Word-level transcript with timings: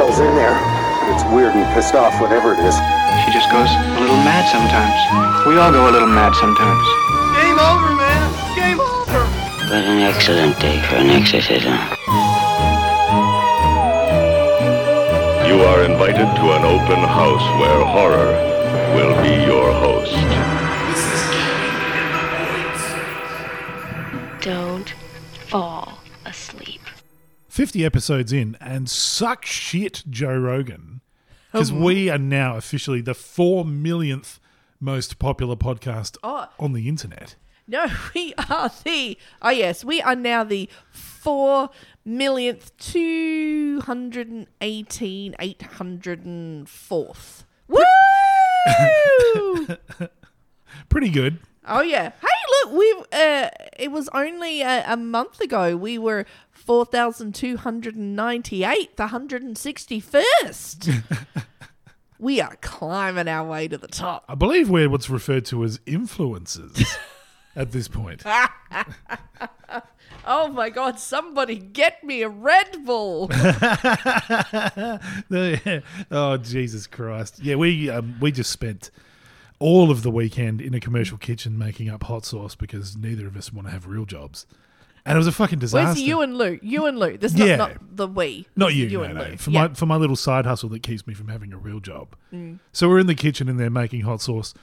goes 0.00 0.18
in 0.18 0.34
there. 0.34 0.56
It's 1.12 1.24
weird 1.28 1.52
and 1.52 1.68
pissed 1.74 1.94
off, 1.94 2.18
whatever 2.22 2.54
it 2.54 2.60
is. 2.64 2.72
She 3.20 3.28
just 3.36 3.52
goes 3.52 3.68
a 3.68 4.00
little 4.00 4.16
mad 4.24 4.48
sometimes. 4.48 4.96
We 5.46 5.58
all 5.60 5.70
go 5.70 5.90
a 5.90 5.92
little 5.92 6.08
mad 6.08 6.32
sometimes. 6.40 6.86
Game 7.36 7.60
over, 7.60 7.92
man. 8.00 8.28
Game 8.56 8.80
over. 8.80 9.20
What 9.68 9.84
an 9.84 10.00
excellent 10.00 10.58
day 10.58 10.80
for 10.88 10.96
an 10.96 11.10
exorcism. 11.10 11.76
You 15.44 15.60
are 15.68 15.84
invited 15.84 16.32
to 16.32 16.44
an 16.56 16.64
open 16.64 17.04
house 17.04 17.44
where 17.60 17.84
horror 17.84 18.32
will 18.96 19.12
be 19.20 19.44
your 19.44 19.70
host. 19.84 20.59
50 27.60 27.84
episodes 27.84 28.32
in, 28.32 28.56
and 28.58 28.88
suck 28.88 29.44
shit, 29.44 30.02
Joe 30.08 30.34
Rogan. 30.34 31.02
Because 31.52 31.70
we 31.70 32.08
are 32.08 32.16
now 32.16 32.56
officially 32.56 33.02
the 33.02 33.12
four 33.12 33.66
millionth 33.66 34.40
most 34.80 35.18
popular 35.18 35.56
podcast 35.56 36.16
Oh. 36.22 36.48
on 36.58 36.72
the 36.72 36.88
internet. 36.88 37.36
No, 37.68 37.84
we 38.14 38.32
are 38.48 38.70
the. 38.82 39.18
Oh, 39.42 39.50
yes, 39.50 39.84
we 39.84 40.00
are 40.00 40.16
now 40.16 40.42
the 40.42 40.70
four 40.90 41.68
millionth, 42.02 42.74
two 42.78 43.82
hundred 43.84 44.28
and 44.28 44.46
eighteen, 44.62 45.36
eight 45.38 45.60
hundred 45.60 46.24
and 46.24 46.66
fourth. 46.66 47.44
Woo! 47.68 47.84
Pretty 50.88 51.10
good. 51.10 51.40
oh, 51.66 51.82
yeah. 51.82 52.12
Hey, 52.22 52.28
look, 52.64 52.72
we've. 52.78 53.04
Uh, 53.12 53.50
it 53.78 53.92
was 53.92 54.08
only 54.14 54.62
a, 54.62 54.82
a 54.86 54.96
month 54.96 55.40
ago. 55.40 55.76
We 55.76 55.98
were 55.98 56.24
4,298, 56.60 58.96
the 58.96 59.06
161st. 59.06 61.02
we 62.18 62.40
are 62.40 62.56
climbing 62.60 63.28
our 63.28 63.46
way 63.46 63.68
to 63.68 63.78
the 63.78 63.88
top. 63.88 64.24
I 64.28 64.34
believe 64.34 64.68
we're 64.68 64.88
what's 64.88 65.10
referred 65.10 65.44
to 65.46 65.64
as 65.64 65.78
influencers 65.80 66.84
at 67.56 67.72
this 67.72 67.88
point. 67.88 68.22
Oh 70.26 70.48
my 70.48 70.68
god, 70.68 71.00
somebody 71.00 71.56
get 71.56 72.04
me 72.04 72.22
a 72.22 72.28
Red 72.28 72.84
Bull. 72.84 73.30
oh 76.10 76.36
Jesus 76.36 76.86
Christ! 76.86 77.40
Yeah, 77.42 77.54
we 77.54 77.88
um, 77.88 78.16
we 78.20 78.30
just 78.30 78.50
spent 78.50 78.90
all 79.58 79.90
of 79.90 80.02
the 80.02 80.10
weekend 80.10 80.60
in 80.60 80.74
a 80.74 80.80
commercial 80.80 81.16
kitchen 81.16 81.56
making 81.56 81.88
up 81.88 82.02
hot 82.04 82.26
sauce 82.26 82.54
because 82.54 82.96
neither 82.96 83.26
of 83.26 83.36
us 83.36 83.52
want 83.52 83.68
to 83.68 83.72
have 83.72 83.86
real 83.86 84.04
jobs, 84.04 84.46
and 85.06 85.16
it 85.16 85.18
was 85.18 85.26
a 85.26 85.32
fucking 85.32 85.58
disaster. 85.58 85.86
Where's 85.86 86.00
you 86.00 86.20
and 86.22 86.36
Lou? 86.36 86.58
You 86.62 86.86
and 86.86 86.98
Lou. 86.98 87.16
This 87.18 87.32
is 87.34 87.40
Yeah. 87.40 87.56
not, 87.56 87.70
not 87.70 87.96
the 87.96 88.06
we. 88.06 88.46
Not 88.56 88.68
This 88.68 88.76
you, 88.76 88.86
is 88.86 88.92
no, 88.92 89.02
and 89.02 89.14
no. 89.14 89.24
Lou. 89.24 89.36
For 89.36 89.50
Yeah. 89.50 89.68
my 89.68 89.74
for 89.74 89.86
my 89.86 89.96
little 89.96 90.16
side 90.16 90.46
hustle 90.46 90.68
that 90.70 90.82
keeps 90.82 91.06
me 91.06 91.14
from 91.14 91.28
having 91.28 91.52
a 91.52 91.58
real 91.58 91.80
job. 91.80 92.14
Mm. 92.32 92.58
So 92.72 92.88
we're 92.88 92.98
in 93.00 93.06
the 93.06 93.14
kitchen 93.14 93.48
and 93.48 93.58
they're 93.58 93.70
making 93.70 94.02
hot 94.02 94.20
sauce, 94.20 94.54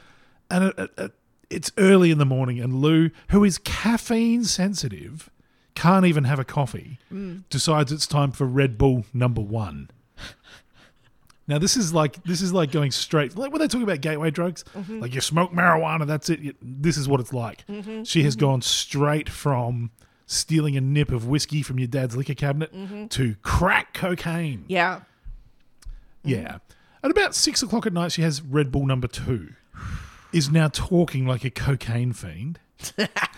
and 0.49 0.63
it, 0.65 0.75
it, 0.80 0.91
it- 0.97 1.11
it's 1.49 1.71
early 1.77 2.11
in 2.11 2.17
the 2.17 2.25
morning, 2.25 2.59
and 2.59 2.81
Lou, 2.81 3.09
who 3.30 3.45
is 3.45 3.58
caffeine 3.58 4.43
sensitive, 4.43 5.30
can't 5.75 6.05
even 6.05 6.25
have 6.25 6.39
a 6.39 6.43
coffee, 6.43 6.99
Mm. 7.13 7.43
decides 7.49 7.89
it's 7.93 8.05
time 8.05 8.31
for 8.33 8.45
Red 8.45 8.77
Bull 8.77 9.05
number 9.13 9.39
one. 9.41 9.89
Now 11.47 11.58
this 11.58 11.77
is 11.77 11.93
like 11.93 12.21
this 12.25 12.41
is 12.41 12.52
like 12.52 12.71
going 12.71 12.91
straight 12.91 13.38
like 13.38 13.52
when 13.53 13.61
they 13.61 13.69
talk 13.69 13.81
about 13.81 14.02
gateway 14.02 14.30
drugs, 14.31 14.65
Mm-hmm. 14.75 14.99
like 14.99 15.15
you 15.15 15.21
smoke 15.21 15.53
marijuana, 15.53 16.05
that's 16.05 16.30
it. 16.30 16.39
You- 16.41 16.55
This 16.61 16.97
is 16.97 17.08
what 17.08 17.21
it's 17.21 17.31
like. 17.31 17.63
She 18.03 18.23
has 18.23 18.35
gone 18.35 18.61
straight 18.61 19.30
from 19.30 19.91
stealing 20.28 20.78
a 20.78 20.81
nip 20.81 21.11
of 21.11 21.28
whiskey 21.28 21.64
from 21.64 21.80
your 21.80 21.88
dad's 21.88 22.16
liquor 22.16 22.36
cabinet 22.36 22.72
mm-hmm. 22.73 23.08
to 23.08 23.36
crack 23.42 23.94
cocaine. 23.94 24.59
Mm-hmm. 24.59 24.72
Yeah. 24.72 25.00
Yeah. 26.23 26.38
Mm-hmm. 26.38 26.58
At 27.04 27.11
about 27.11 27.33
six 27.33 27.64
o'clock 27.64 27.88
at 27.88 27.93
night, 27.93 28.11
she 28.11 28.21
has 28.21 28.42
Red 28.42 28.71
Bull 28.71 28.86
number 28.86 29.08
two, 29.08 29.54
is 30.33 30.52
now 30.52 30.67
talking 30.67 31.26
like 31.26 31.45
a 31.45 31.49
cocaine 31.49 32.11
fiend, 32.11 32.60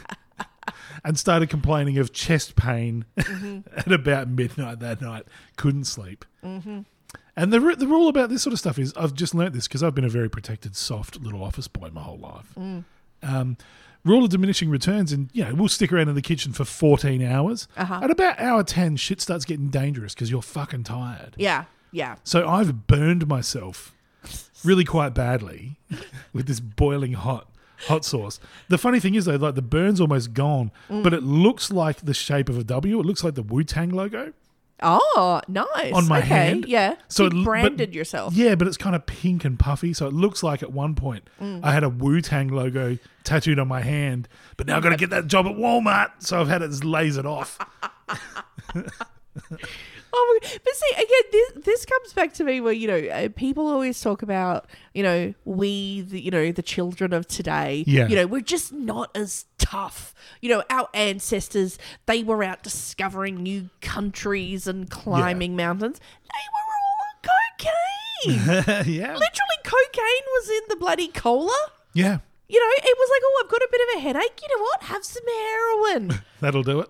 and 1.04 1.20
started 1.20 1.50
complaining 1.50 1.98
of 2.00 2.12
chest 2.12 2.56
pain 2.56 3.06
mm-hmm. 3.18 3.60
at 3.78 3.92
about 3.92 4.28
midnight 4.28 4.80
that 4.80 5.02
night. 5.02 5.26
Couldn't 5.56 5.86
sleep. 5.86 6.26
And 6.42 7.54
the, 7.54 7.60
the 7.78 7.88
rule 7.88 8.08
about 8.08 8.30
this 8.30 8.42
sort 8.42 8.54
of 8.54 8.60
stuff 8.60 8.80
is 8.80 8.94
I've 8.98 9.14
just 9.14 9.36
learnt 9.36 9.54
this 9.54 9.68
because 9.68 9.84
I've 9.84 9.96
been 9.96 10.06
a 10.06 10.10
very 10.10 10.30
protected, 10.30 10.76
soft 10.76 11.22
little 11.22 11.44
office 11.44 11.68
boy 11.68 11.90
my 11.94 12.02
whole 12.02 12.18
life. 12.18 12.54
Mm. 12.58 12.84
Um, 13.24 13.58
rule 14.06 14.24
of 14.24 14.30
diminishing 14.30 14.70
returns, 14.70 15.12
and 15.12 15.30
you 15.34 15.44
know 15.46 15.54
we'll 15.54 15.68
stick 15.70 15.92
around 15.92 16.10
in 16.10 16.16
the 16.16 16.22
kitchen 16.22 16.54
for 16.54 16.66
fourteen 16.66 17.22
hours. 17.22 17.68
Uh-huh. 17.78 18.00
At 18.04 18.12
about 18.12 18.40
hour 18.40 18.64
ten, 18.64 18.96
shit 18.96 19.22
starts 19.22 19.46
getting 19.46 19.70
dangerous 19.70 20.14
because 20.14 20.32
you're 20.32 20.42
fucking 20.42 20.84
tired. 20.84 21.36
Yeah. 21.38 21.66
Yeah. 21.92 22.16
So 22.24 22.48
I've 22.48 22.86
burned 22.88 23.28
myself 23.28 23.96
really 24.64 24.84
quite 24.86 25.14
badly 25.16 25.78
with 26.34 26.46
this 26.48 26.60
boiling 26.60 27.14
hot 27.14 27.48
hot 27.88 28.04
sauce. 28.06 28.40
The 28.68 28.78
funny 28.78 29.00
thing 29.00 29.16
is 29.16 29.26
though, 29.26 29.36
like 29.36 29.56
the 29.56 29.62
burn's 29.62 30.00
almost 30.02 30.34
gone, 30.34 30.72
Mm. 30.90 31.02
but 31.04 31.14
it 31.14 31.24
looks 31.24 31.72
like 31.72 32.02
the 32.02 32.14
shape 32.14 32.50
of 32.50 32.58
a 32.58 32.64
W. 32.64 33.00
It 33.00 33.06
looks 33.06 33.24
like 33.24 33.36
the 33.36 33.42
Wu 33.44 33.64
Tang 33.64 33.90
logo. 33.90 34.34
Oh, 34.82 35.42
nice. 35.48 35.94
On 35.94 36.08
my 36.08 36.20
okay. 36.20 36.28
hand. 36.28 36.66
Yeah. 36.68 36.96
So 37.10 37.24
So 37.24 37.26
it 37.26 37.34
you 37.34 37.40
l- 37.40 37.46
but- 37.46 37.50
branded 37.52 37.94
yourself. 37.94 38.34
Yeah, 38.34 38.56
but 38.56 38.68
it's 38.68 38.78
kind 38.78 38.96
of 38.96 39.06
pink 39.06 39.44
and 39.46 39.60
puffy, 39.60 39.94
so 39.94 40.08
it 40.08 40.14
looks 40.14 40.42
like 40.44 40.64
at 40.64 40.72
one 40.72 40.96
point 40.96 41.30
Mm. 41.42 41.62
I 41.64 41.72
had 41.72 41.84
a 41.84 41.90
Wu 41.90 42.22
Tang 42.22 42.48
logo 42.48 42.98
tattooed 43.24 43.60
on 43.60 43.68
my 43.68 43.82
hand, 43.82 44.28
but 44.58 44.68
now 44.68 44.78
I've 44.78 44.84
got 44.84 44.90
to 44.90 44.98
get 44.98 45.10
that 45.12 45.28
job 45.28 45.46
at 45.46 45.56
Walmart, 45.56 46.12
so 46.20 46.40
I've 46.40 46.48
had 46.48 46.62
it 46.62 46.72
lasered 46.72 47.26
off. 47.26 47.60
Oh, 50.12 50.40
my, 50.42 50.50
but 50.64 50.74
see, 50.74 50.94
again, 50.94 51.24
this 51.32 51.66
this 51.66 51.86
comes 51.86 52.14
back 52.14 52.34
to 52.34 52.44
me 52.44 52.62
where 52.62 52.74
you 52.74 52.88
know 52.88 53.10
uh, 53.10 53.30
people 53.36 53.68
always 53.68 54.00
talk 54.02 54.22
about 54.22 54.68
you 54.94 55.04
know 55.04 55.34
we 55.46 56.02
the 56.02 56.20
you 56.22 56.32
know 56.32 56.52
the 56.52 56.62
children 56.62 57.14
of 57.14 57.28
today. 57.28 57.84
Yeah. 57.88 58.08
You 58.08 58.16
know 58.16 58.28
we're 58.28 58.42
just 58.42 58.72
not 58.74 59.16
as 59.16 59.46
tough. 59.58 60.14
You 60.42 60.50
know 60.50 60.64
our 60.70 60.90
ancestors 60.94 61.78
they 62.06 62.24
were 62.24 62.44
out 62.44 62.64
discovering 62.64 63.38
new 63.38 63.70
countries 63.82 64.68
and 64.68 64.90
climbing 64.90 65.56
mountains. 65.56 66.00
They 66.24 66.46
were 66.54 68.34
all 68.34 68.40
on 68.40 68.46
cocaine. 68.56 68.94
yeah. 68.94 69.14
Literally, 69.14 69.60
cocaine 69.64 70.26
was 70.28 70.50
in 70.50 70.62
the 70.70 70.76
bloody 70.76 71.08
cola. 71.08 71.58
Yeah. 71.94 72.20
You 72.48 72.60
know, 72.60 72.74
it 72.78 72.98
was 72.98 73.10
like, 73.12 73.22
oh, 73.24 73.44
I've 73.44 73.52
got 73.52 73.62
a 73.62 73.68
bit 73.72 73.82
of 73.82 73.98
a 73.98 74.00
headache. 74.02 74.42
You 74.42 74.58
know 74.58 74.64
what? 74.64 74.84
Have 74.84 75.06
some 75.06 75.24
heroin. 75.28 76.20
That'll 76.40 76.64
do 76.64 76.80
it. 76.80 76.90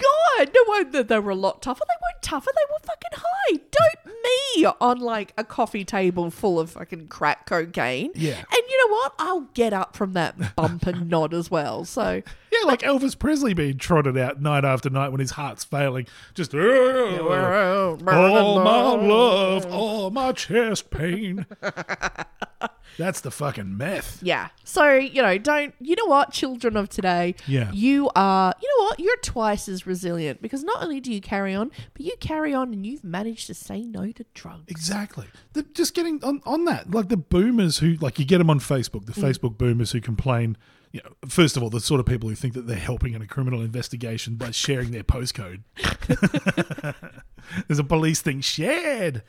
God! 0.00 0.50
No, 0.54 0.60
well, 0.68 0.84
they, 0.84 1.02
they 1.02 1.18
were 1.18 1.30
a 1.30 1.34
lot 1.34 1.62
tougher. 1.62 1.82
They 1.86 1.94
weren't 2.02 2.22
tougher. 2.22 2.50
They 2.54 2.72
were 2.72 2.78
fucking 2.84 3.24
high. 3.24 3.60
Don't 3.70 4.00
me 4.22 4.64
on 4.80 4.98
like 4.98 5.32
a 5.36 5.44
coffee 5.44 5.84
table 5.84 6.30
full 6.30 6.60
of 6.60 6.70
fucking 6.70 7.08
crack 7.08 7.46
cocaine. 7.46 8.10
Yeah. 8.14 8.36
And 8.36 8.62
you 8.68 8.86
know 8.88 8.94
what? 8.94 9.14
I'll 9.18 9.40
get 9.54 9.72
up 9.72 9.96
from 9.96 10.12
that 10.14 10.56
bump 10.56 10.86
and 10.86 11.08
nod 11.10 11.34
as 11.34 11.50
well. 11.50 11.84
So 11.84 12.22
Yeah, 12.52 12.66
like 12.66 12.80
Elvis 12.80 13.18
Presley 13.18 13.54
being 13.54 13.78
trotted 13.78 14.16
out 14.18 14.40
night 14.40 14.64
after 14.64 14.90
night 14.90 15.08
when 15.10 15.20
his 15.20 15.32
heart's 15.32 15.64
failing. 15.64 16.06
Just, 16.34 16.54
all 16.54 16.60
my 17.98 18.92
love, 18.92 19.66
all 19.66 20.10
my 20.10 20.32
chest 20.32 20.90
pain. 20.90 21.46
That's 22.98 23.20
the 23.20 23.30
fucking 23.30 23.76
meth. 23.76 24.22
Yeah. 24.22 24.48
So, 24.64 24.94
you 24.94 25.22
know, 25.22 25.38
don't, 25.38 25.74
you 25.80 25.96
know 25.96 26.06
what, 26.06 26.32
children 26.32 26.76
of 26.76 26.88
today? 26.88 27.34
Yeah. 27.46 27.70
You 27.72 28.10
are, 28.14 28.54
you 28.60 28.68
know 28.76 28.84
what, 28.84 29.00
you're 29.00 29.16
twice 29.18 29.68
as 29.68 29.86
resilient 29.86 30.42
because 30.42 30.62
not 30.62 30.82
only 30.82 31.00
do 31.00 31.12
you 31.12 31.20
carry 31.20 31.54
on, 31.54 31.70
but 31.94 32.02
you 32.02 32.12
carry 32.20 32.54
on 32.54 32.72
and 32.72 32.86
you've 32.86 33.04
managed 33.04 33.46
to 33.48 33.54
say 33.54 33.82
no 33.82 34.12
to 34.12 34.24
drugs. 34.34 34.64
Exactly. 34.68 35.26
The, 35.52 35.62
just 35.62 35.94
getting 35.94 36.22
on, 36.24 36.40
on 36.44 36.64
that, 36.66 36.90
like 36.90 37.08
the 37.08 37.16
boomers 37.16 37.78
who, 37.78 37.94
like 38.00 38.18
you 38.18 38.24
get 38.24 38.38
them 38.38 38.50
on 38.50 38.60
Facebook, 38.60 39.06
the 39.06 39.12
mm. 39.12 39.22
Facebook 39.22 39.58
boomers 39.58 39.92
who 39.92 40.00
complain. 40.00 40.56
You 40.92 41.00
know, 41.04 41.28
first 41.28 41.56
of 41.56 41.62
all, 41.62 41.70
the 41.70 41.80
sort 41.80 42.00
of 42.00 42.06
people 42.06 42.28
who 42.28 42.34
think 42.34 42.54
that 42.54 42.66
they're 42.66 42.76
helping 42.76 43.14
in 43.14 43.22
a 43.22 43.26
criminal 43.26 43.60
investigation 43.60 44.34
by 44.34 44.50
sharing 44.50 44.90
their 44.90 45.04
postcode. 45.04 45.62
There's 47.68 47.78
a 47.78 47.84
police 47.84 48.20
thing 48.20 48.40
shared. 48.40 49.22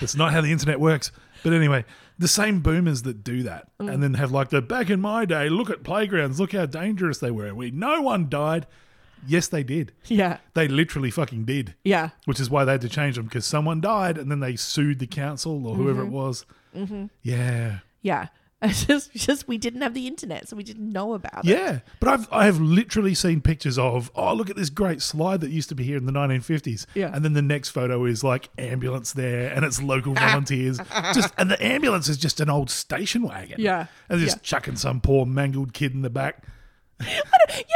That's 0.00 0.16
not 0.16 0.32
how 0.32 0.40
the 0.40 0.50
internet 0.50 0.80
works. 0.80 1.12
But 1.42 1.52
anyway, 1.52 1.84
the 2.18 2.28
same 2.28 2.60
boomers 2.60 3.02
that 3.02 3.22
do 3.22 3.42
that 3.44 3.68
and 3.78 4.02
then 4.02 4.14
have 4.14 4.32
like 4.32 4.48
the 4.50 4.60
back 4.60 4.90
in 4.90 5.00
my 5.00 5.24
day, 5.24 5.48
look 5.48 5.70
at 5.70 5.84
playgrounds, 5.84 6.40
look 6.40 6.52
how 6.52 6.66
dangerous 6.66 7.18
they 7.18 7.30
were. 7.30 7.54
We 7.54 7.70
no 7.70 8.02
one 8.02 8.28
died. 8.28 8.66
Yes, 9.26 9.48
they 9.48 9.62
did. 9.64 9.92
Yeah. 10.06 10.38
They 10.54 10.68
literally 10.68 11.10
fucking 11.10 11.44
did 11.44 11.74
Yeah. 11.84 12.10
which 12.24 12.38
is 12.40 12.48
why 12.50 12.64
they 12.64 12.72
had 12.72 12.80
to 12.82 12.88
change 12.88 13.16
them 13.16 13.24
because 13.26 13.44
someone 13.46 13.80
died 13.80 14.16
and 14.18 14.30
then 14.30 14.40
they 14.40 14.54
sued 14.56 14.98
the 15.00 15.06
council 15.08 15.66
or 15.66 15.74
whoever 15.74 16.02
it 16.02 16.08
was. 16.08 16.44
Mm-hmm. 16.76 17.06
Yeah, 17.22 17.78
Yeah. 18.02 18.28
It's 18.62 18.84
just, 18.86 19.12
just 19.14 19.46
we 19.46 19.56
didn't 19.56 19.82
have 19.82 19.94
the 19.94 20.08
internet, 20.08 20.48
so 20.48 20.56
we 20.56 20.64
didn't 20.64 20.90
know 20.90 21.14
about 21.14 21.44
it. 21.44 21.48
yeah. 21.48 21.78
But 22.00 22.08
I've 22.08 22.32
I 22.32 22.44
have 22.46 22.60
literally 22.60 23.14
seen 23.14 23.40
pictures 23.40 23.78
of 23.78 24.10
oh 24.16 24.34
look 24.34 24.50
at 24.50 24.56
this 24.56 24.68
great 24.68 25.00
slide 25.00 25.40
that 25.42 25.50
used 25.50 25.68
to 25.68 25.76
be 25.76 25.84
here 25.84 25.96
in 25.96 26.06
the 26.06 26.12
1950s. 26.12 26.86
Yeah. 26.94 27.12
and 27.14 27.24
then 27.24 27.34
the 27.34 27.42
next 27.42 27.68
photo 27.68 28.04
is 28.04 28.24
like 28.24 28.48
ambulance 28.58 29.12
there 29.12 29.52
and 29.52 29.64
it's 29.64 29.80
local 29.80 30.14
volunteers. 30.26 30.78
just 31.14 31.32
and 31.38 31.50
the 31.50 31.62
ambulance 31.64 32.08
is 32.08 32.16
just 32.16 32.40
an 32.40 32.50
old 32.50 32.68
station 32.68 33.22
wagon. 33.22 33.60
Yeah. 33.60 33.86
and 34.08 34.20
just 34.20 34.42
chucking 34.42 34.74
some 34.76 35.00
poor 35.00 35.24
mangled 35.24 35.72
kid 35.72 35.92
in 35.94 36.02
the 36.02 36.10
back. 36.10 36.42
Yeah, 37.00 37.14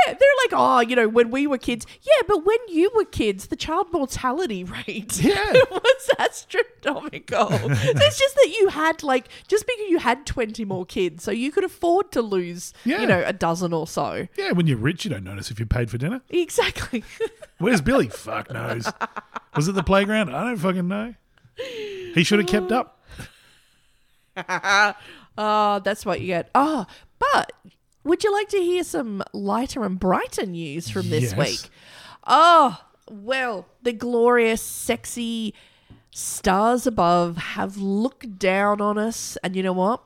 they're 0.06 0.14
like, 0.44 0.52
oh, 0.52 0.80
you 0.80 0.96
know, 0.96 1.08
when 1.08 1.30
we 1.30 1.46
were 1.46 1.58
kids. 1.58 1.86
Yeah, 2.02 2.22
but 2.26 2.44
when 2.44 2.58
you 2.68 2.90
were 2.94 3.04
kids, 3.04 3.46
the 3.46 3.56
child 3.56 3.86
mortality 3.92 4.64
rate 4.86 5.22
Yeah. 5.22 5.52
was 5.70 6.10
astronomical. 6.18 7.48
it's 7.52 8.18
just 8.18 8.34
that 8.34 8.54
you 8.58 8.68
had 8.68 9.02
like 9.02 9.28
just 9.48 9.66
because 9.66 9.88
you 9.88 9.98
had 9.98 10.26
twenty 10.26 10.64
more 10.64 10.84
kids, 10.84 11.22
so 11.24 11.30
you 11.30 11.52
could 11.52 11.64
afford 11.64 12.10
to 12.12 12.22
lose, 12.22 12.72
Yeah. 12.84 13.00
you 13.00 13.06
know, 13.06 13.22
a 13.24 13.32
dozen 13.32 13.72
or 13.72 13.86
so. 13.86 14.26
Yeah, 14.36 14.52
when 14.52 14.66
you're 14.66 14.76
rich, 14.78 15.04
you 15.04 15.10
don't 15.10 15.24
notice 15.24 15.50
if 15.50 15.60
you 15.60 15.66
paid 15.66 15.90
for 15.90 15.98
dinner. 15.98 16.20
Exactly. 16.28 17.04
Where's 17.58 17.80
Billy? 17.80 18.08
Fuck 18.08 18.50
knows. 18.50 18.90
Was 19.54 19.68
it 19.68 19.72
the 19.76 19.82
playground? 19.84 20.34
I 20.34 20.44
don't 20.44 20.56
fucking 20.56 20.88
know. 20.88 21.14
He 21.56 22.24
should 22.24 22.40
have 22.40 22.48
kept 22.48 22.72
up. 22.72 22.98
Oh, 25.38 25.80
that's 25.84 26.04
what 26.04 26.20
you 26.20 26.26
get. 26.26 26.50
Oh, 26.54 26.86
but 27.18 27.52
would 28.04 28.24
you 28.24 28.32
like 28.32 28.48
to 28.48 28.58
hear 28.58 28.84
some 28.84 29.22
lighter 29.32 29.84
and 29.84 29.98
brighter 29.98 30.46
news 30.46 30.88
from 30.90 31.08
this 31.10 31.34
Yes. 31.34 31.36
week? 31.36 31.70
Oh, 32.26 32.80
well, 33.10 33.66
the 33.82 33.92
glorious, 33.92 34.62
sexy 34.62 35.54
stars 36.10 36.86
above 36.86 37.36
have 37.36 37.76
looked 37.78 38.38
down 38.38 38.80
on 38.80 38.98
us, 38.98 39.36
and 39.42 39.56
you 39.56 39.62
know 39.62 39.72
what? 39.72 40.02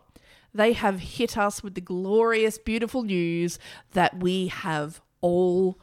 They 0.54 0.72
have 0.72 1.00
hit 1.00 1.36
us 1.36 1.62
with 1.62 1.74
the 1.74 1.80
glorious, 1.80 2.56
beautiful 2.58 3.02
news 3.02 3.58
that 3.92 4.20
we 4.20 4.46
have 4.48 5.00
all 5.20 5.78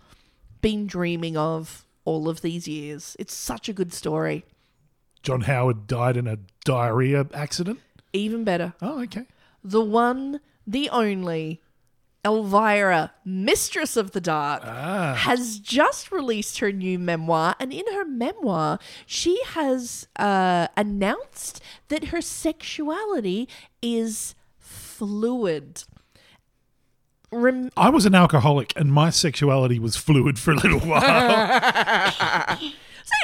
been 0.62 0.88
dreaming 0.88 1.38
of 1.38 1.86
all 2.06 2.28
of 2.28 2.42
these 2.42 2.68
years. 2.68 3.16
It's 3.20 3.34
such 3.34 3.70
a 3.70 3.74
good 3.74 3.94
story. 3.94 4.46
John 5.22 5.42
Howard 5.42 5.88
died 5.88 6.18
in 6.18 6.28
a 6.28 6.38
diarrhea 6.66 7.28
accident. 7.34 7.80
Even 8.14 8.44
better. 8.44 8.74
Oh, 8.82 9.02
okay. 9.04 9.26
the 9.64 9.82
one, 9.82 10.40
the 10.68 10.90
only 10.90 11.62
Elvira, 12.26 13.12
Mistress 13.26 13.98
of 13.98 14.12
the 14.12 14.22
Dark, 14.22 14.64
has 14.64 15.60
just 15.60 16.12
released 16.12 16.60
her 16.60 16.72
new 16.72 16.98
memoir. 16.98 17.56
And 17.60 17.74
in 17.74 17.86
her 17.94 18.06
memoir, 18.06 18.80
she 19.06 19.42
has 19.48 20.08
uh, 20.18 20.68
announced 20.78 21.62
that 21.90 22.06
her 22.06 22.22
sexuality 22.22 23.50
is 23.82 24.36
fluid. 24.58 25.84
Rem- 27.32 27.72
I 27.76 27.90
was 27.90 28.06
an 28.06 28.14
alcoholic 28.16 28.74
and 28.76 28.94
my 28.94 29.10
sexuality 29.10 29.80
was 29.80 29.96
fluid 29.98 30.38
for 30.38 30.52
a 30.52 30.56
little 30.56 30.80
while. 30.88 31.02
so 32.60 32.62
you 32.62 32.70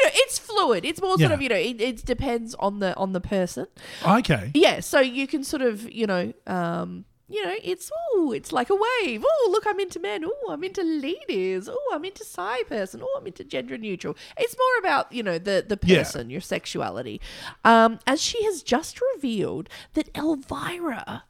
know, 0.03 0.11
it's 0.13 0.39
fluid. 0.39 0.83
It's 0.83 0.99
more 1.01 1.11
sort 1.11 1.29
Yeah. 1.29 1.33
of 1.35 1.41
you 1.41 1.49
know, 1.49 1.55
it, 1.55 1.79
it 1.79 2.05
depends 2.05 2.55
on 2.55 2.79
the 2.79 2.95
on 2.97 3.13
the 3.13 3.21
person. 3.21 3.67
okay. 4.05 4.51
Yeah, 4.55 4.79
so 4.79 4.99
you 4.99 5.27
can 5.27 5.43
sort 5.43 5.61
of, 5.61 5.89
you 5.91 6.07
know, 6.07 6.33
um, 6.47 7.05
you 7.29 7.45
know, 7.45 7.53
it's 7.63 7.91
oh, 8.13 8.31
it's 8.31 8.51
like 8.51 8.69
a 8.69 8.75
wave. 8.75 9.23
Oh, 9.25 9.49
look, 9.51 9.65
I'm 9.67 9.79
into 9.79 9.99
men. 9.99 10.25
Oh, 10.25 10.47
I'm 10.49 10.63
into 10.63 10.81
ladies. 10.83 11.69
Oh, 11.69 11.91
I'm 11.93 12.03
into 12.03 12.23
sci 12.23 12.63
person. 12.63 13.01
Oh, 13.03 13.15
I'm 13.19 13.27
into 13.27 13.43
gender 13.43 13.77
neutral. 13.77 14.17
It's 14.37 14.55
more 14.57 14.79
about 14.79 15.11
you 15.11 15.21
know 15.23 15.37
the 15.37 15.63
the 15.67 15.79
Yeah. 15.83 15.99
person, 15.99 16.29
your 16.29 16.41
sexuality. 16.41 17.21
Um, 17.63 17.99
as 18.07 18.21
she 18.21 18.43
has 18.45 18.63
just 18.63 18.99
revealed 19.13 19.69
that 19.93 20.09
Elvira 20.17 21.23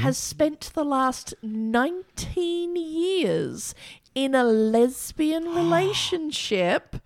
has 0.00 0.18
spent 0.18 0.70
the 0.74 0.84
last 0.84 1.32
19 1.42 2.76
years 2.76 3.74
in 4.14 4.34
a 4.34 4.44
lesbian 4.44 5.44
relationship 5.54 6.96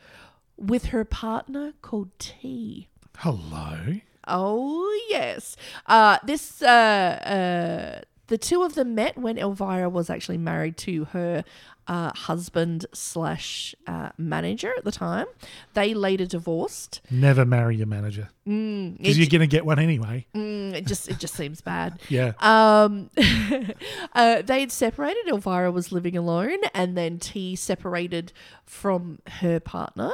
with 0.56 0.87
her 0.87 1.05
partner 1.05 1.73
called 1.83 2.11
T. 2.19 2.89
Hello. 3.19 3.97
Oh 4.27 5.00
yes. 5.09 5.56
Uh, 5.87 6.19
this 6.25 6.61
uh, 6.62 6.67
uh, 6.67 8.00
the 8.28 8.38
two 8.38 8.62
of 8.62 8.75
them 8.75 8.94
met 8.94 9.19
when 9.19 9.36
Elvira 9.36 9.88
was 9.88 10.08
actually 10.08 10.38
married 10.38 10.76
to 10.78 11.04
her 11.06 11.44
uh, 11.86 12.12
husband 12.14 12.86
slash 12.92 13.75
uh, 13.86 14.10
manager 14.16 14.72
at 14.76 14.84
the 14.84 14.92
time. 14.92 15.26
They 15.75 15.94
later 15.94 16.26
divorced. 16.26 17.00
Never 17.10 17.44
marry 17.44 17.76
your 17.76 17.86
manager. 17.86 18.28
Mm, 18.49 18.97
Because 18.97 19.19
it, 19.19 19.21
you're 19.21 19.29
going 19.39 19.49
to 19.49 19.55
get 19.56 19.67
one 19.67 19.79
anyway. 19.79 20.27
it 20.33 20.87
just 20.87 21.09
it 21.09 21.19
just 21.19 21.35
seems 21.35 21.61
bad. 21.61 22.00
Yeah. 22.09 22.33
Um, 22.39 23.11
uh, 24.15 24.41
they 24.43 24.61
had 24.61 24.73
separated. 24.73 25.29
Elvira 25.29 25.71
was 25.71 25.93
living 25.93 26.17
alone, 26.17 26.59
and 26.73 26.97
then 26.97 27.19
T 27.19 27.55
separated 27.55 28.33
from 28.65 29.19
her 29.41 29.61
partner. 29.61 30.12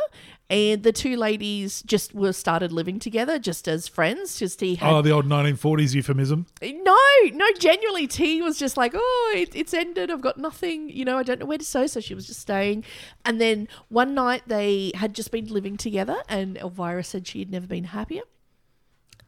And 0.51 0.83
the 0.83 0.93
two 0.93 1.17
ladies 1.17 1.83
just 1.83 2.15
were 2.15 2.33
started 2.33 2.71
living 2.71 2.99
together, 2.99 3.39
just 3.39 3.67
as 3.67 3.89
friends. 3.89 4.39
Just 4.39 4.59
T 4.59 4.75
had 4.75 4.93
oh, 4.93 5.03
the 5.03 5.11
old 5.11 5.27
1940s 5.27 5.95
euphemism. 5.95 6.47
No, 6.61 6.99
no, 7.33 7.47
genuinely, 7.59 8.07
T 8.07 8.43
was 8.43 8.59
just 8.59 8.77
like, 8.77 8.93
oh, 8.95 9.35
it, 9.37 9.55
it's 9.55 9.73
ended. 9.73 10.11
I've 10.11 10.21
got 10.21 10.37
nothing. 10.37 10.91
You 10.91 11.05
know, 11.05 11.17
I 11.17 11.23
don't 11.23 11.41
know 11.41 11.47
where 11.47 11.59
to 11.59 11.73
go. 11.73 11.87
So 11.87 12.01
she 12.01 12.15
was 12.15 12.27
just 12.27 12.41
staying. 12.41 12.85
And 13.25 13.41
then 13.41 13.69
one 13.89 14.15
night 14.15 14.43
they 14.47 14.93
had 14.95 15.15
just 15.15 15.31
been 15.31 15.47
living 15.47 15.77
together, 15.77 16.17
and 16.29 16.59
Elvira 16.59 17.05
said 17.05 17.27
she 17.27 17.39
had 17.39 17.51
never 17.51 17.67
been 17.67 17.85
happier. 17.85 18.23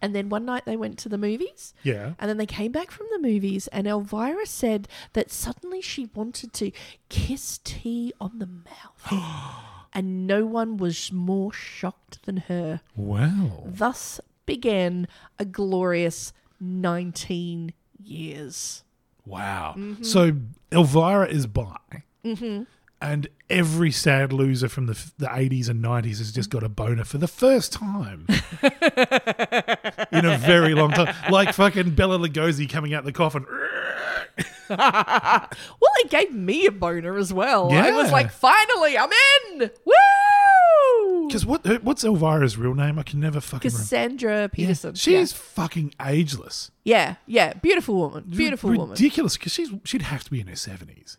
And 0.06 0.14
then 0.14 0.28
one 0.28 0.44
night 0.44 0.66
they 0.66 0.76
went 0.76 0.98
to 0.98 1.08
the 1.08 1.18
movies. 1.18 1.74
Yeah. 1.82 2.12
And 2.20 2.30
then 2.30 2.36
they 2.36 2.46
came 2.46 2.70
back 2.70 2.92
from 2.92 3.08
the 3.10 3.18
movies, 3.18 3.66
and 3.72 3.88
Elvira 3.88 4.46
said 4.46 4.86
that 5.14 5.32
suddenly 5.32 5.80
she 5.80 6.08
wanted 6.14 6.52
to 6.52 6.70
kiss 7.08 7.58
T 7.64 8.12
on 8.20 8.38
the 8.38 8.46
mouth. 8.46 9.84
and 9.92 10.24
no 10.24 10.46
one 10.46 10.76
was 10.76 11.10
more 11.10 11.52
shocked 11.52 12.22
than 12.24 12.36
her. 12.36 12.82
Well. 12.94 13.64
Thus 13.66 14.20
began 14.46 15.08
a 15.40 15.44
glorious 15.44 16.32
19 16.60 17.72
years. 18.00 18.84
Wow. 19.24 19.74
Mm-hmm. 19.76 20.04
So 20.04 20.36
Elvira 20.70 21.26
is 21.26 21.48
bi. 21.48 22.04
And 23.00 23.28
every 23.50 23.90
sad 23.90 24.32
loser 24.32 24.68
from 24.68 24.86
the, 24.86 24.94
the 25.18 25.26
80s 25.26 25.68
and 25.68 25.84
90s 25.84 26.18
has 26.18 26.32
just 26.32 26.48
got 26.48 26.62
a 26.62 26.68
boner 26.68 27.04
for 27.04 27.18
the 27.18 27.28
first 27.28 27.72
time 27.72 28.26
in 30.12 30.24
a 30.24 30.38
very 30.38 30.74
long 30.74 30.92
time. 30.92 31.14
Like 31.30 31.54
fucking 31.54 31.90
Bela 31.90 32.18
Lugosi 32.18 32.68
coming 32.68 32.94
out 32.94 33.04
the 33.04 33.12
coffin. 33.12 33.44
Well, 34.68 35.92
it 36.00 36.10
gave 36.10 36.32
me 36.32 36.66
a 36.66 36.72
boner 36.72 37.16
as 37.16 37.32
well. 37.32 37.70
Yeah. 37.70 37.86
I 37.86 37.90
was 37.92 38.10
like, 38.10 38.30
finally, 38.30 38.98
I'm 38.98 39.10
in! 39.52 39.70
Woo! 39.84 41.26
Because 41.26 41.46
what, 41.46 41.64
what's 41.84 42.04
Elvira's 42.04 42.56
real 42.56 42.74
name? 42.74 42.98
I 42.98 43.02
can 43.02 43.20
never 43.20 43.40
fucking 43.40 43.68
remember. 43.70 43.82
Cassandra 43.82 44.48
Peterson. 44.52 44.94
She 44.94 45.12
yeah. 45.12 45.20
is 45.20 45.32
fucking 45.32 45.94
ageless. 46.04 46.70
Yeah, 46.84 47.16
yeah. 47.26 47.54
Beautiful 47.54 47.94
woman. 47.94 48.24
Beautiful 48.28 48.70
woman. 48.70 48.90
Ridiculous 48.90 49.36
because 49.36 49.52
she's 49.52 49.70
she'd 49.84 50.02
have 50.02 50.24
to 50.24 50.30
be 50.30 50.40
in 50.40 50.48
her 50.48 50.54
70s. 50.54 51.16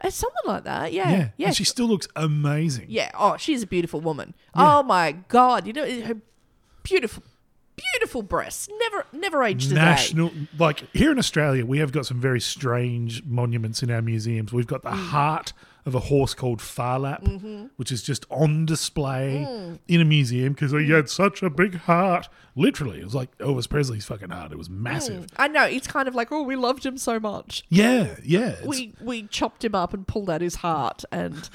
Uh, 0.00 0.10
Someone 0.10 0.42
like 0.46 0.64
that. 0.64 0.92
Yeah. 0.92 1.10
Yeah. 1.10 1.28
Yeah. 1.36 1.46
And 1.48 1.56
she 1.56 1.64
still 1.64 1.86
looks 1.86 2.06
amazing. 2.16 2.86
yeah. 2.88 3.10
Oh, 3.14 3.36
she's 3.36 3.62
a 3.62 3.66
beautiful 3.66 4.00
woman. 4.00 4.34
Yeah. 4.54 4.78
Oh, 4.78 4.82
my 4.82 5.12
God. 5.28 5.66
You 5.66 5.72
know, 5.72 6.00
her 6.02 6.16
beautiful, 6.82 7.22
beautiful 7.76 8.22
breasts. 8.22 8.68
Never, 8.78 9.06
never 9.12 9.42
aged 9.42 9.72
a 9.72 9.74
day. 9.74 9.80
national 9.80 10.30
like 10.58 10.84
here 10.94 11.10
in 11.12 11.18
australia 11.18 11.64
we 11.66 11.78
have 11.78 11.92
got 11.92 12.06
some 12.06 12.20
very 12.20 12.40
strange 12.40 13.22
monuments 13.24 13.82
in 13.82 13.90
our 13.90 14.00
museums 14.02 14.52
we've 14.52 14.66
got 14.66 14.82
the 14.82 14.90
Mm. 14.90 15.08
heart 15.08 15.52
of 15.86 15.94
a 15.94 16.00
horse 16.00 16.34
called 16.34 16.60
Phar 16.60 16.98
Lap 16.98 17.22
Mm-hmm. 17.22 17.66
which 17.76 17.90
is 17.92 18.02
just 18.02 18.26
on 18.30 18.66
display 18.66 19.46
Mm. 19.48 19.78
in 19.88 20.00
a 20.00 20.04
museum 20.04 20.52
because 20.52 20.72
he 20.72 20.90
had 20.90 21.08
such 21.08 21.42
a 21.42 21.48
big 21.48 21.76
heart 21.76 22.28
literally 22.56 22.98
it 23.00 23.04
was 23.04 23.14
like 23.14 23.36
elvis 23.38 23.68
presley's 23.68 24.04
fucking 24.04 24.30
heart 24.30 24.50
it 24.52 24.58
was 24.58 24.68
massive 24.68 25.26
I 25.36 25.48
know. 25.48 25.64
It's 25.64 25.86
kind 25.86 26.08
of 26.08 26.14
like, 26.14 26.32
oh, 26.32 26.42
we 26.42 26.56
loved 26.56 26.84
him 26.84 26.98
so 26.98 27.18
much. 27.20 27.64
yeah 27.68 28.16
yeah 28.24 28.56
we 28.64 28.92
we 29.00 29.22
chopped 29.28 29.64
him 29.64 29.74
up 29.74 29.94
and 29.94 30.06
pulled 30.06 30.28
out 30.28 30.40
his 30.40 30.56
heart 30.56 31.04
and 31.12 31.48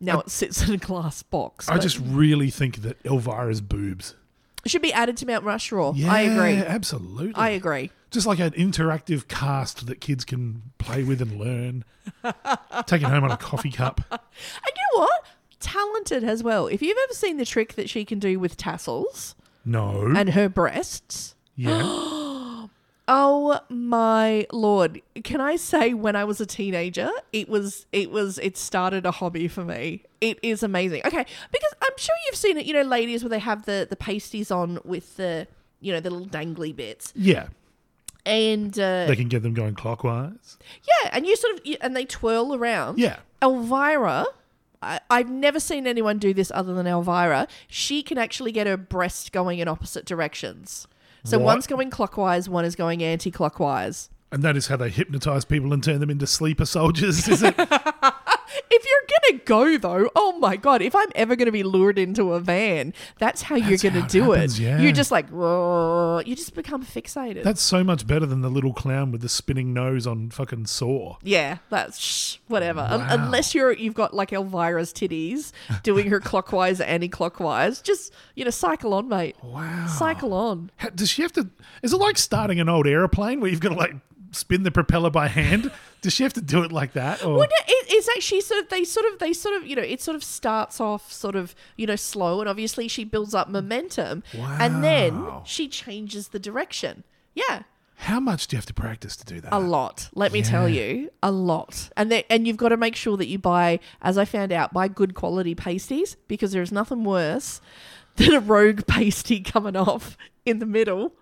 now 0.00 0.20
it 0.20 0.30
sits 0.30 0.66
in 0.66 0.74
a 0.74 0.78
glass 0.78 1.22
box. 1.22 1.68
i 1.68 1.78
just 1.78 1.98
really 2.00 2.50
think 2.50 2.82
that 2.82 3.00
elvira's 3.04 3.60
boobs 3.60 4.16
it 4.64 4.70
should 4.70 4.82
be 4.82 4.92
added 4.92 5.16
to 5.18 5.26
Mount 5.26 5.44
Rushmore. 5.44 5.92
yeah 5.96 6.12
I 6.12 6.20
agree. 6.20 6.54
absolutely 6.56 7.34
I 7.34 7.50
agree. 7.50 7.90
just 8.10 8.26
like 8.26 8.38
an 8.38 8.50
interactive 8.52 9.28
cast 9.28 9.86
that 9.86 10.00
kids 10.00 10.24
can 10.24 10.62
play 10.78 11.02
with 11.04 11.20
and 11.22 11.38
learn 11.38 11.84
take 12.86 13.02
it 13.02 13.08
home 13.08 13.24
on 13.24 13.30
a 13.30 13.36
coffee 13.36 13.70
cup 13.70 14.00
And 14.10 14.20
you 14.66 14.82
know 14.94 15.00
what? 15.04 15.24
Talented 15.60 16.24
as 16.24 16.42
well. 16.42 16.66
If 16.66 16.82
you've 16.82 16.98
ever 17.04 17.14
seen 17.14 17.36
the 17.36 17.44
trick 17.44 17.74
that 17.74 17.88
she 17.88 18.04
can 18.04 18.18
do 18.18 18.40
with 18.40 18.56
tassels 18.56 19.34
no 19.64 20.12
and 20.16 20.30
her 20.30 20.48
breasts, 20.48 21.34
yeah 21.54 21.80
oh 23.08 23.60
my 23.68 24.46
lord! 24.52 25.00
Can 25.22 25.40
I 25.40 25.56
say 25.56 25.94
when 25.94 26.16
I 26.16 26.24
was 26.24 26.40
a 26.40 26.46
teenager, 26.46 27.10
it 27.32 27.48
was 27.48 27.86
it 27.92 28.10
was 28.10 28.38
it 28.38 28.56
started 28.56 29.06
a 29.06 29.10
hobby 29.12 29.46
for 29.48 29.64
me. 29.64 30.02
It 30.22 30.38
is 30.42 30.62
amazing. 30.62 31.02
Okay, 31.04 31.26
because 31.52 31.72
I'm 31.82 31.96
sure 31.98 32.14
you've 32.26 32.36
seen 32.36 32.56
it. 32.56 32.64
You 32.64 32.72
know, 32.72 32.82
ladies 32.82 33.22
where 33.22 33.28
they 33.30 33.38
have 33.40 33.66
the 33.66 33.86
the 33.88 33.96
pasties 33.96 34.50
on 34.50 34.78
with 34.84 35.16
the 35.16 35.46
you 35.80 35.92
know 35.92 36.00
the 36.00 36.10
little 36.10 36.28
dangly 36.28 36.74
bits, 36.74 37.12
yeah 37.14 37.48
and 38.24 38.78
uh, 38.78 39.06
they 39.06 39.16
can 39.16 39.28
get 39.28 39.42
them 39.42 39.52
going 39.52 39.74
clockwise. 39.74 40.56
yeah, 40.84 41.10
and 41.12 41.26
you 41.26 41.34
sort 41.34 41.54
of 41.58 41.66
you, 41.66 41.76
and 41.80 41.96
they 41.96 42.04
twirl 42.04 42.54
around. 42.54 42.98
Yeah. 42.98 43.16
Elvira, 43.42 44.26
I, 44.80 45.00
I've 45.10 45.28
never 45.28 45.58
seen 45.58 45.88
anyone 45.88 46.18
do 46.18 46.32
this 46.32 46.52
other 46.54 46.72
than 46.72 46.86
Elvira. 46.86 47.48
She 47.66 48.02
can 48.04 48.18
actually 48.18 48.52
get 48.52 48.68
her 48.68 48.76
breast 48.76 49.32
going 49.32 49.58
in 49.58 49.66
opposite 49.66 50.04
directions. 50.04 50.86
So 51.24 51.38
What? 51.38 51.46
one's 51.46 51.66
going 51.66 51.90
clockwise, 51.90 52.48
one 52.48 52.64
is 52.64 52.76
going 52.76 53.02
anti-clockwise. 53.02 54.08
And 54.30 54.42
that 54.44 54.56
is 54.56 54.68
how 54.68 54.76
they 54.76 54.88
hypnotize 54.88 55.44
people 55.44 55.72
and 55.72 55.82
turn 55.82 55.98
them 56.00 56.08
into 56.10 56.26
sleeper 56.26 56.64
soldiers, 56.64 57.26
is 57.28 57.42
it? 57.42 57.54
If 58.70 58.84
you're 58.84 59.38
gonna 59.38 59.42
go 59.44 59.78
though, 59.78 60.10
oh 60.16 60.38
my 60.38 60.56
god! 60.56 60.82
If 60.82 60.94
I'm 60.94 61.08
ever 61.14 61.36
gonna 61.36 61.52
be 61.52 61.62
lured 61.62 61.98
into 61.98 62.32
a 62.32 62.40
van, 62.40 62.92
that's 63.18 63.42
how 63.42 63.58
That's 63.58 63.82
you're 63.82 63.90
gonna 63.92 64.04
it 64.04 64.10
do 64.10 64.32
happens, 64.32 64.58
it. 64.58 64.62
yeah. 64.62 64.80
You're 64.80 64.92
just 64.92 65.10
like, 65.10 65.28
"Whoa," 65.30 66.22
you 66.26 66.34
just 66.36 66.54
become 66.54 66.84
fixated. 66.84 67.42
That's 67.44 67.62
so 67.62 67.82
much 67.84 68.06
better 68.06 68.26
than 68.26 68.40
the 68.40 68.50
little 68.50 68.72
clown 68.72 69.10
with 69.12 69.20
the 69.22 69.28
spinning 69.28 69.72
nose 69.72 70.06
on 70.06 70.30
fucking 70.30 70.66
Saw. 70.66 71.16
yeah, 71.22 71.58
that's 71.70 71.98
shh, 71.98 72.36
whatever. 72.48 72.80
Wow. 72.80 73.06
unless 73.10 73.54
you're 73.54 73.72
you've 73.72 73.94
got 73.94 74.14
like 74.14 74.30
Elvira's 74.30 74.92
titties 74.92 75.52
doing 75.82 76.08
her 76.10 76.20
clockwise, 76.30 76.80
anti-clockwise. 76.80 77.80
Just 77.80 78.12
you 78.34 78.44
know, 78.44 78.50
cycle 78.50 78.92
on, 78.94 79.08
mate. 79.08 79.36
Wow. 79.42 79.86
Cycle 79.86 80.32
on. 80.32 80.70
How- 80.76 80.90
Does 80.90 81.10
she 81.10 81.22
have 81.22 81.32
to? 81.32 81.48
Is 81.82 81.92
it 81.92 81.96
like 81.98 82.18
starting 82.18 82.60
an 82.60 82.68
old 82.68 82.86
aeroplane 82.86 83.40
where 83.40 83.50
you've 83.50 83.60
got 83.60 83.70
to 83.70 83.74
like 83.76 83.94
spin 84.32 84.62
the 84.62 84.70
propeller 84.70 85.10
by 85.10 85.28
hand? 85.28 85.70
Does 86.02 86.12
she 86.12 86.22
have 86.24 86.32
to 86.34 86.42
do 86.42 86.62
it 86.62 86.72
like 86.72 86.92
that? 86.92 87.24
Or 87.24 87.30
Well, 87.38 87.48
no, 87.48 87.64
it, 87.66 87.86
it's 87.88 88.08
actually 88.08 88.42
sort 88.42 88.60
of 88.62 88.68
they 88.68 88.84
sort 88.84 89.06
of 89.06 89.18
they 89.18 89.32
sort 89.32 89.56
of 89.56 89.66
you 89.66 89.76
know 89.76 89.82
it 89.82 90.02
sort 90.02 90.14
of 90.14 90.22
starts 90.22 90.80
off 90.80 91.10
sort 91.10 91.34
of 91.36 91.54
you 91.76 91.86
know 91.86 91.96
slow 91.96 92.40
and 92.40 92.48
obviously 92.48 92.88
she 92.88 93.04
builds 93.04 93.34
up 93.34 93.48
momentum 93.48 94.22
and 94.34 94.84
then 94.84 95.26
she 95.44 95.68
changes 95.68 96.28
the 96.28 96.38
direction. 96.38 97.04
Yeah, 97.34 97.62
how 98.02 98.18
much 98.18 98.48
do 98.48 98.56
you 98.56 98.58
have 98.58 98.66
to 98.66 98.74
practice 98.74 99.16
to 99.16 99.24
do 99.24 99.40
that? 99.40 99.54
a 99.54 99.60
lot. 99.60 100.08
Let 100.12 100.32
me 100.32 100.42
tell 100.42 100.68
you, 100.68 101.10
a 101.22 101.30
lot. 101.30 101.88
And 101.96 102.10
they, 102.10 102.24
and 102.28 102.48
you've 102.48 102.56
got 102.56 102.70
to 102.70 102.76
make 102.76 102.96
sure 102.96 103.16
that 103.16 103.28
you 103.28 103.38
buy, 103.38 103.78
as 104.00 104.18
I 104.18 104.24
found 104.24 104.50
out, 104.50 104.72
buy 104.72 104.88
good 104.88 105.14
quality 105.14 105.54
pasties 105.54 106.16
because 106.26 106.50
there's 106.50 106.72
nothing 106.72 107.04
worse 107.04 107.60
than 108.16 108.34
a 108.34 108.40
rogue 108.40 108.86
pasty 108.88 109.40
coming 109.40 109.76
off 109.76 110.16
in 110.44 110.58
the 110.58 110.66
middle. 110.66 111.12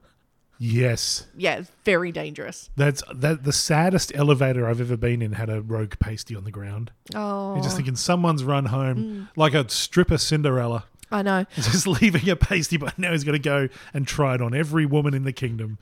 Yes, 0.62 1.26
Yeah, 1.34 1.62
very 1.86 2.12
dangerous. 2.12 2.68
that's 2.76 3.02
that. 3.14 3.44
The 3.44 3.52
saddest 3.52 4.12
elevator 4.14 4.68
I've 4.68 4.78
ever 4.78 4.98
been 4.98 5.22
in 5.22 5.32
had 5.32 5.48
a 5.48 5.62
rogue 5.62 5.94
pasty 5.98 6.36
on 6.36 6.44
the 6.44 6.50
ground. 6.50 6.90
Oh, 7.14 7.54
You're 7.54 7.64
just 7.64 7.76
thinking 7.76 7.96
someone's 7.96 8.44
run 8.44 8.66
home 8.66 8.96
mm. 8.96 9.28
like 9.36 9.54
a 9.54 9.66
stripper 9.70 10.18
Cinderella, 10.18 10.84
I 11.10 11.22
know. 11.22 11.46
just 11.54 11.86
leaving 11.86 12.28
a 12.28 12.36
pasty, 12.36 12.76
but 12.76 12.98
now 12.98 13.12
he's 13.12 13.24
got 13.24 13.32
to 13.32 13.38
go 13.38 13.68
and 13.94 14.06
try 14.06 14.34
it 14.34 14.42
on 14.42 14.54
every 14.54 14.84
woman 14.84 15.14
in 15.14 15.24
the 15.24 15.32
kingdom 15.32 15.78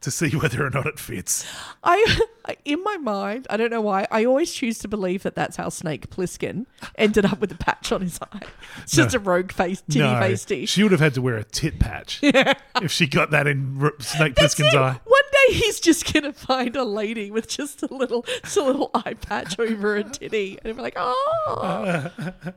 to 0.00 0.10
see 0.10 0.30
whether 0.36 0.64
or 0.64 0.70
not 0.70 0.86
it 0.86 0.98
fits. 0.98 1.44
I, 1.84 2.20
in 2.64 2.82
my 2.82 2.96
mind, 2.96 3.46
I 3.50 3.56
don't 3.56 3.70
know 3.70 3.80
why, 3.80 4.06
I 4.10 4.24
always 4.24 4.52
choose 4.52 4.78
to 4.80 4.88
believe 4.88 5.22
that 5.24 5.34
that's 5.34 5.56
how 5.56 5.68
Snake 5.68 6.10
Plissken 6.10 6.66
ended 6.96 7.24
up 7.24 7.40
with 7.40 7.52
a 7.52 7.56
patch 7.56 7.92
on 7.92 8.00
his 8.00 8.18
eye. 8.32 8.40
It's 8.82 8.92
just 8.96 9.14
No. 9.14 9.20
a 9.20 9.22
rogue 9.22 9.52
face, 9.52 9.82
titty 9.82 9.98
no, 10.00 10.14
pasty. 10.18 10.66
she 10.66 10.82
would 10.82 10.92
have 10.92 11.00
had 11.00 11.14
to 11.14 11.22
wear 11.22 11.36
a 11.36 11.44
tit 11.44 11.78
patch 11.78 12.20
if 12.22 12.90
she 12.90 13.06
got 13.06 13.30
that 13.30 13.46
in 13.46 13.78
R- 13.80 13.92
Snake 14.00 14.34
That's 14.36 14.54
Plissken's 14.54 14.74
it. 14.74 14.78
eye. 14.80 15.00
One 15.04 15.22
day 15.48 15.54
he's 15.54 15.80
just 15.80 16.12
gonna 16.12 16.32
find 16.32 16.76
a 16.76 16.84
lady 16.84 17.30
with 17.30 17.48
just 17.48 17.82
a 17.82 17.92
little, 17.94 18.22
just 18.42 18.56
a 18.56 18.62
little 18.62 18.90
eye 18.94 19.14
patch 19.14 19.58
over 19.58 19.96
a 19.96 20.04
titty, 20.04 20.58
and 20.64 20.76
be 20.76 20.82
like, 20.82 20.94
"Oh, 20.96 22.10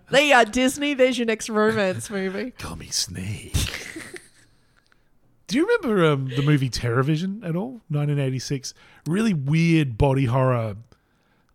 there 0.09 0.21
you 0.23 0.33
are, 0.33 0.45
Disney. 0.45 0.93
There's 0.93 1.17
your 1.17 1.25
next 1.27 1.49
romance 1.49 2.09
movie." 2.09 2.51
Call 2.51 2.75
me 2.75 2.87
Snake. 2.87 3.53
Do 5.53 5.59
you 5.59 5.67
remember 5.67 6.05
um, 6.11 6.29
the 6.35 6.41
movie 6.41 6.67
Terrorvision 6.69 7.47
at 7.47 7.55
all? 7.55 7.81
1986. 7.89 8.73
Really 9.05 9.35
weird 9.35 9.97
body 9.99 10.25
horror. 10.25 10.77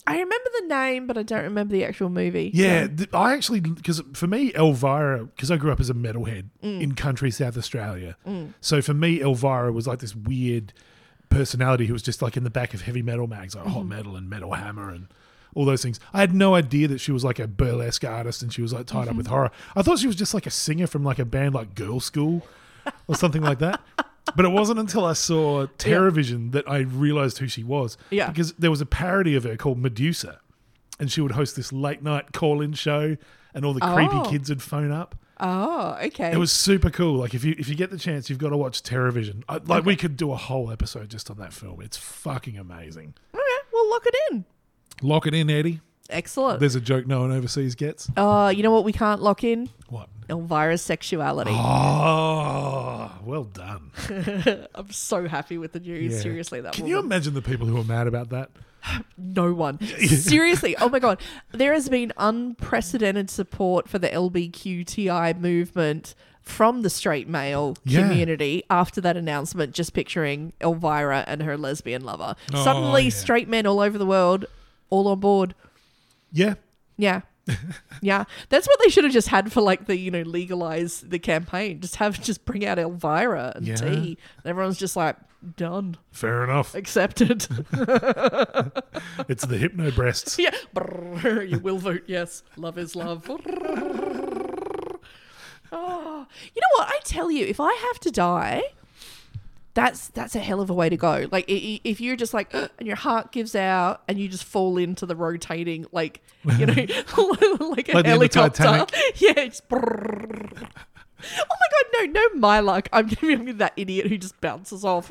I 0.06 0.12
remember 0.12 0.50
the 0.60 0.66
name, 0.68 1.06
but 1.08 1.18
I 1.18 1.22
don't 1.24 1.42
remember 1.42 1.72
the 1.72 1.84
actual 1.84 2.08
movie. 2.08 2.50
Yeah, 2.54 2.82
So- 2.84 2.88
th- 2.94 3.08
I 3.12 3.34
actually 3.34 3.60
because 3.60 4.00
for 4.14 4.26
me 4.26 4.52
Elvira 4.54 5.24
because 5.26 5.50
I 5.50 5.56
grew 5.56 5.72
up 5.72 5.80
as 5.80 5.90
a 5.90 5.94
metalhead 5.94 6.44
Mm. 6.62 6.80
in 6.80 6.94
country 6.94 7.30
South 7.30 7.58
Australia. 7.58 8.16
So 8.60 8.80
for 8.80 8.94
me 8.94 9.20
Elvira 9.20 9.72
was 9.72 9.86
like 9.86 9.98
this 9.98 10.14
weird 10.14 10.72
personality 11.28 11.86
who 11.86 11.92
was 11.92 12.02
just 12.02 12.22
like 12.22 12.36
in 12.36 12.44
the 12.44 12.50
back 12.50 12.72
of 12.74 12.82
heavy 12.82 13.02
metal 13.02 13.26
mags 13.26 13.54
like 13.54 13.66
Hot 13.66 13.80
Mm-hmm. 13.80 13.88
Metal 13.88 14.16
and 14.16 14.30
Metal 14.30 14.52
Hammer 14.54 14.90
and 14.90 15.08
all 15.54 15.64
those 15.66 15.82
things. 15.82 15.98
I 16.14 16.20
had 16.20 16.34
no 16.34 16.54
idea 16.54 16.86
that 16.88 17.00
she 17.00 17.10
was 17.12 17.24
like 17.24 17.38
a 17.38 17.46
burlesque 17.48 18.04
artist 18.04 18.42
and 18.42 18.50
she 18.52 18.62
was 18.62 18.72
like 18.72 18.86
tied 18.86 19.08
up 19.08 19.16
with 19.16 19.26
Mm-hmm. 19.26 19.34
horror. 19.34 19.50
I 19.76 19.82
thought 19.82 19.98
she 19.98 20.06
was 20.06 20.16
just 20.16 20.32
like 20.34 20.46
a 20.46 20.50
singer 20.50 20.86
from 20.86 21.02
like 21.04 21.18
a 21.18 21.24
band 21.24 21.54
like 21.54 21.74
Girlschool 21.74 22.42
or 23.06 23.14
something 23.14 23.42
like 23.42 23.58
that. 23.60 23.80
But 24.36 24.44
it 24.44 24.50
wasn't 24.50 24.78
until 24.78 25.04
I 25.04 25.14
saw 25.14 25.66
Terrorvision 25.78 26.52
that 26.52 26.68
I 26.68 26.78
realized 26.80 27.38
who 27.38 27.48
she 27.48 27.64
was. 27.64 27.96
Yeah. 28.10 28.28
Because 28.28 28.52
there 28.54 28.70
was 28.70 28.80
a 28.80 28.86
parody 28.86 29.34
of 29.34 29.44
her 29.44 29.56
called 29.56 29.78
Medusa 29.78 30.40
and 31.00 31.10
she 31.10 31.20
would 31.20 31.32
host 31.32 31.56
this 31.56 31.72
late 31.72 32.02
night 32.02 32.32
call 32.32 32.60
in 32.60 32.72
show 32.74 33.16
and 33.54 33.64
all 33.64 33.72
the 33.72 33.80
creepy 33.80 34.16
Oh. 34.16 34.28
kids 34.30 34.50
would 34.50 34.62
phone 34.62 34.92
up. 34.92 35.14
Oh, 35.40 35.96
okay. 36.02 36.32
It 36.32 36.36
was 36.36 36.50
super 36.52 36.90
cool. 36.90 37.14
Like 37.18 37.32
if 37.32 37.44
you 37.44 37.54
if 37.58 37.68
you 37.68 37.74
get 37.76 37.90
the 37.90 37.98
chance, 37.98 38.28
you've 38.28 38.40
got 38.40 38.50
to 38.50 38.56
watch 38.56 38.82
Terrorvision. 38.82 39.44
I, 39.48 39.58
like 39.58 39.84
we 39.84 39.94
could 39.96 40.16
do 40.16 40.32
a 40.32 40.36
whole 40.36 40.70
episode 40.72 41.08
just 41.08 41.30
on 41.30 41.38
that 41.38 41.52
film. 41.52 41.80
It's 41.80 41.96
fucking 41.96 42.58
amazing. 42.58 43.14
okay. 43.32 43.42
Well, 43.72 43.88
lock 43.90 44.02
it 44.06 44.14
in. 44.32 44.44
Lock 45.00 45.26
it 45.28 45.34
in, 45.34 45.48
Eddie. 45.48 45.80
Excellent. 46.10 46.60
There's 46.60 46.74
a 46.74 46.80
joke 46.80 47.06
no 47.06 47.20
one 47.20 47.32
overseas 47.32 47.74
gets. 47.74 48.08
Uh, 48.16 48.52
you 48.54 48.62
know 48.62 48.70
what 48.70 48.84
we 48.84 48.92
can't 48.92 49.20
lock 49.22 49.44
in? 49.44 49.68
What? 49.88 50.08
Elvira's 50.30 50.82
sexuality. 50.82 51.50
Oh, 51.52 53.10
well 53.24 53.44
done. 53.44 53.90
I'm 54.74 54.90
so 54.90 55.26
happy 55.26 55.58
with 55.58 55.72
the 55.72 55.80
news. 55.80 56.14
Yeah. 56.14 56.20
Seriously, 56.20 56.60
that 56.60 56.74
Can 56.74 56.84
woman. 56.84 56.90
you 56.96 56.98
imagine 57.02 57.34
the 57.34 57.42
people 57.42 57.66
who 57.66 57.78
are 57.80 57.84
mad 57.84 58.06
about 58.06 58.30
that? 58.30 58.50
no 59.18 59.52
one. 59.52 59.80
Seriously. 60.06 60.76
Oh 60.76 60.88
my 60.88 60.98
god. 60.98 61.20
There 61.52 61.72
has 61.72 61.88
been 61.88 62.12
unprecedented 62.16 63.30
support 63.30 63.88
for 63.88 63.98
the 63.98 64.08
LBQTI 64.08 65.38
movement 65.38 66.14
from 66.42 66.80
the 66.82 66.90
straight 66.90 67.28
male 67.28 67.76
Yeah. 67.84 68.02
community 68.08 68.62
after 68.70 69.00
that 69.02 69.16
announcement, 69.16 69.74
just 69.74 69.92
picturing 69.92 70.52
Elvira 70.62 71.24
and 71.26 71.42
her 71.42 71.56
lesbian 71.58 72.04
lover. 72.04 72.34
Oh, 72.54 72.64
Suddenly 72.64 73.04
yeah. 73.04 73.10
straight 73.10 73.48
men 73.48 73.66
all 73.66 73.80
over 73.80 73.98
the 73.98 74.06
world 74.06 74.46
all 74.90 75.08
on 75.08 75.20
board. 75.20 75.54
Yeah. 76.32 76.54
Yeah. 76.96 77.20
yeah. 78.02 78.24
That's 78.48 78.66
what 78.66 78.78
they 78.82 78.90
should 78.90 79.04
have 79.04 79.12
just 79.12 79.28
had 79.28 79.52
for 79.52 79.60
like 79.60 79.86
the, 79.86 79.96
you 79.96 80.10
know, 80.10 80.22
legalize 80.22 81.00
the 81.00 81.18
campaign. 81.18 81.80
Just 81.80 81.96
have 81.96 82.20
just 82.22 82.44
bring 82.44 82.64
out 82.66 82.78
Elvira 82.78 83.52
and 83.56 83.66
Yeah. 83.66 83.76
T. 83.76 83.86
And 83.86 84.16
everyone's 84.46 84.78
just 84.78 84.96
like, 84.96 85.16
done. 85.56 85.96
Fair 86.10 86.44
enough. 86.44 86.74
Accepted. 86.74 87.46
It's 89.28 89.44
the 89.44 89.58
hypno 89.58 89.90
breasts. 89.90 90.38
yeah. 90.38 90.54
Brrr, 90.74 91.48
you 91.48 91.58
will 91.58 91.78
vote 91.78 92.04
yes. 92.06 92.42
Love 92.56 92.78
is 92.78 92.96
love. 92.96 93.28
oh, 93.28 93.38
you 96.54 96.60
know 96.60 96.68
what? 96.76 96.88
I 96.88 96.98
tell 97.04 97.30
you, 97.30 97.44
if 97.46 97.60
I 97.60 97.72
have 97.74 97.98
to 98.00 98.10
die, 98.10 98.62
that's 99.74 100.08
that's 100.08 100.34
a 100.34 100.40
hell 100.40 100.60
of 100.60 100.70
a 100.70 100.74
way 100.74 100.88
to 100.88 100.96
go. 100.96 101.26
Like 101.30 101.44
if 101.48 102.00
you're 102.00 102.16
just 102.16 102.34
like 102.34 102.52
and 102.54 102.70
your 102.80 102.96
heart 102.96 103.32
gives 103.32 103.54
out 103.54 104.02
and 104.08 104.18
you 104.18 104.28
just 104.28 104.44
fall 104.44 104.76
into 104.78 105.06
the 105.06 105.16
rotating 105.16 105.86
like 105.92 106.20
you 106.56 106.66
know 106.66 106.74
like 106.74 107.88
a 107.88 107.92
Like 107.92 108.04
the 108.04 108.10
end 108.10 108.22
of 108.22 108.34
helicopter. 108.34 108.86
Yeah. 109.16 109.32
It's 109.36 109.60
brrr. 109.60 110.68
Oh 111.20 111.56
my 111.60 111.66
god, 111.72 111.84
no, 111.94 112.04
no, 112.12 112.28
my 112.34 112.60
luck. 112.60 112.88
I'm 112.92 113.08
gonna 113.08 113.38
be 113.38 113.52
that 113.52 113.72
idiot 113.76 114.06
who 114.06 114.18
just 114.18 114.40
bounces 114.40 114.84
off. 114.84 115.10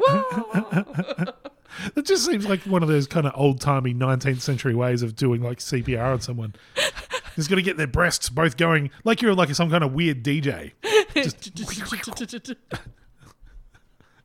It 1.96 2.06
just 2.06 2.26
seems 2.26 2.48
like 2.48 2.62
one 2.62 2.82
of 2.82 2.90
those 2.90 3.08
kind 3.08 3.28
of 3.28 3.34
old 3.36 3.62
timey 3.62 3.94
19th 3.94 4.42
century 4.42 4.74
ways 4.74 5.04
of 5.04 5.16
doing 5.16 5.42
like 5.42 5.60
CPR 5.60 6.14
on 6.14 6.22
someone. 6.22 6.56
He's 7.36 7.48
got 7.48 7.56
to 7.56 7.62
get 7.62 7.78
their 7.78 7.88
breasts 7.88 8.30
both 8.30 8.58
going 8.58 8.90
like 9.04 9.22
you're 9.22 9.36
like 9.36 9.54
some 9.54 9.70
kind 9.70 9.84
of 9.84 9.94
weird 9.94 10.24
DJ. 10.24 10.72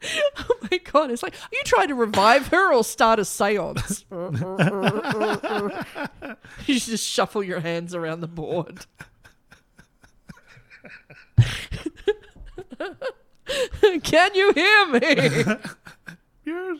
oh 0.38 0.56
my 0.70 0.78
god, 0.78 1.10
it's 1.10 1.22
like, 1.22 1.34
are 1.34 1.48
you 1.52 1.62
trying 1.64 1.88
to 1.88 1.94
revive 1.94 2.48
her 2.48 2.72
or 2.72 2.84
start 2.84 3.18
a 3.18 3.24
seance? 3.24 4.04
you 6.66 6.68
just 6.80 7.06
shuffle 7.06 7.42
your 7.42 7.60
hands 7.60 7.94
around 7.94 8.20
the 8.20 8.28
board. 8.28 8.86
Can 14.02 14.34
you 14.34 14.52
hear 14.52 14.86
me? 14.86 15.44
Yes. 16.44 16.78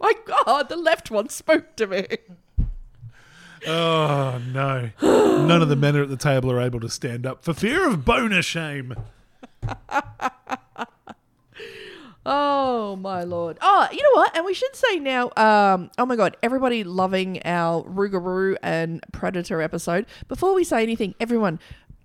my 0.00 0.12
god, 0.24 0.68
the 0.68 0.76
left 0.76 1.10
one 1.10 1.28
spoke 1.28 1.76
to 1.76 1.86
me. 1.86 2.06
Oh 3.66 4.40
no! 4.52 4.90
None 5.00 5.62
of 5.62 5.68
the 5.68 5.76
men 5.76 5.96
at 5.96 6.08
the 6.08 6.16
table 6.16 6.50
are 6.50 6.60
able 6.60 6.80
to 6.80 6.88
stand 6.88 7.26
up 7.26 7.44
for 7.44 7.54
fear 7.54 7.88
of 7.88 8.04
boner 8.04 8.42
shame. 8.42 8.94
Oh 12.24 12.96
my 12.96 13.24
lord. 13.24 13.58
Oh, 13.60 13.88
you 13.90 14.02
know 14.02 14.20
what? 14.20 14.36
And 14.36 14.44
we 14.44 14.54
should 14.54 14.74
say 14.76 14.98
now, 14.98 15.30
um, 15.36 15.90
oh 15.98 16.06
my 16.06 16.16
god, 16.16 16.36
everybody 16.42 16.84
loving 16.84 17.40
our 17.44 17.82
Rougarou 17.84 18.56
and 18.62 19.02
Predator 19.12 19.60
episode. 19.60 20.06
Before 20.28 20.54
we 20.54 20.62
say 20.62 20.82
anything, 20.82 21.14
everyone, 21.18 21.58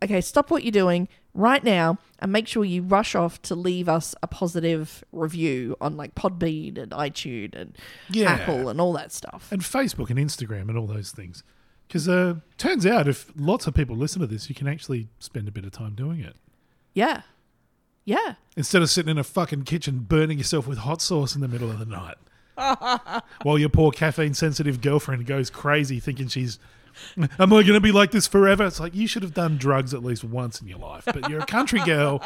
okay, 0.03 0.21
stop 0.21 0.49
what 0.49 0.63
you're 0.63 0.71
doing 0.71 1.07
right 1.35 1.63
now 1.63 1.99
and 2.17 2.31
make 2.31 2.47
sure 2.47 2.65
you 2.65 2.81
rush 2.81 3.13
off 3.13 3.39
to 3.43 3.53
leave 3.53 3.87
us 3.87 4.15
a 4.23 4.27
positive 4.27 5.03
review 5.11 5.75
on 5.79 5.95
like 5.97 6.15
Podbean 6.15 6.79
and 6.79 6.91
iTunes 6.93 7.53
and 7.55 7.77
Yeah. 8.09 8.31
Apple 8.31 8.69
and 8.69 8.81
all 8.81 8.93
that 8.93 9.11
stuff. 9.11 9.49
and 9.51 9.61
Facebook 9.61 10.09
and 10.09 10.17
Instagram 10.17 10.67
and 10.69 10.77
all 10.79 10.87
those 10.87 11.11
things. 11.11 11.43
Because 11.87 12.09
uh, 12.09 12.35
turns 12.57 12.85
out 12.87 13.07
if 13.07 13.31
lots 13.37 13.67
of 13.67 13.73
people 13.75 13.95
listen 13.95 14.19
to 14.21 14.27
this, 14.27 14.49
you 14.49 14.55
can 14.55 14.67
actually 14.67 15.09
spend 15.19 15.47
a 15.47 15.51
bit 15.51 15.63
of 15.63 15.71
time 15.71 15.93
doing 15.93 16.19
it 16.21 16.35
Yeah. 16.95 17.21
Yeah. 18.07 18.35
instead 18.55 18.81
of 18.81 18.89
sitting 18.89 19.11
in 19.11 19.17
a 19.17 19.23
fucking 19.23 19.63
kitchen 19.63 19.99
burning 19.99 20.37
yourself 20.37 20.65
with 20.65 20.77
hot 20.77 21.01
sauce 21.01 21.35
in 21.35 21.41
the 21.41 21.47
middle 21.49 21.69
of 21.69 21.77
the 21.77 21.85
night. 21.85 22.15
While 23.43 23.59
your 23.59 23.67
poor 23.67 23.91
caffeine 23.91 24.33
sensitive 24.33 24.79
girlfriend 24.79 25.25
goes 25.25 25.49
crazy 25.49 25.99
thinking 25.99 26.29
she's, 26.29 26.57
am 27.17 27.27
I 27.37 27.47
going 27.47 27.73
to 27.73 27.81
be 27.81 27.91
like 27.91 28.11
this 28.11 28.25
forever? 28.25 28.65
It's 28.65 28.79
like 28.79 28.95
you 28.95 29.07
should 29.07 29.23
have 29.23 29.33
done 29.33 29.57
drugs 29.57 29.93
at 29.93 30.05
least 30.05 30.23
once 30.23 30.61
in 30.61 30.69
your 30.69 30.79
life, 30.79 31.03
but 31.05 31.29
you're 31.29 31.41
a 31.41 31.45
country 31.45 31.81
girl 31.81 32.23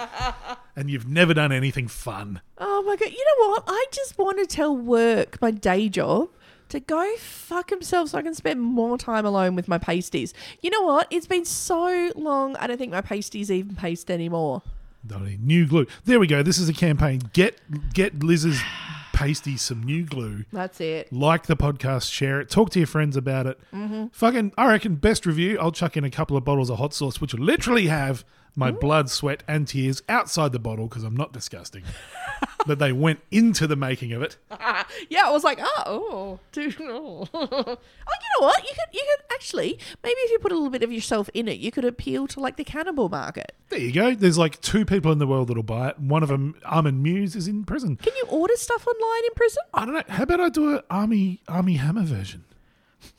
and 0.76 0.88
you've 0.92 1.08
never 1.08 1.34
done 1.34 1.52
anything 1.52 1.88
fun. 1.88 2.42
Oh 2.60 2.84
my 2.84 2.96
god! 2.96 3.10
You 3.10 3.26
know 3.26 3.50
what? 3.50 3.64
I 3.66 3.86
just 3.92 4.20
want 4.20 4.38
to 4.38 4.46
tell 4.46 4.78
work, 4.78 5.42
my 5.42 5.50
day 5.50 5.90
job, 5.90 6.30
to 6.70 6.80
go 6.80 7.16
fuck 7.18 7.72
himself 7.72 8.10
so 8.10 8.20
I 8.20 8.22
can 8.22 8.36
spend 8.36 8.62
more 8.62 9.00
time 9.00 9.26
alone 9.26 9.56
with 9.56 9.68
my 9.68 9.80
pasties. 9.80 10.32
You 10.62 10.70
know 10.70 10.84
what? 10.84 11.08
It's 11.10 11.28
been 11.28 11.44
so 11.46 12.12
long. 12.16 12.56
I 12.58 12.68
don't 12.68 12.78
think 12.78 12.92
my 12.92 13.02
pasties 13.02 13.50
even 13.52 13.76
paste 13.76 14.12
anymore. 14.12 14.62
New 15.10 15.68
glue. 15.68 15.88
There 16.06 16.20
we 16.20 16.28
go. 16.28 16.44
This 16.44 16.58
is 16.58 16.70
a 16.70 16.74
campaign. 16.74 17.22
Get 17.34 17.94
get 17.94 18.24
Liz's 18.24 18.62
pasty 19.14 19.58
some 19.58 19.84
new 19.84 20.04
glue. 20.06 20.46
That's 20.52 20.80
it. 20.82 21.12
Like 21.12 21.46
the 21.48 21.56
podcast, 21.56 22.12
share 22.12 22.40
it, 22.40 22.50
talk 22.50 22.70
to 22.72 22.80
your 22.80 22.88
friends 22.88 23.18
about 23.18 23.46
it. 23.48 23.60
Mm-hmm. 23.74 24.08
Fucking, 24.12 24.54
I 24.58 24.68
reckon 24.68 24.96
best 24.96 25.26
review. 25.26 25.60
I'll 25.60 25.72
chuck 25.72 25.98
in 25.98 26.04
a 26.04 26.10
couple 26.10 26.38
of 26.38 26.44
bottles 26.44 26.70
of 26.70 26.78
hot 26.78 26.94
sauce, 26.94 27.20
which 27.20 27.34
will 27.34 27.44
literally 27.44 27.88
have 27.88 28.24
my 28.56 28.72
hmm? 28.72 28.80
blood, 28.80 29.10
sweat, 29.10 29.44
and 29.48 29.68
tears 29.68 30.02
outside 30.10 30.52
the 30.52 30.60
bottle 30.60 30.88
because 30.88 31.04
I'm 31.04 31.16
not 31.16 31.34
disgusting. 31.34 31.84
but 32.66 32.80
they 32.80 32.92
went 32.92 33.20
into 33.32 33.68
the 33.68 33.76
making 33.76 34.14
of 34.14 34.22
it. 34.22 34.38
Yeah, 35.10 35.28
I 35.28 35.30
was 35.32 35.44
like, 35.44 35.60
oh, 35.62 35.84
oh, 35.88 36.40
dude, 36.52 36.76
oh. 36.82 37.28
oh, 37.34 37.46
you 37.46 37.46
know 37.66 38.46
what? 38.46 38.64
You 38.64 38.70
could, 38.70 38.94
you 38.94 39.06
could 39.18 39.34
actually, 39.34 39.80
maybe 40.04 40.16
if 40.20 40.32
you 40.32 40.40
put 40.40 40.52
a 40.52 40.56
little 40.56 40.70
bit 40.70 40.84
of 40.84 40.92
yourself 40.92 41.30
in 41.34 41.48
it, 41.48 41.60
you 41.60 41.72
could 41.72 41.86
appeal 41.86 42.28
to 42.28 42.40
like 42.40 42.58
the 42.58 42.64
cannibal 42.64 43.08
market. 43.10 43.54
There 43.70 43.80
you 43.80 43.92
go. 43.92 44.14
There's 44.14 44.38
like 44.38 44.60
two 44.62 44.86
people 44.86 45.12
in 45.12 45.18
the 45.20 45.28
world 45.28 45.48
that'll 45.48 45.64
buy 45.64 45.90
it. 45.90 46.00
One 46.00 46.24
of 46.24 46.30
them, 46.30 46.56
Armin 46.66 47.04
Meiwes, 47.04 47.36
is 47.36 47.48
in 47.48 47.64
prison. 47.64 47.96
Can 47.98 48.14
you 48.16 48.26
order 48.30 48.56
stuff 48.58 48.86
online 48.86 49.24
in 49.26 49.34
prison? 49.36 49.64
I 49.74 49.86
don't 49.86 49.94
know. 49.96 50.04
How 50.08 50.24
about 50.24 50.40
I 50.42 50.50
do 50.50 50.76
an 50.76 50.82
Armie 50.90 51.42
Armie 51.48 51.76
Hammer 51.76 52.04
version? 52.04 52.44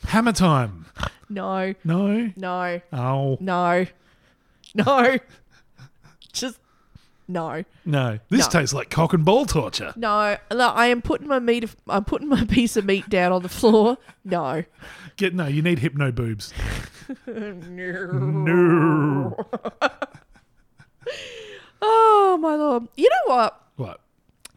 Hammer 0.05 0.33
time. 0.33 0.87
No, 1.29 1.75
No. 1.85 2.31
no, 2.37 2.81
Oh 2.93 3.39
no, 3.41 3.87
no. 4.87 5.19
Just 6.33 6.59
no, 7.29 7.63
no. 7.85 8.19
This 8.31 8.47
No. 8.53 8.61
tastes 8.61 8.75
like 8.75 8.91
cock 8.91 9.13
and 9.15 9.25
ball 9.25 9.47
torture. 9.47 9.93
no. 9.97 10.37
No, 10.53 10.69
I 10.69 10.87
am 10.89 11.01
putting 11.03 11.29
my 11.29 11.39
meat. 11.39 11.71
I'm 11.89 12.05
putting 12.05 12.29
my 12.29 12.45
piece 12.45 12.77
of 12.77 12.85
meat 12.85 13.09
down 13.09 13.33
on 13.33 13.43
the 13.43 13.49
floor. 13.49 13.99
No. 14.25 14.65
Get 15.17 15.35
no. 15.35 15.47
You 15.47 15.63
need 15.63 15.79
hypno 15.79 16.11
boobs. 16.13 16.53
no. 17.27 18.07
no. 18.07 19.37
Oh 21.85 22.39
my 22.41 22.55
lord. 22.55 22.87
You 22.97 23.09
know 23.11 23.35
what? 23.35 23.61
What? 23.77 24.01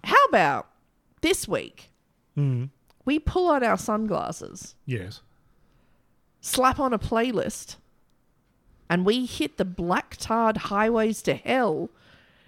How 0.04 0.24
about 0.30 0.68
this 1.22 1.48
week? 1.48 1.90
Hmm. 2.36 2.66
We 3.04 3.20
pull 3.20 3.48
on 3.48 3.64
our 3.64 3.78
sunglasses, 3.78 4.76
Yes. 4.86 5.22
slap 6.42 6.80
on 6.80 6.94
a 6.94 7.00
playlist, 7.00 7.78
and 8.90 9.06
we 9.06 9.26
hit 9.26 9.58
the 9.58 9.66
black 9.66 10.16
tarred 10.18 10.58
highways 10.58 11.22
to 11.24 11.36
hell 11.36 11.90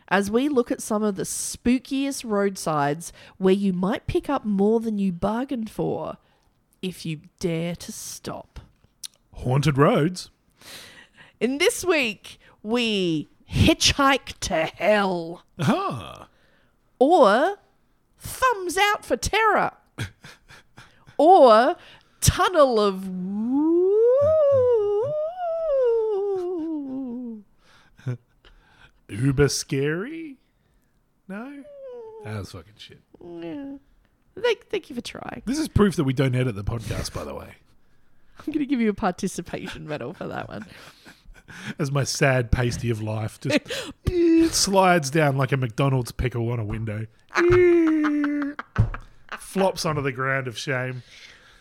as 0.07 0.31
we 0.31 0.47
look 0.47 0.71
at 0.71 0.81
some 0.81 1.03
of 1.03 1.15
the 1.15 1.23
spookiest 1.23 2.23
roadsides 2.25 3.11
where 3.37 3.53
you 3.53 3.73
might 3.73 4.07
pick 4.07 4.29
up 4.29 4.45
more 4.45 4.79
than 4.79 4.97
you 4.97 5.11
bargained 5.11 5.69
for 5.69 6.17
if 6.81 7.05
you 7.05 7.21
dare 7.39 7.75
to 7.75 7.91
stop. 7.91 8.59
Haunted 9.33 9.77
roads. 9.77 10.29
In 11.39 11.57
this 11.57 11.83
week, 11.83 12.39
we 12.63 13.27
hitchhike 13.51 14.33
to 14.41 14.65
hell. 14.65 15.43
Ah. 15.59 16.27
or 16.99 17.57
thumbs 18.17 18.77
out 18.77 19.05
for 19.05 19.15
terror, 19.17 19.71
or 21.17 21.75
tunnel 22.21 22.79
of 22.79 23.07
woo. 23.07 23.86
Uber 29.09 29.49
scary. 29.49 30.37
No. 31.27 31.63
That's 32.23 32.51
fucking 32.51 32.73
shit. 32.77 33.01
Yeah. 33.23 33.77
Thank, 34.41 34.67
thank 34.69 34.89
you 34.89 34.95
for 34.95 35.01
trying. 35.01 35.43
This 35.45 35.59
is 35.59 35.67
proof 35.67 35.95
that 35.95 36.03
we 36.03 36.13
don't 36.13 36.35
edit 36.35 36.55
the 36.55 36.63
podcast, 36.63 37.13
by 37.13 37.23
the 37.23 37.33
way. 37.33 37.55
I'm 38.39 38.45
going 38.45 38.59
to 38.59 38.65
give 38.65 38.81
you 38.81 38.89
a 38.89 38.93
participation 38.93 39.87
medal 39.87 40.13
for 40.13 40.27
that 40.27 40.47
one. 40.47 40.65
As 41.79 41.91
my 41.91 42.03
sad 42.03 42.51
pasty 42.51 42.89
of 42.89 43.01
life 43.01 43.39
just 43.39 44.53
slides 44.53 45.09
down 45.09 45.37
like 45.37 45.53
a 45.53 45.57
McDonald's 45.57 46.11
pickle 46.11 46.51
on 46.51 46.59
a 46.59 46.65
window. 46.65 47.07
Flops 49.39 49.85
onto 49.85 50.01
the 50.01 50.11
ground 50.11 50.47
of 50.47 50.57
shame. 50.57 51.03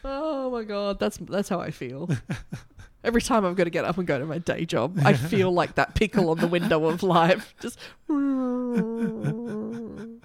Oh 0.04 0.50
my 0.50 0.64
god, 0.64 0.98
that's 0.98 1.18
that's 1.18 1.48
how 1.48 1.60
I 1.60 1.70
feel. 1.70 2.10
Every 3.06 3.22
time 3.22 3.44
I've 3.46 3.54
got 3.56 3.64
to 3.64 3.70
get 3.70 3.84
up 3.84 3.96
and 3.98 4.06
go 4.06 4.18
to 4.18 4.26
my 4.26 4.38
day 4.38 4.64
job, 4.66 4.98
I 5.04 5.12
feel 5.14 5.52
like 5.52 5.76
that 5.76 5.94
pickle 5.94 6.28
on 6.30 6.38
the 6.38 6.48
window 6.48 6.86
of 6.86 7.02
life, 7.04 7.54
just 7.60 7.78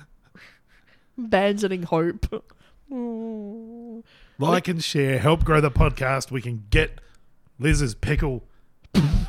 abandoning 1.17 1.83
hope. 1.83 2.43
Like 4.39 4.67
and 4.67 4.83
share, 4.83 5.19
help 5.19 5.43
grow 5.43 5.61
the 5.61 5.69
podcast. 5.69 6.31
We 6.31 6.41
can 6.41 6.63
get 6.71 6.99
Liz's 7.59 7.93
pickle 7.93 8.43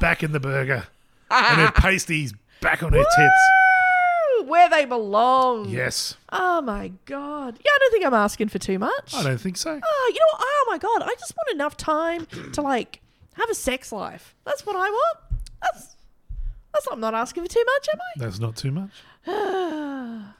back 0.01 0.23
in 0.23 0.33
the 0.33 0.41
burger 0.41 0.85
and 1.31 1.61
her 1.61 1.71
pasties 1.71 2.33
back 2.63 2.83
on 2.83 2.95
her 2.95 2.99
tits. 2.99 4.49
Where 4.49 4.71
they 4.71 4.87
belong. 4.87 5.69
Yes. 5.69 6.17
Oh 6.33 6.63
my 6.63 6.93
god. 7.05 7.59
Yeah, 7.63 7.71
I 7.71 7.79
don't 7.79 7.93
think 7.93 8.07
I'm 8.07 8.15
asking 8.15 8.49
for 8.49 8.59
too 8.59 8.79
much. 8.79 9.15
I 9.15 9.23
don't 9.23 9.37
think 9.39 9.59
so. 9.59 9.79
Oh, 9.85 10.11
you 10.15 10.19
know 10.19 10.27
what? 10.33 10.41
Oh 10.41 10.67
my 10.71 10.79
god. 10.79 11.03
I 11.03 11.15
just 11.21 11.35
want 11.37 11.55
enough 11.55 11.77
time 11.77 12.27
to 12.55 12.63
like 12.63 13.02
have 13.35 13.51
a 13.51 13.55
sex 13.55 13.93
life. 13.93 14.35
That's 14.45 14.65
what 14.67 14.77
I 14.77 14.89
want. 14.91 15.19
That's 15.63 15.97
that's 16.73 16.89
I'm 16.91 17.01
not 17.01 17.15
asking 17.15 17.45
for 17.45 17.49
too 17.51 17.65
much, 17.65 17.89
am 17.93 18.01
I? 18.01 18.25
That's 18.25 18.39
not 18.39 18.57
too 18.57 18.71
much. 18.71 18.91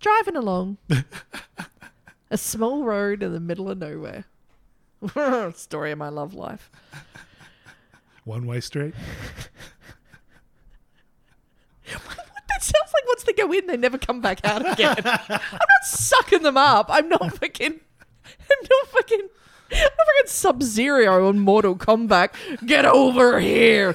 Driving 0.00 0.36
along 0.36 0.78
a 2.30 2.38
small 2.38 2.84
road 2.84 3.22
in 3.22 3.32
the 3.32 3.40
middle 3.40 3.70
of 3.70 3.78
nowhere. 3.78 4.24
Story 5.54 5.92
of 5.92 5.98
my 5.98 6.08
love 6.08 6.34
life. 6.34 6.70
One 8.24 8.46
way 8.46 8.60
street. 8.60 8.94
That 12.48 12.62
sounds 12.62 12.92
like 12.94 13.06
once 13.08 13.22
they 13.24 13.32
go 13.32 13.52
in, 13.52 13.66
they 13.66 13.76
never 13.76 13.98
come 13.98 14.20
back 14.20 14.44
out 14.44 14.72
again. 14.72 14.96
I'm 15.04 15.04
not 15.28 15.84
sucking 15.84 16.42
them 16.42 16.56
up. 16.56 16.86
I'm 16.88 17.08
not 17.08 17.36
fucking. 17.38 17.72
I'm 17.72 18.68
not 18.70 18.88
fucking. 18.88 19.28
I'm 19.72 19.78
not 20.18 20.28
Sub 20.28 20.62
Zero 20.62 21.28
on 21.28 21.38
Mortal 21.38 21.76
Kombat. 21.76 22.30
Get 22.66 22.84
over 22.84 23.40
here. 23.40 23.94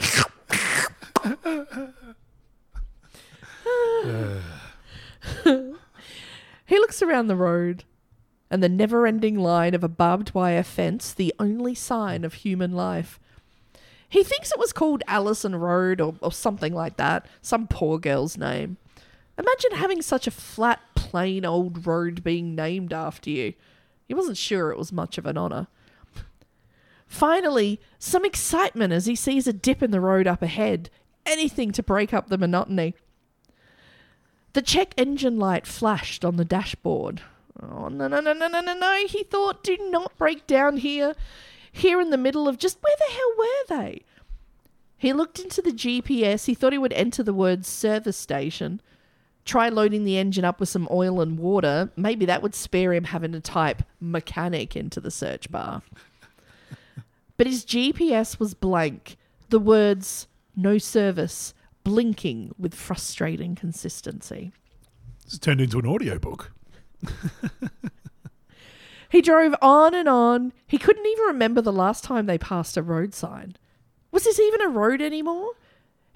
he 6.66 6.80
looks 6.80 7.02
around 7.02 7.28
the 7.28 7.36
road, 7.36 7.84
and 8.50 8.64
the 8.64 8.70
never 8.70 9.06
ending 9.06 9.38
line 9.38 9.74
of 9.74 9.84
a 9.84 9.90
barbed 9.90 10.34
wire 10.34 10.64
fence, 10.64 11.14
the 11.14 11.34
only 11.40 11.76
sign 11.76 12.24
of 12.24 12.34
human 12.36 12.72
life. 12.74 13.20
He 14.08 14.24
thinks 14.24 14.52
it 14.52 14.60
was 14.60 14.74
called 14.74 15.04
Allison 15.08 15.56
Road 15.56 16.02
or, 16.02 16.16
or 16.22 16.32
something 16.32 16.74
like 16.74 16.98
that, 16.98 17.28
some 17.42 17.68
poor 17.68 18.00
girl's 18.00 18.38
name. 18.38 18.78
Imagine 19.38 19.72
having 19.74 20.02
such 20.02 20.26
a 20.26 20.32
flat, 20.32 20.82
plain 20.96 21.46
old 21.46 21.86
road 21.86 22.24
being 22.24 22.56
named 22.56 22.92
after 22.92 23.30
you. 23.30 23.54
He 24.10 24.16
wasn't 24.16 24.38
sure 24.38 24.72
it 24.72 24.78
was 24.78 24.92
much 24.92 25.20
of 25.20 25.28
an 25.28 25.38
honour. 25.38 25.68
Finally, 27.06 27.80
some 28.00 28.26
excitement 28.26 28.92
as 28.92 29.06
he 29.06 29.16
sees 29.16 29.46
a 29.46 29.54
dip 29.54 29.84
in 29.84 29.92
the 29.92 30.02
road 30.02 30.26
up 30.26 30.42
ahead. 30.42 30.90
Anything 31.28 31.72
to 31.74 31.84
break 31.84 32.12
up 32.12 32.28
the 32.28 32.38
monotony. 32.40 32.96
The 34.54 34.64
check 34.64 34.96
engine 34.98 35.38
light 35.38 35.68
flashed 35.68 36.26
on 36.26 36.38
the 36.38 36.44
dashboard. 36.44 37.22
Oh, 37.62 37.88
no, 37.88 38.08
no, 38.08 38.20
no, 38.20 38.34
no, 38.34 38.48
no, 38.48 38.62
no, 38.62 38.74
no. 38.74 39.06
He 39.08 39.22
thought, 39.22 39.64
do 39.64 39.78
not 39.92 40.18
break 40.18 40.48
down 40.48 40.78
here. 40.78 41.14
Here 41.72 42.02
in 42.02 42.10
the 42.10 42.18
middle 42.18 42.48
of 42.48 42.58
just 42.58 42.80
where 42.82 42.96
the 42.98 43.14
hell 43.14 43.34
were 43.38 43.84
they? 43.84 44.02
He 44.98 45.14
looked 45.14 45.38
into 45.38 45.62
the 45.62 45.72
GPS. 45.72 46.48
He 46.48 46.56
thought 46.56 46.74
he 46.74 46.80
would 46.80 46.94
enter 46.94 47.22
the 47.22 47.32
word 47.32 47.64
service 47.64 48.18
station. 48.18 48.82
Try 49.50 49.70
loading 49.70 50.04
the 50.04 50.18
engine 50.20 50.46
up 50.46 50.60
with 50.60 50.70
some 50.70 50.88
oil 50.92 51.22
and 51.22 51.40
water. 51.40 51.92
Maybe 51.96 52.26
that 52.28 52.44
would 52.44 52.54
spare 52.54 52.94
him 52.94 53.06
having 53.06 53.32
to 53.32 53.40
type 53.40 53.82
mechanic 54.00 54.76
into 54.76 55.02
the 55.02 55.12
search 55.12 55.50
bar. 55.52 55.82
But 57.36 57.48
his 57.48 57.66
GPS 57.66 58.38
was 58.38 58.54
blank. 58.54 59.16
The 59.48 59.60
words 59.60 60.28
no 60.56 60.78
service 60.78 61.54
blinking 61.86 62.54
with 62.60 62.76
frustrating 62.76 63.56
consistency. 63.56 64.52
It's 65.26 65.40
turned 65.40 65.62
into 65.62 65.80
an 65.80 65.86
audiobook. 65.88 66.52
He 69.10 69.22
drove 69.22 69.56
on 69.60 69.96
and 69.96 70.08
on. 70.08 70.54
He 70.68 70.78
couldn't 70.78 71.08
even 71.08 71.26
remember 71.26 71.62
the 71.62 71.74
last 71.74 72.04
time 72.04 72.28
they 72.28 72.38
passed 72.38 72.78
a 72.78 72.84
road 72.84 73.16
sign. 73.16 73.56
Was 74.12 74.24
this 74.24 74.40
even 74.40 74.62
a 74.62 74.70
road 74.70 75.02
anymore? 75.02 75.54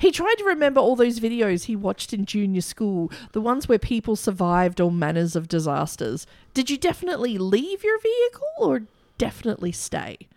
He 0.04 0.12
tried 0.12 0.36
to 0.40 0.44
remember 0.44 0.82
all 0.82 0.98
those 0.98 1.22
videos 1.22 1.64
he 1.64 1.78
watched 1.78 2.12
in 2.12 2.26
junior 2.26 2.60
school, 2.60 3.10
the 3.32 3.40
ones 3.40 3.70
where 3.70 3.80
people 3.80 4.18
survived 4.18 4.82
all 4.82 4.90
manners 4.90 5.34
of 5.34 5.48
disasters. 5.48 6.28
Did 6.54 6.70
you 6.70 6.76
definitely 6.76 7.38
leave 7.38 7.86
your 7.86 7.98
vehicle 8.02 8.50
or 8.58 8.82
definitely 9.18 9.72
stay? 9.72 10.28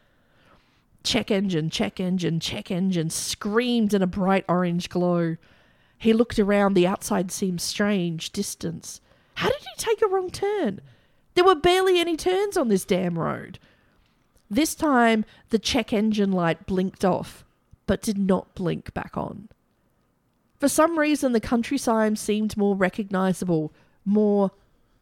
Check 1.02 1.32
engine, 1.32 1.68
check 1.68 1.98
engine, 1.98 2.38
check 2.38 2.70
engine 2.70 3.10
screamed 3.10 3.92
in 3.92 4.02
a 4.02 4.06
bright 4.06 4.44
orange 4.48 4.88
glow. 4.88 5.36
He 5.98 6.12
looked 6.12 6.38
around. 6.38 6.74
The 6.74 6.86
outside 6.86 7.32
seemed 7.32 7.60
strange, 7.60 8.30
distance. 8.30 9.00
How 9.34 9.48
did 9.48 9.62
he 9.62 9.74
take 9.78 10.00
a 10.00 10.06
wrong 10.06 10.30
turn? 10.30 10.80
There 11.34 11.44
were 11.44 11.56
barely 11.56 11.98
any 11.98 12.16
turns 12.16 12.56
on 12.56 12.68
this 12.68 12.84
damn 12.84 13.18
road. 13.18 13.58
This 14.48 14.76
time, 14.76 15.24
the 15.50 15.58
check 15.58 15.92
engine 15.92 16.30
light 16.30 16.66
blinked 16.66 17.04
off, 17.04 17.44
but 17.88 18.00
did 18.00 18.16
not 18.16 18.54
blink 18.54 18.94
back 18.94 19.16
on. 19.16 19.48
For 20.58 20.68
some 20.68 20.98
reason, 20.98 21.32
the 21.32 21.40
country 21.40 21.78
sign 21.78 22.16
seemed 22.16 22.56
more 22.56 22.74
recognizable, 22.74 23.72
more 24.04 24.50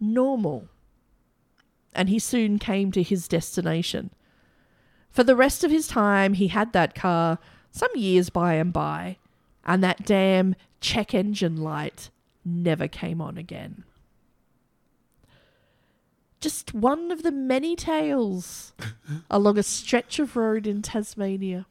normal. 0.00 0.68
And 1.94 2.08
he 2.08 2.18
soon 2.18 2.58
came 2.58 2.90
to 2.92 3.02
his 3.02 3.28
destination. 3.28 4.10
For 5.10 5.22
the 5.22 5.36
rest 5.36 5.62
of 5.62 5.70
his 5.70 5.86
time, 5.86 6.34
he 6.34 6.48
had 6.48 6.72
that 6.72 6.94
car, 6.94 7.38
some 7.70 7.90
years 7.94 8.30
by 8.30 8.54
and 8.54 8.72
by, 8.72 9.18
and 9.64 9.82
that 9.84 10.04
damn 10.04 10.56
check 10.80 11.14
engine 11.14 11.56
light 11.56 12.10
never 12.44 12.88
came 12.88 13.20
on 13.20 13.38
again. 13.38 13.84
Just 16.40 16.74
one 16.74 17.10
of 17.10 17.22
the 17.22 17.32
many 17.32 17.76
tales 17.76 18.74
along 19.30 19.56
a 19.56 19.62
stretch 19.62 20.18
of 20.18 20.36
road 20.36 20.66
in 20.66 20.82
Tasmania. 20.82 21.66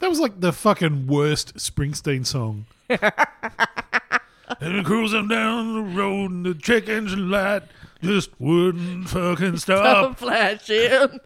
That 0.00 0.08
was 0.08 0.18
like 0.18 0.40
the 0.40 0.52
fucking 0.52 1.06
worst 1.06 1.56
Springsteen 1.56 2.26
song. 2.26 2.64
and 2.88 4.84
cruising 4.84 5.28
down 5.28 5.74
the 5.74 5.82
road, 5.82 6.30
and 6.30 6.44
the 6.44 6.54
check 6.54 6.88
engine 6.88 7.30
light 7.30 7.62
just 8.02 8.30
wouldn't 8.40 9.08
fucking 9.10 9.58
stop. 9.58 10.18
flashing. 10.18 11.20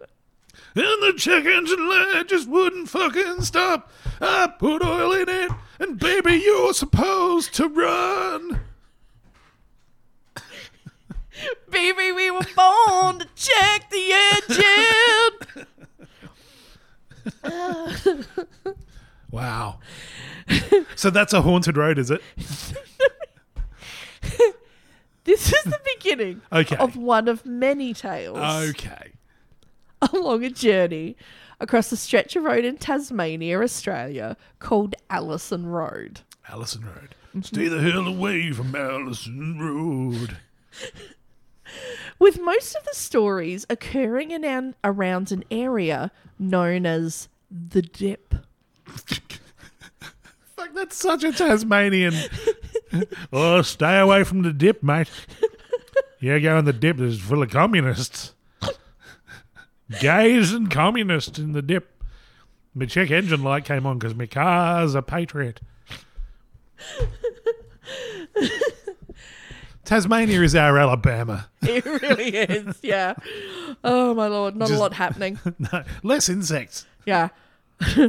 And 0.77 1.03
the 1.03 1.15
check 1.17 1.45
engine 1.47 1.89
light 1.89 2.25
just 2.27 2.49
wouldn't 2.49 2.89
fucking 2.89 3.43
stop. 3.43 3.93
I 4.21 4.53
put 4.59 4.83
oil 4.85 5.13
in 5.13 5.29
it, 5.29 5.53
and 5.79 5.99
baby, 5.99 6.35
you're 6.35 6.75
supposed 6.75 7.55
to 7.55 7.69
run. 7.69 8.61
Baby, 11.71 12.13
we 12.13 12.31
were 12.31 12.47
born 12.57 13.19
to 13.19 13.27
check 13.35 13.91
the 13.91 14.13
engine. 14.13 15.67
Wow. 19.31 19.81
so 20.95 21.11
that's 21.11 21.33
a 21.33 21.43
haunted 21.43 21.77
road, 21.77 21.99
is 21.99 22.11
it? 22.11 22.23
this 25.25 25.53
is 25.53 25.65
the 25.65 25.81
beginning 25.97 26.41
Okay. 26.53 26.77
of 26.77 26.97
one 26.97 27.27
of 27.29 27.45
many 27.45 27.93
tales 27.95 28.39
Okay. 28.71 29.13
along 30.13 30.45
a 30.45 30.51
journey 30.51 31.17
across 31.61 31.91
a 31.93 31.97
stretch 31.97 32.37
of 32.37 32.45
road 32.45 32.65
in 32.65 32.77
Tasmania, 32.77 33.61
Australia, 33.61 34.37
called 34.61 34.95
Allison 35.11 35.67
Road. 35.67 36.21
Allison 36.49 36.85
Road. 36.85 37.15
Stay 37.45 37.67
the 37.69 37.81
hell 37.81 38.07
away 38.07 38.53
from 38.53 38.77
Allison 38.77 39.59
Road. 39.59 40.37
With 42.25 42.41
most 42.41 42.75
of 42.75 42.83
the 42.87 42.95
stories 42.95 43.67
occurring 43.69 44.31
in 44.31 44.47
an, 44.47 44.75
around 44.83 45.31
an 45.31 45.45
area 45.51 46.11
known 46.39 46.87
as 46.87 47.29
the 47.51 47.83
Dip. 47.83 48.35
Fuck, 48.87 50.71
that's 50.75 50.97
such 50.97 51.23
a 51.23 51.33
Tasmanian. 51.33 52.15
oh, 53.33 53.61
stay 53.61 53.99
away 53.99 54.25
from 54.25 54.41
the 54.41 54.55
dip, 54.55 54.83
mate. 54.83 55.11
You 56.19 56.41
go 56.41 56.57
in 56.57 56.65
the 56.65 56.73
dip, 56.73 56.99
it's 57.01 57.21
full 57.21 57.43
of 57.43 57.51
communists. 57.51 58.33
Gays 60.01 60.55
and 60.55 60.71
communists 60.71 61.39
in 61.39 61.53
the 61.53 61.61
dip. 61.61 62.03
My 62.75 62.87
check 62.87 63.11
engine 63.11 63.43
light 63.43 63.67
came 63.67 63.85
on 63.85 63.99
because 63.99 64.15
my 64.15 64.25
car's 64.25 64.95
a 64.95 65.03
patriot. 65.03 65.61
Tasmania 69.85 70.43
is 70.43 70.55
our 70.55 70.79
Alabama. 70.79 71.49
It 71.63 71.85
really 71.85 72.37
is, 72.37 72.79
yeah. 72.83 73.15
Oh 73.83 74.15
my 74.15 74.27
lord, 74.27 74.55
not 74.55 74.71
a 74.71 74.79
lot 74.79 74.93
happening. 74.95 75.39
No, 75.59 75.83
less 76.03 76.29
insects. 76.29 76.87
Yeah. 77.07 77.31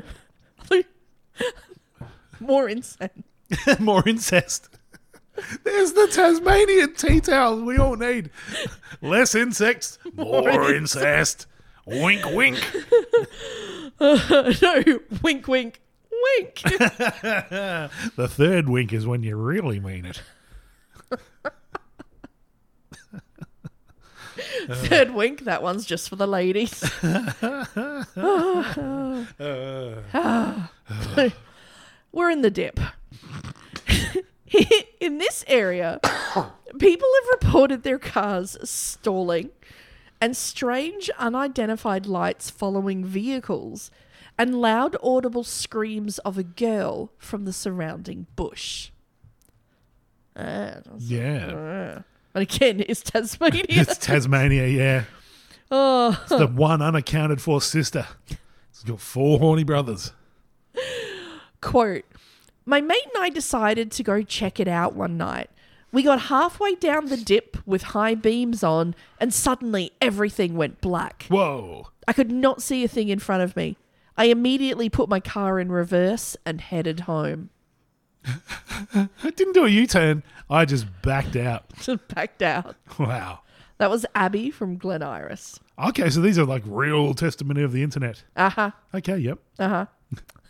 More 2.39 2.67
incense. 2.69 3.23
More 3.79 4.07
incest. 4.07 4.69
There's 5.63 5.93
the 5.93 6.07
Tasmanian 6.11 6.93
tea 6.95 7.21
towel 7.21 7.61
we 7.61 7.77
all 7.77 7.95
need. 7.95 8.29
Less 9.01 9.35
insects, 9.35 9.97
more, 10.15 10.73
incest. 10.73 11.47
Wink, 11.85 12.25
wink. 12.31 12.57
no, 13.99 14.83
wink, 15.21 15.47
wink, 15.47 15.81
wink. 16.11 16.61
The 16.61 17.89
third 18.29 18.69
wink 18.69 18.93
is 18.93 19.05
when 19.07 19.23
you 19.23 19.35
really 19.35 19.79
mean 19.79 20.05
it. 20.05 20.21
Uh. 24.69 24.76
Third 24.76 25.12
wink, 25.12 25.41
that 25.45 25.62
one's 25.62 25.86
just 25.86 26.10
for 26.10 26.15
the 26.15 26.28
ladies. 26.28 26.84
Uh. 30.13 30.67
We're 32.12 32.30
in 32.30 32.41
the 32.41 32.50
dip. 32.52 32.80
in 35.00 35.17
this 35.17 35.43
area, 35.48 36.00
people 36.80 37.08
have 37.21 37.41
reported 37.41 37.84
their 37.84 38.00
cars 38.00 38.58
stalling 38.63 39.50
and 40.21 40.36
strange 40.36 41.10
unidentified 41.17 42.06
lights 42.06 42.50
following 42.50 43.04
vehicles 43.04 43.91
and 44.38 44.62
loud 44.62 44.95
audible 45.04 45.43
screams 45.43 46.17
of 46.19 46.38
a 46.38 46.43
girl 46.43 47.12
from 47.17 47.45
the 47.45 47.54
surrounding 47.54 48.28
bush. 48.36 48.91
Ah, 50.36 50.78
Yeah. 50.98 51.52
Ah. 51.98 52.04
And 52.36 52.41
again, 52.41 52.84
it's 52.88 53.02
Tasmania. 53.02 53.63
It's 53.69 53.98
Tasmania, 53.98 54.67
yeah. 54.67 55.04
oh. 55.71 56.19
It's 56.21 56.30
the 56.30 56.48
one 56.48 56.82
unaccounted 56.82 57.41
for 57.41 57.62
sister. 57.62 58.06
It's 58.69 58.84
got 58.84 59.00
four 59.00 59.39
horny 59.39 59.63
brothers. 59.63 60.12
Quote 61.62 62.04
My 62.65 62.82
mate 62.82 63.06
and 63.13 63.24
I 63.24 63.30
decided 63.30 63.89
to 63.91 64.04
go 64.04 64.21
check 64.21 64.60
it 64.60 64.67
out 64.67 64.93
one 64.93 65.17
night. 65.17 65.50
We 65.93 66.04
got 66.04 66.24
halfway 66.24 66.76
down 66.76 67.06
the 67.06 67.15
dip 67.15 67.58
with 67.65 67.84
high 67.84 68.15
beams 68.15 68.63
on, 68.63 68.95
and 69.17 69.34
suddenly 69.34 69.93
everything 70.02 70.58
went 70.58 70.82
black. 70.82 71.26
Whoa. 71.30 71.88
I 72.06 72.12
could 72.12 72.32
not 72.32 72.62
see 72.62 72.84
a 72.84 72.89
thing 72.89 73.08
in 73.08 73.19
front 73.19 73.43
of 73.43 73.56
me. 73.56 73.78
I 74.17 74.26
immediately 74.26 74.89
put 74.89 75.08
my 75.08 75.21
car 75.21 75.58
in 75.58 75.71
reverse 75.71 76.36
and 76.45 76.60
headed 76.60 77.02
home. 77.02 77.50
I 78.26 79.08
didn't 79.36 79.54
do 79.54 79.65
a 79.65 79.69
U 79.69 79.88
turn. 79.88 80.24
I 80.49 80.65
just 80.65 80.86
backed 81.01 81.36
out. 81.36 81.65
Backed 82.13 82.41
out. 82.41 82.75
Wow. 82.99 83.39
That 83.77 83.89
was 83.89 84.05
Abby 84.15 84.51
from 84.51 84.77
Glen 84.77 85.03
Iris. 85.03 85.60
Okay, 85.77 86.10
so 86.10 86.21
these 86.21 86.39
are 86.39 86.45
like 86.45 86.63
real 86.65 87.13
testimony 87.13 87.62
of 87.63 87.71
the 87.73 87.84
internet. 87.84 88.23
Uh 88.36 88.49
huh. 88.49 88.71
Okay, 88.93 89.17
yep. 89.17 89.39
Uh 89.60 89.69
huh. 89.69 89.86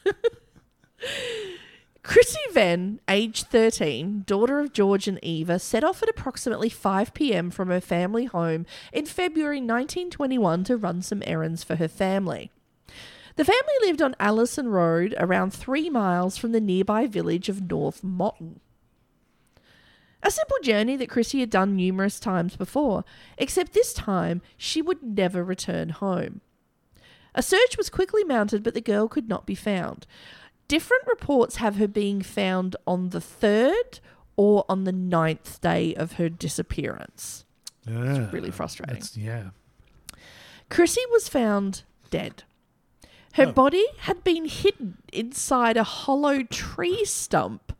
Chrissy 2.04 2.40
Venn, 2.52 3.00
age 3.10 3.44
13, 3.44 4.26
daughter 4.28 4.60
of 4.60 4.74
George 4.74 5.08
and 5.08 5.18
Eva, 5.24 5.58
set 5.58 5.84
off 5.84 6.04
at 6.04 6.10
approximately 6.10 6.70
5 6.70 7.16
pm 7.16 7.50
from 7.50 7.70
her 7.70 7.82
family 7.82 8.26
home 8.26 8.68
in 8.94 9.08
February 9.08 9.58
1921 9.58 10.66
to 10.66 10.78
run 10.78 11.02
some 11.02 11.24
errands 11.26 11.64
for 11.64 11.78
her 11.78 11.88
family. 11.88 12.52
The 13.38 13.44
family 13.44 13.74
lived 13.82 14.04
on 14.04 14.16
Allison 14.20 14.70
Road, 14.70 15.16
around 15.18 15.52
three 15.52 15.90
miles 15.90 16.38
from 16.38 16.52
the 16.52 16.62
nearby 16.62 17.08
village 17.08 17.50
of 17.50 17.70
North 17.70 18.04
Motton. 18.04 18.60
A 20.26 20.32
simple 20.32 20.58
journey 20.64 20.98
that 20.98 21.10
Chrissy 21.10 21.40
had 21.42 21.52
done 21.52 21.76
numerous 21.76 22.20
times 22.20 22.56
before, 22.56 23.06
except 23.38 23.74
this 23.74 23.94
time 23.94 24.42
she 24.58 24.82
would 24.82 25.04
never 25.04 25.44
return 25.44 25.90
home. 25.90 26.42
A 27.36 27.44
search 27.44 27.78
was 27.78 27.92
quickly 27.92 28.24
mounted, 28.24 28.64
but 28.64 28.74
the 28.74 28.82
girl 28.82 29.08
could 29.08 29.30
not 29.30 29.46
be 29.46 29.54
found. 29.54 30.08
Different 30.68 31.04
reports 31.06 31.58
have 31.58 31.76
her 31.76 31.88
being 31.88 32.24
found 32.24 32.76
on 32.88 33.10
the 33.10 33.22
third 33.22 34.00
or 34.36 34.66
on 34.68 34.84
the 34.84 34.92
ninth 34.92 35.62
day 35.62 35.94
of 35.94 36.14
her 36.14 36.28
disappearance. 36.28 37.46
Yeah. 37.88 38.24
It's 38.24 38.34
really 38.34 38.50
frustrating. 38.50 39.04
Yeah. 39.14 39.50
Chrissy 40.72 41.02
was 41.12 41.30
found 41.30 41.84
dead. 42.10 42.42
Her 43.34 43.46
oh. 43.46 43.52
body 43.52 43.86
had 44.00 44.24
been 44.24 44.46
hidden 44.46 44.98
inside 45.14 45.78
a 45.78 45.84
hollow 45.84 46.42
tree 46.42 47.06
stump 47.06 47.74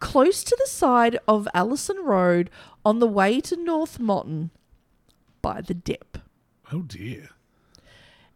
close 0.00 0.44
to 0.44 0.56
the 0.58 0.68
side 0.68 1.18
of 1.26 1.48
Allison 1.54 1.98
Road 2.04 2.50
on 2.84 2.98
the 2.98 3.06
way 3.06 3.40
to 3.40 3.56
North 3.56 3.98
Motton 3.98 4.50
by 5.42 5.60
the 5.60 5.74
dip. 5.74 6.18
Oh 6.72 6.82
dear. 6.82 7.30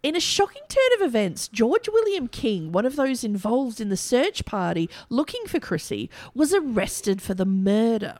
In 0.02 0.16
a 0.16 0.20
shocking 0.20 0.62
turn 0.68 1.00
of 1.00 1.06
events, 1.06 1.46
George 1.46 1.88
William 1.88 2.26
King, 2.26 2.72
one 2.72 2.84
of 2.84 2.96
those 2.96 3.22
involved 3.22 3.80
in 3.80 3.88
the 3.88 3.96
search 3.96 4.44
party 4.44 4.90
looking 5.08 5.46
for 5.46 5.60
Chrissy, 5.60 6.10
was 6.34 6.52
arrested 6.52 7.22
for 7.22 7.34
the 7.34 7.44
murder. 7.44 8.18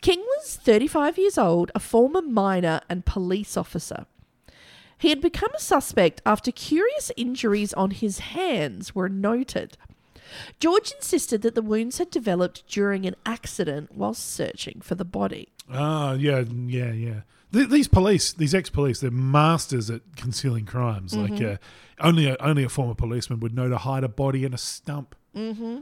King 0.00 0.18
was 0.20 0.56
35 0.56 1.18
years 1.18 1.38
old, 1.38 1.70
a 1.74 1.78
former 1.78 2.22
miner 2.22 2.80
and 2.88 3.06
police 3.06 3.56
officer. 3.56 4.06
He 4.98 5.10
had 5.10 5.20
become 5.20 5.50
a 5.54 5.60
suspect 5.60 6.20
after 6.26 6.50
curious 6.50 7.12
injuries 7.16 7.72
on 7.74 7.92
his 7.92 8.18
hands 8.18 8.94
were 8.94 9.08
noted. 9.08 9.76
George 10.60 10.92
insisted 10.92 11.42
that 11.42 11.54
the 11.54 11.62
wounds 11.62 11.98
had 11.98 12.10
developed 12.10 12.66
during 12.68 13.06
an 13.06 13.14
accident 13.26 13.92
while 13.94 14.14
searching 14.14 14.80
for 14.82 14.94
the 14.94 15.04
body. 15.04 15.48
Ah, 15.72 16.12
yeah, 16.14 16.44
yeah, 16.66 16.92
yeah. 16.92 17.20
Th- 17.52 17.68
these 17.68 17.88
police, 17.88 18.32
these 18.32 18.54
ex-police, 18.54 19.00
they're 19.00 19.10
masters 19.10 19.90
at 19.90 20.00
concealing 20.16 20.64
crimes. 20.64 21.14
Like 21.14 21.32
Mm-hmm. 21.32 21.52
uh, 21.54 22.06
only 22.06 22.28
a, 22.28 22.36
only 22.40 22.64
a 22.64 22.68
former 22.68 22.94
policeman 22.94 23.40
would 23.40 23.54
know 23.54 23.68
to 23.68 23.76
hide 23.78 24.02
a 24.04 24.08
body 24.08 24.44
in 24.44 24.52
a 24.54 24.58
stump. 24.58 25.14
Mm-hmm. 25.36 25.80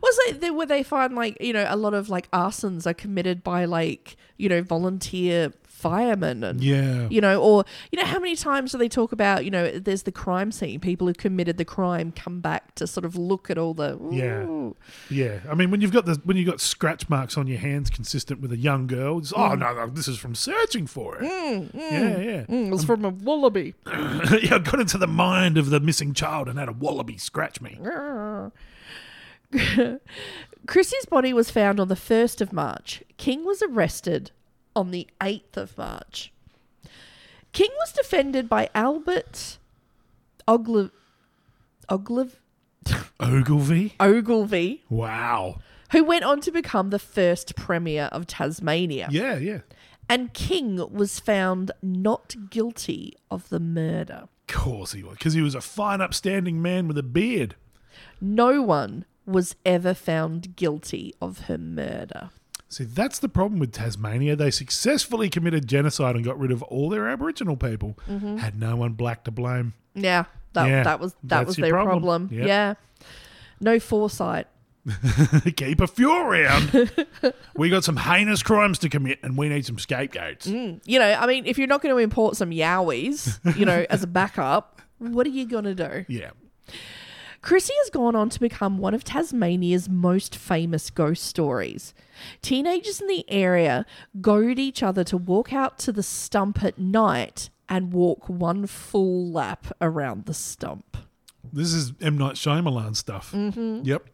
Was 0.00 0.18
it 0.26 0.40
there 0.40 0.52
where 0.52 0.66
they 0.66 0.82
find 0.82 1.14
like 1.14 1.36
you 1.40 1.52
know 1.52 1.64
a 1.68 1.76
lot 1.76 1.94
of 1.94 2.08
like 2.08 2.30
arsons 2.32 2.86
are 2.86 2.94
committed 2.94 3.44
by 3.44 3.64
like 3.66 4.16
you 4.36 4.48
know 4.48 4.62
volunteer 4.62 5.52
firemen 5.80 6.44
and 6.44 6.62
Yeah, 6.62 7.08
you 7.10 7.20
know 7.20 7.40
or 7.40 7.64
you 7.90 7.98
know 7.98 8.04
how 8.04 8.18
many 8.18 8.36
times 8.36 8.72
do 8.72 8.78
they 8.78 8.88
talk 8.88 9.12
about 9.12 9.44
you 9.44 9.50
know 9.50 9.78
there's 9.78 10.02
the 10.02 10.12
crime 10.12 10.52
scene 10.52 10.80
people 10.80 11.06
who 11.06 11.14
committed 11.14 11.56
the 11.56 11.64
crime 11.64 12.12
come 12.12 12.40
back 12.40 12.74
to 12.76 12.86
sort 12.86 13.04
of 13.04 13.16
look 13.16 13.50
at 13.50 13.58
all 13.58 13.74
the 13.74 13.98
Yeah. 14.10 14.42
Ooh. 14.42 14.76
yeah. 15.08 15.40
I 15.50 15.54
mean, 15.54 15.70
when 15.70 15.80
you've 15.80 15.92
got 15.92 16.06
the 16.06 16.20
when 16.24 16.36
you've 16.36 16.48
got 16.48 16.60
scratch 16.60 17.08
marks 17.08 17.36
on 17.36 17.46
your 17.46 17.58
hands 17.58 17.90
consistent 17.90 18.40
with 18.40 18.52
a 18.52 18.58
young 18.58 18.86
girl, 18.86 19.18
it's, 19.18 19.32
oh 19.32 19.36
mm. 19.36 19.58
no, 19.58 19.74
no, 19.74 19.86
this 19.86 20.08
is 20.08 20.18
from 20.18 20.34
searching 20.34 20.86
for 20.86 21.16
it. 21.16 21.22
Mm, 21.22 21.72
mm. 21.72 21.74
Yeah, 21.74 22.18
yeah. 22.18 22.42
Mm, 22.44 22.72
it's 22.72 22.82
um, 22.82 22.86
from 22.86 23.04
a 23.04 23.10
wallaby 23.10 23.74
yeah, 23.86 24.54
I 24.54 24.58
got 24.58 24.80
into 24.80 24.98
the 24.98 25.06
mind 25.06 25.56
of 25.58 25.70
the 25.70 25.80
missing 25.80 26.14
child 26.14 26.48
and 26.48 26.58
had 26.58 26.68
a 26.68 26.72
wallaby 26.72 27.18
scratch 27.18 27.60
me. 27.60 27.78
Chrissy's 30.66 31.06
body 31.06 31.32
was 31.32 31.50
found 31.50 31.80
on 31.80 31.88
the 31.88 31.94
1st 31.94 32.40
of 32.40 32.52
March. 32.52 33.02
King 33.16 33.44
was 33.44 33.62
arrested 33.62 34.30
on 34.76 34.90
the 34.90 35.06
8th 35.20 35.56
of 35.56 35.76
March. 35.78 36.32
King 37.52 37.70
was 37.80 37.92
defended 37.92 38.48
by 38.48 38.70
Albert 38.74 39.58
Oglev- 40.46 40.92
Oglev- 41.88 42.36
Ogilvie. 43.18 43.94
Ogilvie, 44.00 44.84
Wow. 44.88 45.58
who 45.92 46.04
went 46.04 46.24
on 46.24 46.40
to 46.42 46.50
become 46.52 46.90
the 46.90 46.98
first 46.98 47.56
Premier 47.56 48.08
of 48.12 48.26
Tasmania. 48.26 49.08
Yeah, 49.10 49.36
yeah. 49.38 49.60
And 50.08 50.32
King 50.32 50.92
was 50.92 51.20
found 51.20 51.70
not 51.82 52.34
guilty 52.50 53.14
of 53.30 53.48
the 53.48 53.60
murder. 53.60 54.24
Of 54.24 54.46
course 54.48 54.92
he 54.92 55.02
was, 55.02 55.14
because 55.18 55.34
he 55.34 55.40
was 55.42 55.54
a 55.54 55.60
fine, 55.60 56.00
upstanding 56.00 56.60
man 56.62 56.88
with 56.88 56.98
a 56.98 57.02
beard. 57.04 57.54
No 58.20 58.62
one 58.62 59.04
was 59.26 59.54
ever 59.64 59.94
found 59.94 60.56
guilty 60.56 61.14
of 61.20 61.40
her 61.42 61.58
murder. 61.58 62.30
See, 62.70 62.84
that's 62.84 63.18
the 63.18 63.28
problem 63.28 63.58
with 63.58 63.72
Tasmania. 63.72 64.36
They 64.36 64.52
successfully 64.52 65.28
committed 65.28 65.66
genocide 65.66 66.14
and 66.14 66.24
got 66.24 66.38
rid 66.38 66.52
of 66.52 66.62
all 66.62 66.88
their 66.88 67.08
Aboriginal 67.08 67.56
people. 67.56 67.98
Mm-hmm. 68.08 68.36
Had 68.36 68.58
no 68.58 68.76
one 68.76 68.92
black 68.92 69.24
to 69.24 69.32
blame. 69.32 69.74
Yeah, 69.94 70.24
that, 70.52 70.68
Yeah, 70.68 70.84
that 70.84 71.00
was 71.00 71.16
that 71.24 71.46
was 71.46 71.56
their 71.56 71.72
problem. 71.72 72.00
problem. 72.00 72.28
Yep. 72.32 72.46
Yeah. 72.46 72.74
No 73.60 73.80
foresight. 73.80 74.46
Keep 75.56 75.80
a 75.80 75.86
few 75.88 76.12
around. 76.16 76.90
we 77.56 77.70
got 77.70 77.82
some 77.82 77.96
heinous 77.96 78.42
crimes 78.42 78.78
to 78.78 78.88
commit, 78.88 79.18
and 79.24 79.36
we 79.36 79.48
need 79.48 79.66
some 79.66 79.78
scapegoats. 79.78 80.46
Mm. 80.46 80.80
You 80.84 81.00
know, 81.00 81.12
I 81.12 81.26
mean, 81.26 81.46
if 81.46 81.58
you're 81.58 81.66
not 81.66 81.82
going 81.82 81.94
to 81.94 81.98
import 81.98 82.36
some 82.36 82.50
Yowies, 82.50 83.56
you 83.58 83.66
know, 83.66 83.84
as 83.90 84.04
a 84.04 84.06
backup, 84.06 84.80
what 84.98 85.26
are 85.26 85.30
you 85.30 85.44
going 85.46 85.64
to 85.64 85.74
do? 85.74 86.04
Yeah. 86.08 86.30
Chrissy 87.42 87.72
has 87.78 87.90
gone 87.90 88.14
on 88.14 88.28
to 88.30 88.40
become 88.40 88.78
one 88.78 88.92
of 88.94 89.02
Tasmania's 89.02 89.88
most 89.88 90.36
famous 90.36 90.90
ghost 90.90 91.24
stories. 91.24 91.94
Teenagers 92.42 93.00
in 93.00 93.06
the 93.06 93.24
area 93.30 93.86
goad 94.20 94.58
each 94.58 94.82
other 94.82 95.04
to 95.04 95.16
walk 95.16 95.52
out 95.52 95.78
to 95.80 95.92
the 95.92 96.02
stump 96.02 96.62
at 96.62 96.78
night 96.78 97.48
and 97.68 97.92
walk 97.92 98.28
one 98.28 98.66
full 98.66 99.30
lap 99.30 99.68
around 99.80 100.26
the 100.26 100.34
stump. 100.34 100.98
This 101.52 101.72
is 101.72 101.92
M. 102.00 102.18
Night 102.18 102.34
Shyamalan 102.34 102.94
stuff. 102.94 103.32
Mm-hmm. 103.32 103.82
Yep. 103.84 104.06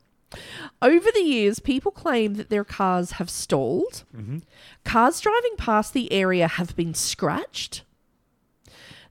Over 0.83 1.11
the 1.13 1.23
years, 1.23 1.59
people 1.59 1.91
claim 1.91 2.35
that 2.35 2.51
their 2.51 2.65
cars 2.65 3.13
have 3.13 3.31
stalled. 3.31 4.05
Cars 4.85 5.21
driving 5.21 5.57
past 5.57 5.93
the 5.93 6.13
area 6.13 6.47
have 6.47 6.77
been 6.77 6.95
scratched. 6.95 7.83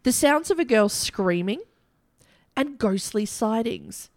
The 0.03 0.11
sounds 0.11 0.51
of 0.51 0.59
a 0.59 0.65
girl 0.65 0.87
screaming 0.87 1.61
and 2.55 2.77
ghostly 2.77 3.25
sightings. 3.25 4.09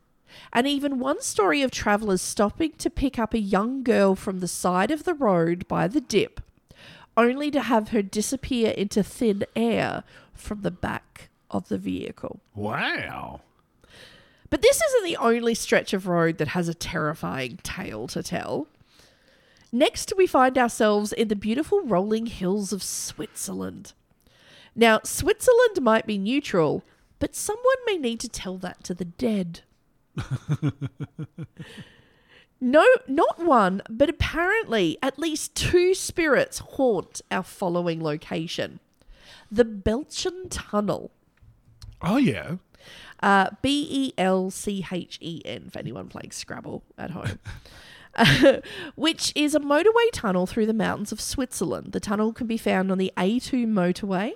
And 0.52 0.66
even 0.66 0.98
one 0.98 1.22
story 1.22 1.62
of 1.62 1.70
travellers 1.70 2.20
stopping 2.20 2.72
to 2.78 2.90
pick 2.90 3.18
up 3.18 3.34
a 3.34 3.38
young 3.38 3.82
girl 3.82 4.14
from 4.14 4.40
the 4.40 4.48
side 4.48 4.90
of 4.90 5.04
the 5.04 5.14
road 5.14 5.66
by 5.68 5.88
the 5.88 6.00
dip, 6.00 6.40
only 7.16 7.50
to 7.50 7.60
have 7.60 7.88
her 7.88 8.02
disappear 8.02 8.70
into 8.70 9.02
thin 9.02 9.44
air 9.56 10.04
from 10.34 10.60
the 10.62 10.70
back 10.70 11.30
of 11.50 11.68
the 11.68 11.78
vehicle. 11.78 12.40
Wow. 12.54 13.40
But 14.50 14.62
this 14.62 14.80
isn't 14.80 15.04
the 15.04 15.16
only 15.16 15.54
stretch 15.54 15.92
of 15.92 16.06
road 16.06 16.38
that 16.38 16.48
has 16.48 16.68
a 16.68 16.74
terrifying 16.74 17.58
tale 17.62 18.06
to 18.08 18.22
tell. 18.22 18.68
Next, 19.70 20.14
we 20.16 20.26
find 20.26 20.56
ourselves 20.56 21.12
in 21.12 21.28
the 21.28 21.36
beautiful 21.36 21.82
rolling 21.82 22.26
hills 22.26 22.72
of 22.72 22.82
Switzerland. 22.82 23.92
Now, 24.74 25.00
Switzerland 25.04 25.82
might 25.82 26.06
be 26.06 26.16
neutral, 26.16 26.82
but 27.18 27.34
someone 27.34 27.76
may 27.86 27.96
need 27.96 28.20
to 28.20 28.28
tell 28.28 28.58
that 28.58 28.84
to 28.84 28.94
the 28.94 29.04
dead. 29.04 29.60
no, 32.60 32.84
not 33.06 33.44
one, 33.44 33.82
but 33.88 34.08
apparently 34.08 34.98
at 35.02 35.18
least 35.18 35.54
two 35.54 35.94
spirits 35.94 36.58
haunt 36.58 37.20
our 37.30 37.42
following 37.42 38.02
location 38.02 38.80
the 39.50 39.64
Belchen 39.64 40.46
Tunnel. 40.50 41.10
Oh, 42.02 42.18
yeah. 42.18 42.56
Uh, 43.20 43.50
B 43.62 43.86
E 43.90 44.12
L 44.18 44.50
C 44.50 44.84
H 44.90 45.18
E 45.20 45.42
N 45.44 45.70
for 45.70 45.78
anyone 45.78 46.08
playing 46.08 46.30
Scrabble 46.30 46.82
at 46.96 47.10
home. 47.10 47.38
Uh, 48.14 48.60
which 48.94 49.32
is 49.34 49.54
a 49.54 49.60
motorway 49.60 50.10
tunnel 50.12 50.46
through 50.46 50.66
the 50.66 50.72
mountains 50.72 51.12
of 51.12 51.20
Switzerland. 51.20 51.92
The 51.92 52.00
tunnel 52.00 52.32
can 52.32 52.46
be 52.46 52.56
found 52.56 52.92
on 52.92 52.98
the 52.98 53.12
A2 53.16 53.66
motorway. 53.66 54.34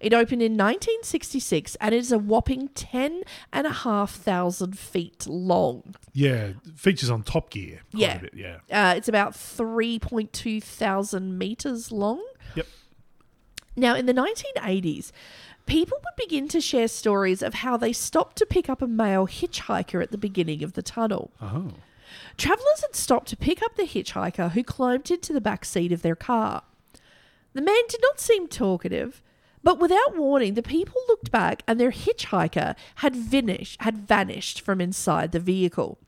It 0.00 0.12
opened 0.12 0.42
in 0.42 0.52
1966 0.52 1.76
and 1.80 1.94
it 1.94 1.98
is 1.98 2.12
a 2.12 2.18
whopping 2.18 2.68
10,500 2.68 4.78
feet 4.78 5.26
long. 5.26 5.94
Yeah. 6.12 6.52
Features 6.74 7.10
on 7.10 7.22
Top 7.22 7.50
Gear. 7.50 7.80
Yeah. 7.92 8.16
A 8.16 8.20
bit, 8.20 8.34
yeah. 8.34 8.58
Uh, 8.70 8.94
it's 8.96 9.08
about 9.08 9.32
3.2 9.32 10.62
thousand 10.62 11.38
meters 11.38 11.92
long. 11.92 12.24
Yep. 12.54 12.66
Now, 13.76 13.94
in 13.94 14.06
the 14.06 14.14
1980s, 14.14 15.10
people 15.66 15.98
would 16.04 16.16
begin 16.16 16.48
to 16.48 16.60
share 16.60 16.88
stories 16.88 17.42
of 17.42 17.54
how 17.54 17.76
they 17.76 17.92
stopped 17.92 18.36
to 18.36 18.46
pick 18.46 18.68
up 18.68 18.82
a 18.82 18.86
male 18.86 19.26
hitchhiker 19.26 20.02
at 20.02 20.10
the 20.10 20.18
beginning 20.18 20.62
of 20.62 20.74
the 20.74 20.82
tunnel. 20.82 21.32
Oh. 21.40 21.72
Travellers 22.36 22.80
had 22.80 22.94
stopped 22.94 23.28
to 23.28 23.36
pick 23.36 23.62
up 23.62 23.76
the 23.76 23.84
hitchhiker 23.84 24.52
who 24.52 24.62
climbed 24.62 25.10
into 25.10 25.32
the 25.32 25.40
back 25.40 25.64
seat 25.64 25.92
of 25.92 26.02
their 26.02 26.16
car. 26.16 26.62
The 27.52 27.62
man 27.62 27.82
did 27.88 28.00
not 28.02 28.20
seem 28.20 28.48
talkative, 28.48 29.22
but 29.64 29.80
without 29.80 30.16
warning, 30.16 30.54
the 30.54 30.62
people 30.62 31.00
looked 31.08 31.30
back 31.30 31.62
and 31.66 31.80
their 31.80 31.90
hitchhiker 31.90 32.76
had 32.96 33.16
vanished, 33.16 33.80
had 33.80 34.06
vanished 34.06 34.60
from 34.60 34.80
inside 34.80 35.32
the 35.32 35.40
vehicle. 35.40 35.98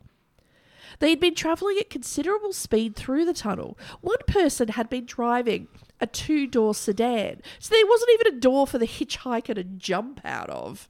They 0.98 1.10
had 1.10 1.20
been 1.20 1.34
travelling 1.34 1.78
at 1.78 1.90
considerable 1.90 2.52
speed 2.52 2.94
through 2.94 3.24
the 3.24 3.34
tunnel. 3.34 3.78
One 4.02 4.18
person 4.26 4.68
had 4.68 4.88
been 4.88 5.06
driving 5.06 5.68
a 6.00 6.06
two 6.06 6.46
door 6.46 6.74
sedan, 6.74 7.40
so 7.58 7.74
there 7.74 7.86
wasn't 7.86 8.10
even 8.12 8.34
a 8.34 8.40
door 8.40 8.66
for 8.66 8.78
the 8.78 8.86
hitchhiker 8.86 9.54
to 9.54 9.64
jump 9.64 10.20
out 10.24 10.50
of. 10.50 10.88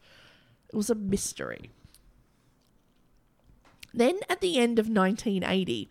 It 0.68 0.76
was 0.76 0.90
a 0.90 0.94
mystery. 0.96 1.70
Then, 3.94 4.18
at 4.28 4.40
the 4.40 4.58
end 4.58 4.78
of 4.78 4.88
1980, 4.88 5.88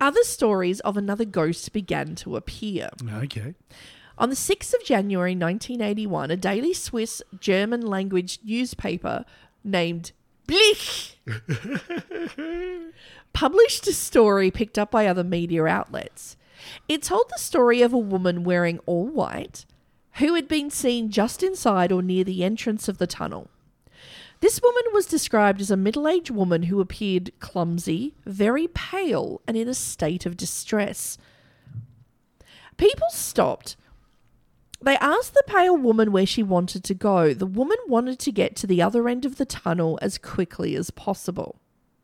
other 0.00 0.22
stories 0.22 0.80
of 0.80 0.96
another 0.96 1.24
ghost 1.24 1.72
began 1.72 2.14
to 2.16 2.36
appear. 2.36 2.90
Okay. 3.12 3.54
On 4.20 4.28
the 4.28 4.36
6th 4.36 4.74
of 4.74 4.84
January 4.84 5.30
1981, 5.34 6.30
a 6.30 6.36
daily 6.36 6.74
Swiss 6.74 7.22
German 7.40 7.80
language 7.80 8.38
newspaper 8.44 9.24
named 9.64 10.12
Blick 10.46 11.18
published 13.32 13.86
a 13.86 13.94
story 13.94 14.50
picked 14.50 14.78
up 14.78 14.90
by 14.90 15.06
other 15.06 15.24
media 15.24 15.64
outlets. 15.64 16.36
It 16.86 17.02
told 17.02 17.30
the 17.30 17.40
story 17.40 17.80
of 17.80 17.94
a 17.94 17.98
woman 17.98 18.44
wearing 18.44 18.78
all 18.84 19.06
white 19.06 19.64
who 20.16 20.34
had 20.34 20.48
been 20.48 20.68
seen 20.68 21.08
just 21.08 21.42
inside 21.42 21.90
or 21.90 22.02
near 22.02 22.22
the 22.22 22.44
entrance 22.44 22.88
of 22.88 22.98
the 22.98 23.06
tunnel. 23.06 23.48
This 24.40 24.60
woman 24.62 24.82
was 24.92 25.06
described 25.06 25.62
as 25.62 25.70
a 25.70 25.78
middle 25.78 26.06
aged 26.06 26.30
woman 26.30 26.64
who 26.64 26.82
appeared 26.82 27.32
clumsy, 27.40 28.12
very 28.26 28.68
pale, 28.68 29.40
and 29.46 29.56
in 29.56 29.66
a 29.66 29.72
state 29.72 30.26
of 30.26 30.36
distress. 30.36 31.16
People 32.76 33.08
stopped 33.08 33.76
They 34.82 34.96
asked 34.96 35.34
the 35.34 35.42
pale 35.46 35.76
woman 35.76 36.10
where 36.10 36.26
she 36.26 36.42
wanted 36.42 36.84
to 36.84 36.94
go. 36.94 37.34
The 37.34 37.46
woman 37.46 37.76
wanted 37.86 38.18
to 38.20 38.32
get 38.32 38.56
to 38.56 38.66
the 38.66 38.80
other 38.80 39.08
end 39.08 39.24
of 39.24 39.36
the 39.36 39.44
tunnel 39.44 39.98
as 40.00 40.16
quickly 40.16 40.74
as 40.74 40.90
possible. 40.90 41.56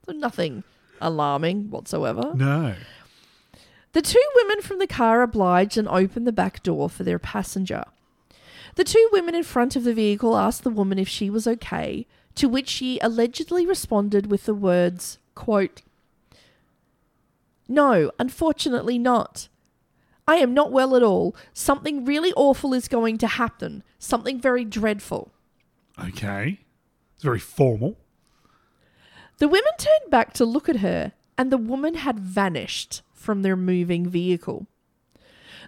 So 0.05 0.13
nothing 0.13 0.63
alarming 1.01 1.71
whatsoever. 1.71 2.33
No. 2.35 2.75
The 3.93 4.03
two 4.03 4.23
women 4.35 4.61
from 4.61 4.79
the 4.79 4.87
car 4.87 5.23
obliged 5.23 5.79
and 5.79 5.89
opened 5.89 6.27
the 6.27 6.33
back 6.33 6.63
door 6.63 6.91
for 6.91 7.03
their 7.03 7.19
passenger. 7.19 7.85
The 8.75 8.85
two 8.85 9.09
women 9.11 9.35
in 9.35 9.43
front 9.43 9.75
of 9.75 9.85
the 9.85 9.95
vehicle 9.95 10.37
asked 10.37 10.63
the 10.63 10.71
woman 10.71 10.99
if 10.99 11.09
she 11.09 11.31
was 11.31 11.47
okay, 11.47 12.07
to 12.35 12.47
which 12.47 12.69
she 12.69 12.99
allegedly 13.01 13.67
responded 13.67 14.31
with 14.31 14.45
the 14.45 14.55
words, 14.55 15.19
quote, 15.35 15.81
No, 17.67 18.11
unfortunately 18.19 18.99
not. 18.99 19.49
I 20.29 20.37
am 20.37 20.55
not 20.55 20.73
well 20.73 20.97
at 20.97 21.03
all. 21.03 21.37
Something 21.53 22.05
really 22.05 22.33
awful 22.35 22.75
is 22.75 22.89
going 22.89 23.19
to 23.19 23.27
happen. 23.27 23.85
Something 23.99 24.41
very 24.41 24.65
dreadful. 24.65 25.33
Okay. 25.99 26.61
It's 27.15 27.25
very 27.25 27.39
formal. 27.39 27.97
The 29.39 29.49
women 29.49 29.73
turned 29.79 30.11
back 30.11 30.33
to 30.35 30.45
look 30.45 30.69
at 30.69 30.77
her, 30.77 31.13
and 31.39 31.53
the 31.53 31.59
woman 31.59 31.95
had 31.95 32.19
vanished 32.19 33.03
from 33.13 33.43
their 33.43 33.57
moving 33.57 34.09
vehicle. 34.09 34.67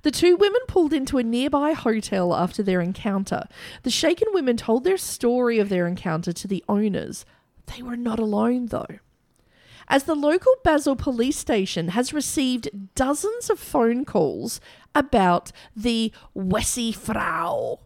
The 0.02 0.10
two 0.10 0.36
women 0.36 0.60
pulled 0.68 0.92
into 0.92 1.18
a 1.18 1.22
nearby 1.22 1.72
hotel 1.72 2.34
after 2.34 2.62
their 2.62 2.80
encounter. 2.80 3.44
The 3.82 3.90
shaken 3.90 4.28
women 4.32 4.56
told 4.56 4.84
their 4.84 4.96
story 4.96 5.58
of 5.58 5.68
their 5.68 5.86
encounter 5.86 6.32
to 6.32 6.48
the 6.48 6.64
owners. 6.68 7.24
They 7.66 7.82
were 7.82 7.96
not 7.96 8.18
alone, 8.18 8.66
though. 8.66 8.86
As 9.88 10.04
the 10.04 10.14
local 10.14 10.52
Basel 10.62 10.96
police 10.96 11.38
station 11.38 11.88
has 11.88 12.12
received 12.12 12.94
dozens 12.94 13.48
of 13.48 13.58
phone 13.58 14.04
calls 14.04 14.60
about 14.94 15.50
the 15.74 16.12
Weisse 16.36 16.94
Frau 16.94 17.80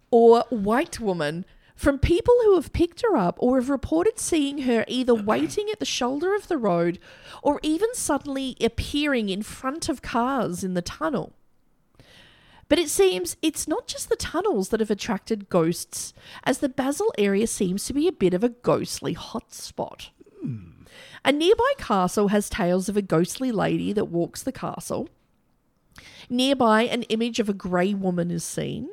or 0.10 0.44
white 0.48 0.98
woman 0.98 1.44
from 1.76 1.98
people 1.98 2.34
who 2.44 2.54
have 2.54 2.72
picked 2.72 3.02
her 3.02 3.16
up 3.16 3.36
or 3.38 3.58
have 3.58 3.70
reported 3.70 4.18
seeing 4.18 4.62
her 4.62 4.84
either 4.88 5.14
waiting 5.14 5.68
at 5.70 5.78
the 5.78 5.84
shoulder 5.84 6.34
of 6.34 6.48
the 6.48 6.58
road 6.58 6.98
or 7.42 7.60
even 7.62 7.94
suddenly 7.94 8.56
appearing 8.62 9.28
in 9.28 9.42
front 9.42 9.88
of 9.88 10.02
cars 10.02 10.64
in 10.64 10.74
the 10.74 10.82
tunnel. 10.82 11.32
But 12.68 12.78
it 12.78 12.88
seems 12.88 13.36
it's 13.42 13.66
not 13.66 13.88
just 13.88 14.08
the 14.08 14.16
tunnels 14.16 14.68
that 14.68 14.80
have 14.80 14.90
attracted 14.92 15.48
ghosts, 15.48 16.14
as 16.44 16.58
the 16.58 16.68
Basel 16.68 17.12
area 17.18 17.46
seems 17.46 17.84
to 17.86 17.92
be 17.92 18.06
a 18.06 18.12
bit 18.12 18.32
of 18.32 18.44
a 18.44 18.48
ghostly 18.48 19.14
hotspot. 19.14 20.10
A 21.24 21.32
nearby 21.32 21.72
castle 21.78 22.28
has 22.28 22.48
tales 22.48 22.88
of 22.88 22.96
a 22.96 23.02
ghostly 23.02 23.52
lady 23.52 23.92
that 23.92 24.06
walks 24.06 24.42
the 24.42 24.52
castle. 24.52 25.08
Nearby, 26.28 26.82
an 26.82 27.02
image 27.04 27.40
of 27.40 27.48
a 27.48 27.54
grey 27.54 27.92
woman 27.92 28.30
is 28.30 28.44
seen. 28.44 28.90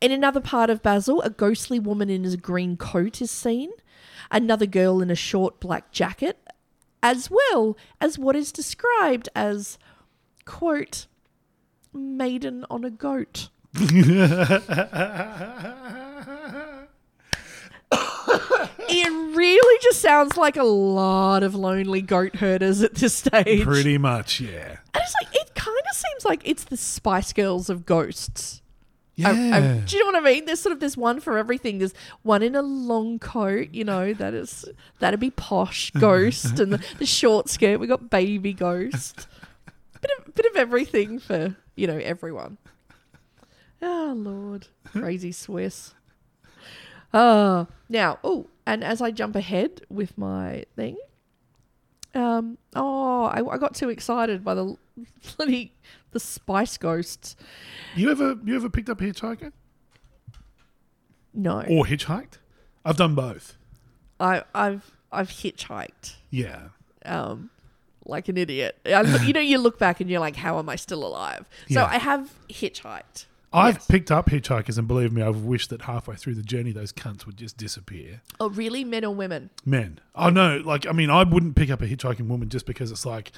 In 0.00 0.12
another 0.12 0.40
part 0.40 0.70
of 0.70 0.82
Basel, 0.82 1.20
a 1.22 1.30
ghostly 1.30 1.78
woman 1.78 2.10
in 2.10 2.24
a 2.24 2.36
green 2.36 2.76
coat 2.76 3.20
is 3.20 3.30
seen. 3.30 3.70
Another 4.30 4.66
girl 4.66 5.02
in 5.02 5.10
a 5.10 5.14
short 5.14 5.60
black 5.60 5.92
jacket, 5.92 6.38
as 7.02 7.30
well 7.30 7.76
as 8.00 8.18
what 8.18 8.36
is 8.36 8.52
described 8.52 9.28
as, 9.34 9.78
quote, 10.44 11.06
maiden 11.92 12.64
on 12.70 12.84
a 12.84 12.90
goat. 12.90 13.48
it 18.88 19.36
really 19.36 19.78
just 19.82 20.00
sounds 20.00 20.36
like 20.36 20.56
a 20.56 20.62
lot 20.64 21.42
of 21.42 21.54
lonely 21.54 22.02
goat 22.02 22.36
herders 22.36 22.82
at 22.82 22.94
this 22.94 23.14
stage. 23.14 23.62
Pretty 23.62 23.98
much, 23.98 24.40
yeah. 24.40 24.76
And 24.94 25.02
it's 25.02 25.14
like 25.22 25.34
it 25.34 25.54
kind 25.54 25.76
of 25.90 25.96
seems 25.96 26.24
like 26.24 26.40
it's 26.44 26.64
the 26.64 26.76
Spice 26.76 27.32
Girls 27.32 27.68
of 27.70 27.84
ghosts. 27.86 28.60
Yeah. 29.16 29.30
I- 29.30 29.56
I- 29.58 29.80
do 29.86 29.96
you 29.96 30.00
know 30.04 30.06
what 30.18 30.26
I 30.26 30.32
mean? 30.32 30.44
There's 30.44 30.58
sort 30.60 30.72
of 30.72 30.80
this 30.80 30.96
one 30.96 31.20
for 31.20 31.38
everything. 31.38 31.78
There's 31.78 31.94
one 32.22 32.42
in 32.42 32.54
a 32.56 32.62
long 32.62 33.18
coat, 33.20 33.68
you 33.72 33.84
know, 33.84 34.12
that 34.14 34.34
is 34.34 34.64
that'd 34.98 35.20
be 35.20 35.30
posh 35.30 35.90
ghost, 35.98 36.58
and 36.58 36.72
the, 36.72 36.84
the 36.98 37.06
short 37.06 37.48
skirt 37.48 37.78
we 37.78 37.86
got 37.86 38.10
baby 38.10 38.52
ghost. 38.52 39.28
Bit 40.00 40.10
of 40.18 40.34
bit 40.34 40.46
of 40.46 40.56
everything 40.56 41.18
for 41.18 41.56
you 41.76 41.86
know 41.86 41.96
everyone. 41.98 42.58
Oh 43.80 44.12
Lord, 44.16 44.66
crazy 44.84 45.30
Swiss. 45.32 45.94
Oh, 47.12 47.68
now 47.88 48.18
oh, 48.24 48.46
and 48.66 48.82
as 48.84 49.00
I 49.02 49.10
jump 49.10 49.36
ahead 49.36 49.82
with 49.88 50.16
my 50.18 50.64
thing, 50.76 50.96
um, 52.14 52.58
oh, 52.76 53.24
I, 53.24 53.42
I 53.46 53.58
got 53.58 53.74
too 53.74 53.88
excited 53.88 54.44
by 54.44 54.54
the 54.54 54.76
bloody 55.36 55.72
the 56.12 56.20
Spice 56.20 56.76
Ghosts. 56.78 57.34
you 57.96 58.10
ever 58.10 58.36
you 58.44 58.54
ever 58.56 58.70
picked 58.70 58.88
up 58.88 59.00
a 59.00 59.04
hitchhiker 59.04 59.52
No, 61.32 61.60
or 61.62 61.84
hitchhiked? 61.84 62.38
I've 62.84 62.96
done 62.96 63.14
both. 63.14 63.56
I, 64.20 64.42
I've 64.54 64.92
I've 65.10 65.28
hitchhiked, 65.28 66.14
Yeah. 66.30 66.68
um, 67.04 67.50
like 68.04 68.28
an 68.28 68.36
idiot. 68.36 68.78
I, 68.86 69.00
you 69.24 69.32
know, 69.32 69.40
you 69.40 69.58
look 69.58 69.78
back 69.78 70.00
and 70.00 70.08
you're 70.10 70.20
like, 70.20 70.36
how 70.36 70.58
am 70.58 70.68
I 70.68 70.76
still 70.76 71.04
alive? 71.06 71.48
So 71.68 71.80
Yeah. 71.80 71.86
I 71.86 71.98
have 71.98 72.32
hitchhiked. 72.48 73.26
I've 73.54 73.76
Yes. 73.76 73.86
picked 73.86 74.10
up 74.10 74.30
hitchhikers, 74.30 74.78
and 74.78 74.88
believe 74.88 75.12
me, 75.12 75.22
I've 75.22 75.42
wished 75.42 75.70
that 75.70 75.82
halfway 75.82 76.16
through 76.16 76.34
the 76.34 76.42
journey, 76.42 76.72
those 76.72 76.92
cunts 76.92 77.24
would 77.24 77.36
just 77.36 77.56
disappear. 77.56 78.20
Oh, 78.40 78.50
really? 78.50 78.82
Men 78.82 79.04
or 79.04 79.14
women? 79.14 79.50
Men. 79.64 80.00
Oh 80.16 80.28
no, 80.28 80.58
like 80.58 80.86
I 80.86 80.92
mean, 80.92 81.08
I 81.08 81.22
wouldn't 81.22 81.54
pick 81.54 81.70
up 81.70 81.80
a 81.80 81.86
hitchhiking 81.86 82.26
woman 82.26 82.48
just 82.48 82.66
because 82.66 82.90
it's 82.90 83.06
like, 83.06 83.30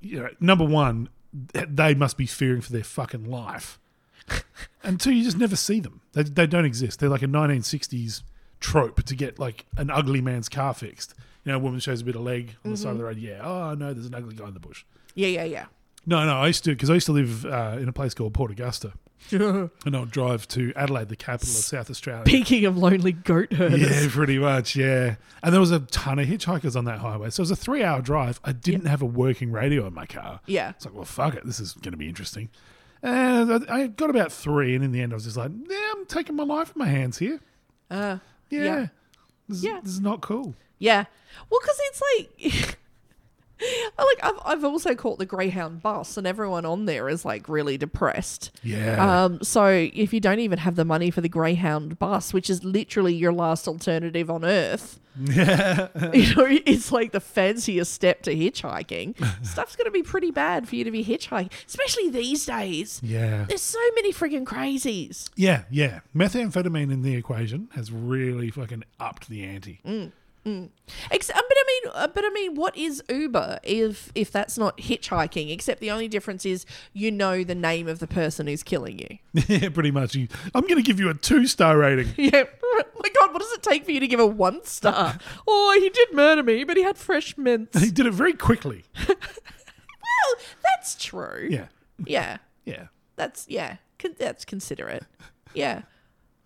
you 0.00 0.20
know, 0.20 0.28
number 0.38 0.64
one, 0.64 1.08
they 1.32 1.94
must 1.94 2.16
be 2.16 2.26
fearing 2.26 2.60
for 2.60 2.72
their 2.72 2.84
fucking 2.84 3.24
life, 3.24 3.80
and 4.84 5.00
two, 5.00 5.12
you 5.12 5.24
just 5.24 5.38
never 5.38 5.56
see 5.56 5.80
them. 5.80 6.00
They 6.12 6.22
they 6.22 6.46
don't 6.46 6.64
exist. 6.64 7.00
They're 7.00 7.08
like 7.08 7.22
a 7.22 7.26
1960s 7.26 8.22
trope 8.60 9.02
to 9.02 9.16
get 9.16 9.40
like 9.40 9.66
an 9.76 9.90
ugly 9.90 10.20
man's 10.20 10.48
car 10.48 10.72
fixed. 10.72 11.14
You 11.44 11.50
know, 11.50 11.56
a 11.56 11.60
woman 11.60 11.80
shows 11.80 12.00
a 12.00 12.04
bit 12.04 12.14
of 12.14 12.22
leg 12.22 12.54
on 12.64 12.70
the 12.70 12.76
side 12.76 12.92
of 12.92 12.98
the 12.98 13.04
mm-hmm. 13.04 13.08
road. 13.08 13.18
Yeah. 13.18 13.40
Oh 13.42 13.74
no, 13.74 13.92
there's 13.92 14.06
an 14.06 14.14
ugly 14.14 14.36
guy 14.36 14.46
in 14.46 14.54
the 14.54 14.60
bush. 14.60 14.84
Yeah, 15.16 15.28
yeah, 15.28 15.44
yeah. 15.44 15.66
No, 16.06 16.24
no, 16.24 16.34
I 16.38 16.48
used 16.48 16.64
to 16.64 16.70
because 16.70 16.90
I 16.90 16.94
used 16.94 17.06
to 17.06 17.12
live 17.12 17.44
uh, 17.46 17.76
in 17.80 17.88
a 17.88 17.92
place 17.92 18.14
called 18.14 18.34
Port 18.34 18.50
Augusta, 18.50 18.92
and 19.30 19.70
I 19.86 20.00
would 20.00 20.10
drive 20.10 20.46
to 20.48 20.72
Adelaide, 20.76 21.08
the 21.08 21.16
capital 21.16 21.52
of 21.54 21.60
South 21.64 21.88
Australia. 21.90 22.24
Speaking 22.26 22.66
of 22.66 22.76
lonely 22.76 23.12
goat 23.12 23.52
herders, 23.52 23.80
Yeah, 23.80 24.08
pretty 24.10 24.38
much. 24.38 24.76
Yeah, 24.76 25.16
and 25.42 25.52
there 25.52 25.60
was 25.60 25.70
a 25.70 25.80
ton 25.80 26.18
of 26.18 26.26
hitchhikers 26.26 26.76
on 26.76 26.84
that 26.84 26.98
highway, 26.98 27.30
so 27.30 27.40
it 27.40 27.44
was 27.44 27.50
a 27.50 27.56
three-hour 27.56 28.02
drive. 28.02 28.38
I 28.44 28.52
didn't 28.52 28.86
have 28.86 29.00
a 29.02 29.06
working 29.06 29.50
radio 29.52 29.86
in 29.86 29.94
my 29.94 30.06
car. 30.06 30.40
Yeah. 30.46 30.70
it's 30.70 30.84
like, 30.84 30.94
well, 30.94 31.04
fuck 31.04 31.34
it, 31.36 31.44
this 31.46 31.58
is 31.60 31.72
going 31.72 31.92
to 31.92 31.98
be 31.98 32.08
interesting. 32.08 32.50
And 33.02 33.52
I 33.68 33.82
I 33.82 33.86
got 33.88 34.10
about 34.10 34.32
three, 34.32 34.74
and 34.74 34.82
in 34.84 34.92
the 34.92 35.00
end, 35.00 35.12
I 35.12 35.16
was 35.16 35.24
just 35.24 35.36
like, 35.36 35.50
yeah, 35.68 35.92
I'm 35.96 36.06
taking 36.06 36.36
my 36.36 36.44
life 36.44 36.72
in 36.74 36.78
my 36.78 36.88
hands 36.88 37.18
here. 37.18 37.40
uh, 37.90 38.18
Yeah, 38.50 38.64
Yeah. 38.64 38.86
This, 39.48 39.58
is, 39.58 39.64
Yeah. 39.64 39.80
this 39.82 39.92
is 39.92 40.00
not 40.00 40.20
cool. 40.22 40.54
yeah. 40.78 41.04
Well, 41.50 41.60
because 41.62 41.78
it's 41.80 42.02
like. 42.18 42.78
Like 43.98 44.18
I've, 44.24 44.40
I've 44.44 44.64
also 44.64 44.94
caught 44.94 45.18
the 45.18 45.26
Greyhound 45.26 45.80
bus, 45.82 46.16
and 46.16 46.26
everyone 46.26 46.64
on 46.66 46.84
there 46.84 47.08
is 47.08 47.24
like 47.24 47.48
really 47.48 47.78
depressed. 47.78 48.50
Yeah, 48.62 49.24
Um, 49.24 49.42
so 49.42 49.66
if 49.66 50.12
you 50.12 50.20
don't 50.20 50.40
even 50.40 50.58
have 50.58 50.76
the 50.76 50.84
money 50.84 51.10
for 51.10 51.20
the 51.20 51.28
Greyhound 51.28 51.98
bus, 51.98 52.32
which 52.34 52.50
is 52.50 52.64
literally 52.64 53.14
your 53.14 53.32
last 53.32 53.66
alternative 53.68 54.30
on 54.30 54.44
Earth, 54.44 55.00
yeah, 55.18 55.88
you 56.12 56.34
know, 56.34 56.46
it's 56.66 56.90
like 56.92 57.12
the 57.12 57.20
fanciest 57.20 57.92
step 57.92 58.22
to 58.22 58.34
hitchhiking. 58.34 59.14
Stuff's 59.46 59.76
going 59.76 59.84
to 59.86 59.90
be 59.92 60.02
pretty 60.02 60.30
bad 60.32 60.68
for 60.68 60.74
you 60.76 60.84
to 60.84 60.90
be 60.90 61.04
hitchhiking, 61.04 61.50
especially 61.66 62.10
these 62.10 62.44
days. 62.46 63.00
yeah, 63.02 63.44
There's 63.48 63.62
so 63.62 63.78
many 63.94 64.12
friggin' 64.12 64.44
crazies. 64.44 65.30
yeah, 65.36 65.64
yeah. 65.70 66.00
Methamphetamine 66.14 66.92
in 66.92 67.02
the 67.02 67.14
equation 67.14 67.68
has 67.74 67.92
really 67.92 68.50
fucking 68.50 68.82
upped 68.98 69.28
the 69.28 69.44
ante. 69.44 69.80
Ex- 69.84 70.12
uh, 70.46 70.68
but 71.08 71.30
I 71.30 71.64
mean, 71.66 71.92
uh, 71.94 72.06
but 72.08 72.24
I 72.24 72.30
mean, 72.30 72.54
what 72.54 72.76
is 72.76 73.02
Uber 73.08 73.60
if 73.62 74.10
if 74.14 74.30
that's 74.30 74.58
not 74.58 74.76
hitchhiking? 74.78 75.50
Except 75.52 75.80
the 75.80 75.90
only 75.90 76.08
difference 76.08 76.44
is 76.44 76.66
you 76.92 77.10
know 77.10 77.44
the 77.44 77.54
name 77.54 77.88
of 77.88 77.98
the 77.98 78.06
person 78.06 78.46
who's 78.46 78.62
killing 78.62 78.98
you. 78.98 79.18
yeah, 79.48 79.68
pretty 79.70 79.90
much. 79.90 80.14
I'm 80.16 80.62
going 80.62 80.76
to 80.76 80.82
give 80.82 81.00
you 81.00 81.08
a 81.08 81.14
two-star 81.14 81.78
rating. 81.78 82.08
Yeah. 82.16 82.44
My 82.98 83.08
God, 83.10 83.32
what 83.32 83.40
does 83.40 83.52
it 83.52 83.62
take 83.62 83.84
for 83.84 83.92
you 83.92 84.00
to 84.00 84.08
give 84.08 84.18
a 84.18 84.26
one 84.26 84.64
star? 84.64 85.18
oh, 85.46 85.78
he 85.80 85.88
did 85.90 86.12
murder 86.12 86.42
me, 86.42 86.64
but 86.64 86.76
he 86.76 86.82
had 86.82 86.96
fresh 86.98 87.38
mints. 87.38 87.78
he 87.78 87.90
did 87.90 88.04
it 88.06 88.12
very 88.14 88.32
quickly. 88.32 88.82
well, 89.06 89.16
that's 90.64 90.96
true. 90.96 91.46
Yeah, 91.50 91.66
Yeah. 92.04 92.38
yeah. 92.64 92.86
That's 93.16 93.46
yeah. 93.48 93.76
Con- 94.00 94.16
that's 94.18 94.44
considerate. 94.44 95.04
Yeah. 95.54 95.82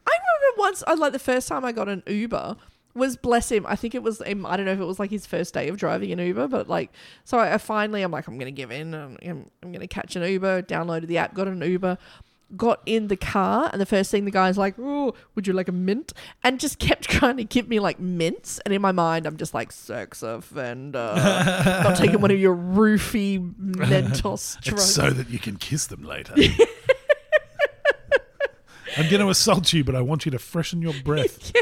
I 0.06 0.10
remember 0.10 0.58
once. 0.60 0.84
I 0.86 0.94
like 0.94 1.12
the 1.12 1.18
first 1.18 1.48
time 1.48 1.64
I 1.64 1.72
got 1.72 1.88
an 1.88 2.02
Uber 2.06 2.56
was 2.98 3.16
bless 3.16 3.50
him. 3.50 3.64
I 3.66 3.76
think 3.76 3.94
it 3.94 4.02
was. 4.02 4.20
Um, 4.20 4.44
I 4.44 4.56
don't 4.56 4.66
know 4.66 4.72
if 4.72 4.80
it 4.80 4.84
was 4.84 4.98
like 4.98 5.10
his 5.10 5.24
first 5.26 5.54
day 5.54 5.68
of 5.68 5.76
driving 5.78 6.12
an 6.12 6.18
Uber, 6.18 6.48
but 6.48 6.68
like, 6.68 6.90
so 7.24 7.38
I, 7.38 7.56
finally 7.58 8.02
I'm 8.02 8.10
like 8.10 8.26
I'm 8.28 8.36
gonna 8.38 8.50
give 8.50 8.70
in. 8.70 8.94
I'm, 8.94 9.16
I'm 9.62 9.72
gonna 9.72 9.86
catch 9.88 10.16
an 10.16 10.22
Uber. 10.22 10.62
Downloaded 10.62 11.06
the 11.06 11.18
app, 11.18 11.34
got 11.34 11.48
an 11.48 11.62
Uber. 11.62 11.96
got 12.56 12.80
in 12.86 13.08
the 13.08 13.16
car, 13.16 13.68
and 13.72 13.80
the 13.80 13.86
first 13.86 14.10
thing 14.10 14.24
the 14.24 14.30
guy's 14.30 14.56
like, 14.58 14.74
"Oh, 14.78 15.14
would 15.34 15.46
you 15.46 15.52
like 15.52 15.68
a 15.68 15.72
mint?" 15.72 16.12
and 16.42 16.58
just 16.58 16.78
kept 16.88 17.04
trying 17.04 17.36
to 17.36 17.44
give 17.44 17.68
me 17.68 17.78
like 17.80 18.00
mints. 18.00 18.58
And 18.60 18.72
in 18.74 18.80
my 18.82 18.92
mind, 18.92 19.26
I'm 19.26 19.36
just 19.36 19.54
like, 19.54 19.70
"Sex 19.72 20.22
offender, 20.22 21.12
not 21.84 21.96
taking 21.96 22.20
one 22.20 22.30
of 22.30 22.38
your 22.38 22.56
roofie 22.56 23.54
Mentos 23.54 24.56
It's 24.66 24.84
so 24.84 25.10
that 25.10 25.28
you 25.30 25.38
can 25.38 25.56
kiss 25.56 25.86
them 25.86 26.02
later. 26.04 26.34
I'm 28.96 29.08
going 29.08 29.20
to 29.20 29.28
assault 29.28 29.72
you, 29.72 29.84
but 29.84 29.94
I 29.94 30.00
want 30.00 30.24
you 30.24 30.32
to 30.32 30.38
freshen 30.40 30.82
your 30.82 30.94
breath. 31.04 31.52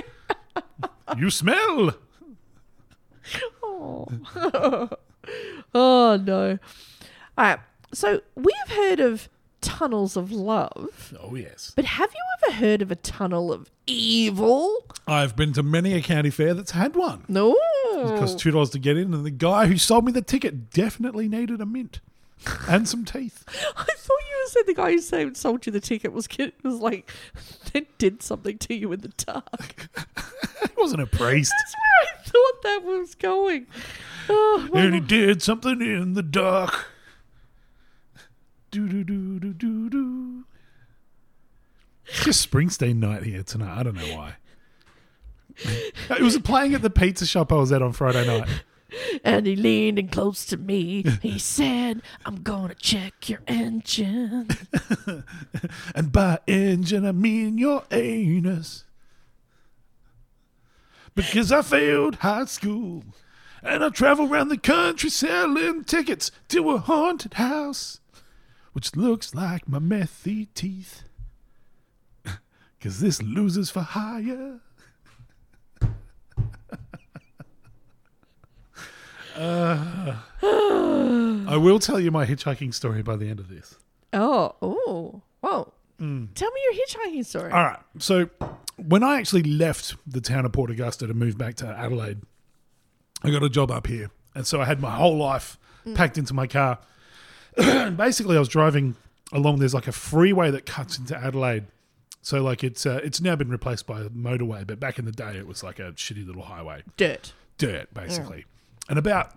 You 1.17 1.31
smell. 1.31 1.95
oh, 3.63 4.07
oh 5.75 6.17
no! 6.25 6.59
All 7.39 7.45
right, 7.45 7.59
so 7.93 8.21
we 8.35 8.53
have 8.67 8.77
heard 8.77 9.01
of 9.01 9.29
tunnels 9.61 10.17
of 10.17 10.31
love, 10.31 11.15
Oh, 11.21 11.35
yes. 11.35 11.73
but 11.75 11.85
have 11.85 12.11
you 12.15 12.21
ever 12.49 12.57
heard 12.59 12.83
of 12.83 12.91
a 12.93 12.97
tunnel 12.97 13.53
of 13.53 13.71
evil? 13.87 14.85
I've 15.09 15.35
been 15.37 15.53
to 15.55 15.63
many 15.63 15.95
a 15.95 16.03
county 16.03 16.31
fair 16.31 16.55
that's 16.55 16.71
had 16.73 16.95
one. 16.95 17.25
No. 17.29 17.57
It 17.93 18.19
cost 18.19 18.39
two 18.39 18.51
dollars 18.51 18.71
to 18.71 18.79
get 18.79 18.97
in, 18.97 19.13
and 19.15 19.25
the 19.25 19.31
guy 19.31 19.67
who 19.67 19.77
sold 19.79 20.05
me 20.05 20.13
the 20.13 20.23
ticket 20.23 20.71
definitely 20.71 21.29
needed 21.29 21.61
a 21.61 21.67
mint 21.67 22.01
and 22.69 22.89
some 22.89 23.05
teeth. 23.05 23.45
I 23.77 23.85
thought 23.85 24.21
you 24.31 24.49
said 24.49 24.63
the 24.67 24.75
guy 24.75 24.93
who 24.93 25.01
saved, 25.01 25.37
sold 25.37 25.67
you 25.67 25.73
the 25.73 25.81
ticket 25.81 26.13
was 26.13 26.27
kid, 26.27 26.53
was 26.63 26.77
like 26.77 27.11
they 27.73 27.87
did 27.99 28.23
something 28.23 28.59
to 28.59 28.75
you 28.75 28.93
in 28.93 29.01
the 29.01 29.09
dark. 29.09 29.89
He 30.63 30.73
wasn't 30.83 31.03
a 31.03 31.07
priest. 31.07 31.53
That's 31.59 31.75
where 31.75 32.15
I 32.15 32.29
thought 32.29 32.63
that 32.63 32.83
was 32.85 33.15
going. 33.15 33.67
Oh, 34.29 34.69
and 34.75 34.95
he 34.95 35.01
did 35.01 35.43
something 35.43 35.81
in 35.83 36.15
the 36.15 36.23
dark. 36.23 36.87
Do 38.71 38.89
do 38.89 39.05
do 39.05 39.39
do 39.39 39.53
do 39.53 39.91
do. 39.91 40.45
It's 42.07 42.25
just 42.25 42.51
Springsteen 42.51 42.97
night 42.97 43.23
here 43.25 43.43
tonight. 43.43 43.79
I 43.79 43.83
don't 43.83 43.97
know 43.97 44.17
why. 44.17 44.37
It 45.59 46.23
was 46.23 46.39
playing 46.39 46.75
at 46.75 46.83
the 46.83 46.91
pizza 46.91 47.27
shop 47.27 47.53
I 47.53 47.57
was 47.57 47.73
at 47.73 47.83
on 47.83 47.93
Friday 47.93 48.27
night. 48.27 48.49
And 49.25 49.47
he 49.47 49.57
leaned 49.57 49.99
in 49.99 50.09
close 50.09 50.45
to 50.47 50.57
me. 50.57 51.05
He 51.23 51.39
said, 51.57 52.03
I'm 52.25 52.43
gonna 52.43 52.75
check 52.75 53.29
your 53.29 53.41
engine. 53.47 54.49
And 55.95 56.13
by 56.13 56.39
engine, 56.47 57.07
I 57.07 57.13
mean 57.13 57.59
your 57.59 57.85
anus. 57.91 58.85
Because 61.15 61.51
I 61.51 61.63
failed 61.63 62.17
high 62.17 62.45
school. 62.45 63.05
And 63.63 63.83
I 63.83 63.89
travel 63.89 64.33
around 64.33 64.49
the 64.49 64.59
country 64.59 65.11
selling 65.11 65.85
tickets 65.85 66.31
to 66.49 66.71
a 66.71 66.79
haunted 66.79 67.35
house. 67.35 68.01
Which 68.73 68.95
looks 68.95 69.35
like 69.35 69.67
my 69.67 69.79
methy 69.79 70.49
teeth. 70.55 71.03
Because 72.79 73.01
this 73.01 73.23
loses 73.23 73.71
for 73.71 73.81
hire. 73.81 74.61
Uh, 79.37 80.17
I 81.49 81.57
will 81.57 81.79
tell 81.79 82.01
you 82.01 82.11
my 82.11 82.27
hitchhiking 82.27 82.73
story 82.75 83.03
by 83.03 83.17
the 83.17 83.29
end 83.29 83.41
of 83.41 83.49
this. 83.49 83.77
Oh, 84.13 84.55
oh, 84.63 85.23
whoa. 85.41 85.73
Tell 85.99 86.51
me 86.51 86.61
your 86.65 86.75
hitchhiking 86.75 87.25
story. 87.25 87.51
All 87.53 87.65
right. 87.65 87.79
So 87.99 88.29
when 88.77 89.03
I 89.03 89.19
actually 89.19 89.43
left 89.45 89.97
the 90.07 90.21
town 90.21 90.45
of 90.45 90.53
Port 90.53 90.71
Augusta 90.71 91.07
to 91.07 91.15
move 91.15 91.39
back 91.39 91.55
to 91.57 91.67
Adelaide, 91.67 92.21
I 93.23 93.31
got 93.31 93.43
a 93.43 93.49
job 93.49 93.71
up 93.71 93.87
here. 93.87 94.11
And 94.35 94.47
so 94.47 94.61
I 94.61 94.67
had 94.67 94.81
my 94.81 94.91
whole 94.91 95.17
life 95.17 95.59
packed 95.95 96.19
into 96.19 96.35
my 96.35 96.47
car. 96.47 96.79
basically, 97.57 98.37
I 98.37 98.41
was 98.41 98.49
driving 98.49 98.97
along. 99.33 99.59
There's 99.59 99.73
like 99.73 99.89
a 99.89 99.93
freeway 99.93 100.51
that 100.51 100.67
cuts 100.67 100.99
into 100.99 101.17
Adelaide. 101.17 101.65
So 102.21 102.43
like 102.43 102.65
it's 102.65 102.85
uh, 102.85 103.01
it's 103.03 103.21
now 103.21 103.37
been 103.37 103.49
replaced 103.51 103.87
by 103.87 104.01
a 104.01 104.09
motorway, 104.11 104.67
but 104.67 104.81
back 104.81 104.99
in 104.99 105.05
the 105.05 105.13
day 105.13 105.37
it 105.37 105.47
was 105.47 105.63
like 105.63 105.79
a 105.79 105.93
shitty 105.93 106.27
little 106.27 106.43
highway, 106.43 106.83
Dirt. 106.97 107.33
dirt 107.57 107.95
basically. 107.95 108.45
And 108.89 108.99
about 108.99 109.33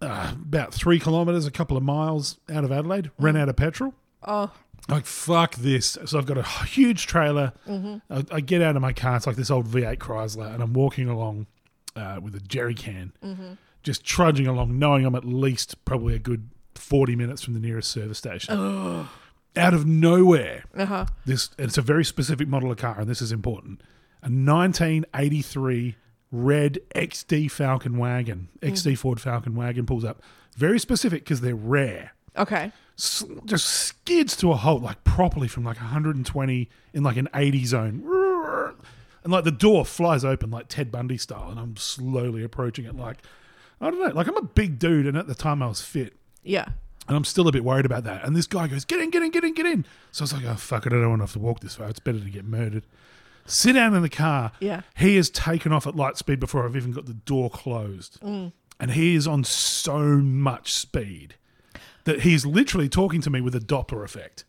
uh, 0.00 0.32
about 0.32 0.74
three 0.74 0.98
kilometers, 0.98 1.46
a 1.46 1.50
couple 1.50 1.76
of 1.76 1.82
miles 1.82 2.38
out 2.52 2.64
of 2.64 2.72
Adelaide, 2.72 3.10
ran 3.18 3.36
out 3.36 3.48
of 3.48 3.56
petrol. 3.56 3.94
Oh, 4.26 4.50
like 4.88 5.06
fuck 5.06 5.54
this. 5.56 5.96
So 6.04 6.18
i've 6.18 6.26
got 6.26 6.38
a 6.38 6.42
huge 6.42 7.06
trailer. 7.06 7.52
I, 8.10 8.24
I 8.30 8.40
get 8.40 8.62
out 8.62 8.76
of 8.76 8.82
my 8.82 8.92
car 8.92 9.16
it's 9.16 9.26
like 9.26 9.36
this 9.36 9.50
old 9.50 9.66
v8 9.66 9.98
chrysler 9.98 10.52
and 10.52 10.62
i'm 10.62 10.72
walking 10.72 11.08
along 11.08 11.46
uh, 11.96 12.18
with 12.22 12.34
a 12.34 12.40
jerry 12.40 12.74
can 12.74 13.12
just 13.82 14.04
trudging 14.04 14.46
along 14.46 14.78
knowing 14.78 15.06
i'm 15.06 15.14
at 15.14 15.24
least 15.24 15.82
probably 15.84 16.14
a 16.14 16.18
good 16.18 16.50
40 16.74 17.16
minutes 17.16 17.42
from 17.42 17.54
the 17.54 17.60
nearest 17.60 17.90
service 17.90 18.18
station. 18.18 18.52
Out 19.56 19.72
of 19.72 19.86
nowhere 19.86 20.64
uh-huh. 20.76 21.06
this 21.24 21.50
it's 21.58 21.78
a 21.78 21.82
very 21.82 22.04
specific 22.04 22.48
model 22.48 22.70
of 22.72 22.76
car 22.76 22.98
and 22.98 23.08
this 23.08 23.22
is 23.22 23.30
important 23.32 23.80
a 24.22 24.26
1983 24.26 25.96
red 26.34 26.78
xd 26.96 27.50
falcon 27.50 27.96
wagon 27.96 28.48
xd 28.60 28.92
mm-hmm. 28.92 28.94
ford 28.94 29.20
falcon 29.20 29.54
wagon 29.54 29.86
pulls 29.86 30.04
up 30.04 30.20
very 30.56 30.78
specific 30.78 31.22
because 31.22 31.40
they're 31.40 31.54
rare 31.54 32.12
Okay. 32.36 32.72
s- 32.98 33.24
just 33.44 33.66
skids 33.66 34.36
to 34.38 34.50
a 34.50 34.56
halt, 34.56 34.82
like 34.82 35.04
properly 35.04 35.48
from 35.48 35.64
like 35.64 35.76
120 35.76 36.68
in 36.92 37.02
like 37.02 37.16
an 37.16 37.28
80 37.34 37.64
zone. 37.64 38.74
And 39.22 39.32
like 39.32 39.44
the 39.44 39.50
door 39.52 39.84
flies 39.84 40.24
open 40.24 40.50
like 40.50 40.68
Ted 40.68 40.90
Bundy 40.90 41.16
style, 41.16 41.48
and 41.50 41.58
I'm 41.58 41.76
slowly 41.76 42.42
approaching 42.42 42.84
it 42.84 42.96
like, 42.96 43.18
I 43.80 43.90
don't 43.90 44.00
know, 44.00 44.12
like 44.14 44.26
I'm 44.26 44.36
a 44.36 44.42
big 44.42 44.78
dude, 44.78 45.06
and 45.06 45.16
at 45.16 45.26
the 45.26 45.34
time 45.34 45.62
I 45.62 45.66
was 45.66 45.80
fit. 45.80 46.14
Yeah. 46.42 46.66
And 47.06 47.16
I'm 47.16 47.24
still 47.24 47.46
a 47.48 47.52
bit 47.52 47.64
worried 47.64 47.86
about 47.86 48.04
that. 48.04 48.24
And 48.24 48.34
this 48.34 48.46
guy 48.46 48.66
goes, 48.66 48.84
Get 48.84 49.00
in, 49.00 49.10
get 49.10 49.22
in, 49.22 49.30
get 49.30 49.44
in, 49.44 49.54
get 49.54 49.66
in. 49.66 49.86
So 50.10 50.22
I 50.22 50.24
was 50.24 50.32
like, 50.32 50.44
Oh, 50.44 50.54
fuck 50.56 50.86
it. 50.86 50.92
I 50.92 50.96
don't 50.96 51.10
want 51.10 51.20
to 51.20 51.24
have 51.24 51.32
to 51.32 51.38
walk 51.38 51.60
this 51.60 51.76
far. 51.76 51.88
It's 51.88 52.00
better 52.00 52.20
to 52.20 52.30
get 52.30 52.44
murdered. 52.44 52.84
Sit 53.46 53.74
down 53.74 53.94
in 53.94 54.02
the 54.02 54.08
car. 54.08 54.52
Yeah. 54.60 54.82
He 54.96 55.16
has 55.16 55.30
taken 55.30 55.72
off 55.72 55.86
at 55.86 55.94
light 55.96 56.16
speed 56.16 56.40
before 56.40 56.64
I've 56.64 56.76
even 56.76 56.92
got 56.92 57.06
the 57.06 57.14
door 57.14 57.50
closed. 57.50 58.20
Mm. 58.20 58.52
And 58.80 58.90
he 58.92 59.14
is 59.14 59.26
on 59.26 59.44
so 59.44 59.98
much 59.98 60.72
speed 60.72 61.36
that 62.04 62.20
he's 62.20 62.44
literally 62.44 62.88
talking 62.88 63.20
to 63.22 63.30
me 63.30 63.40
with 63.40 63.54
a 63.54 63.60
Doppler 63.60 64.04
effect. 64.04 64.44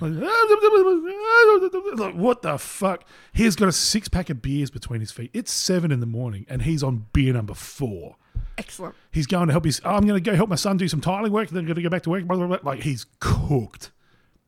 Like, 0.00 0.12
like, 1.98 2.14
what 2.14 2.42
the 2.42 2.56
fuck? 2.58 3.04
He's 3.32 3.56
got 3.56 3.68
a 3.68 3.72
six 3.72 4.08
pack 4.08 4.30
of 4.30 4.40
beers 4.40 4.70
between 4.70 5.00
his 5.00 5.10
feet. 5.10 5.30
It's 5.32 5.52
seven 5.52 5.90
in 5.92 6.00
the 6.00 6.06
morning 6.06 6.46
and 6.48 6.62
he's 6.62 6.82
on 6.82 7.06
beer 7.12 7.32
number 7.32 7.54
four 7.54 8.16
Excellent. 8.58 8.94
he's 9.10 9.26
going 9.26 9.48
to 9.48 9.52
help 9.52 9.64
his. 9.64 9.80
Oh, 9.84 9.90
I'm 9.90 10.06
going 10.06 10.22
to 10.22 10.30
go 10.30 10.36
help 10.36 10.50
my 10.50 10.56
son 10.56 10.76
do 10.76 10.86
some 10.88 11.00
tiling 11.00 11.32
work. 11.32 11.48
Then 11.48 11.60
I'm 11.60 11.66
going 11.66 11.76
to 11.76 11.82
go 11.82 11.88
back 11.88 12.02
to 12.04 12.10
work. 12.10 12.24
Blah, 12.24 12.36
blah, 12.36 12.46
blah. 12.46 12.58
Like 12.62 12.82
he's 12.82 13.06
cooked. 13.18 13.90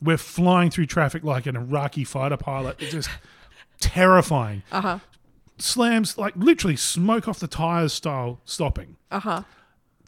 We're 0.01 0.19
flying 0.19 0.71
through 0.71 0.87
traffic 0.87 1.25
like 1.25 1.47
an 1.47 1.57
Iraqi 1.57 2.05
fighter 2.05 2.37
pilot. 2.37 2.77
It's 2.81 2.93
just 2.93 3.11
terrifying. 3.83 4.63
Uh 4.73 4.81
huh. 4.81 4.99
Slams 5.59 6.17
like 6.17 6.35
literally 6.37 6.77
smoke 6.77 7.29
off 7.29 7.39
the 7.39 7.47
tires 7.47 7.93
style 7.93 8.41
stopping. 8.45 8.97
Uh 9.11 9.21
huh. 9.21 9.43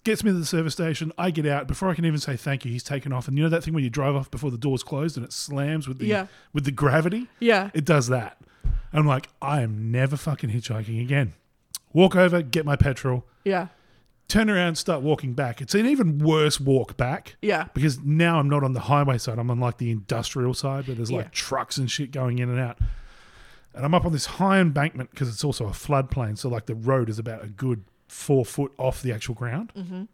Gets 0.04 0.22
me 0.24 0.30
to 0.32 0.38
the 0.38 0.44
service 0.44 0.72
station. 0.74 1.12
I 1.16 1.30
get 1.30 1.46
out 1.46 1.66
before 1.66 1.88
I 1.90 1.94
can 1.94 2.04
even 2.04 2.18
say 2.20 2.36
thank 2.36 2.64
you. 2.64 2.70
He's 2.70 2.82
taken 2.82 3.12
off, 3.12 3.26
and 3.28 3.36
you 3.36 3.44
know 3.44 3.50
that 3.50 3.64
thing 3.64 3.74
when 3.74 3.84
you 3.84 3.90
drive 3.90 4.14
off 4.14 4.30
before 4.30 4.50
the 4.50 4.58
door's 4.58 4.82
closed 4.82 5.16
and 5.16 5.24
it 5.24 5.32
slams 5.32 5.86
with 5.88 5.98
the 5.98 6.06
Yeah. 6.06 6.26
with 6.52 6.64
the 6.64 6.70
gravity. 6.70 7.28
Yeah. 7.40 7.70
It 7.74 7.84
does 7.84 8.08
that. 8.08 8.38
I'm 8.92 9.06
like, 9.06 9.28
I 9.42 9.62
am 9.62 9.90
never 9.90 10.16
fucking 10.16 10.50
hitchhiking 10.50 11.00
again. 11.00 11.32
Walk 11.92 12.14
over, 12.16 12.42
get 12.42 12.64
my 12.64 12.76
petrol, 12.76 13.24
Yeah. 13.44 13.68
turn 14.28 14.48
around, 14.50 14.76
start 14.76 15.02
walking 15.02 15.32
back. 15.34 15.60
It's 15.60 15.74
an 15.74 15.86
even 15.86 16.18
worse 16.18 16.60
walk 16.60 16.96
back. 16.96 17.36
Yeah. 17.42 17.66
Because 17.74 18.00
now 18.00 18.38
I'm 18.38 18.48
not 18.48 18.62
on 18.62 18.72
the 18.72 18.80
highway 18.80 19.18
side. 19.18 19.38
I'm 19.38 19.50
on 19.50 19.58
like 19.60 19.78
the 19.78 19.90
industrial 19.90 20.54
side 20.54 20.86
where 20.86 20.94
there's 20.96 21.10
like 21.12 21.26
Yeah. 21.26 21.30
trucks 21.32 21.76
and 21.76 21.90
shit 21.90 22.10
going 22.12 22.38
in 22.38 22.48
and 22.50 22.58
out. 22.60 22.78
And 23.74 23.84
I'm 23.84 23.94
up 23.94 24.04
on 24.04 24.12
this 24.12 24.26
high 24.26 24.60
embankment 24.60 25.10
because 25.10 25.28
it's 25.28 25.44
also 25.44 25.66
a 25.66 25.70
floodplain. 25.70 26.38
So 26.38 26.48
like 26.48 26.66
the 26.66 26.74
road 26.74 27.08
is 27.08 27.18
about 27.18 27.42
a 27.42 27.48
good 27.48 27.84
four 28.08 28.44
foot 28.44 28.72
off 28.78 29.02
the 29.02 29.12
actual 29.12 29.34
ground. 29.34 29.72
Mm-hmm. 29.76 30.04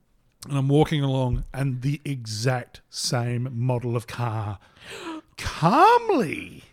And 0.48 0.58
I'm 0.58 0.68
walking 0.68 1.02
along 1.02 1.44
and 1.52 1.82
the 1.82 2.00
exact 2.04 2.80
same 2.88 3.48
model 3.52 3.94
of 3.94 4.06
car 4.06 4.58
calmly 5.36 6.64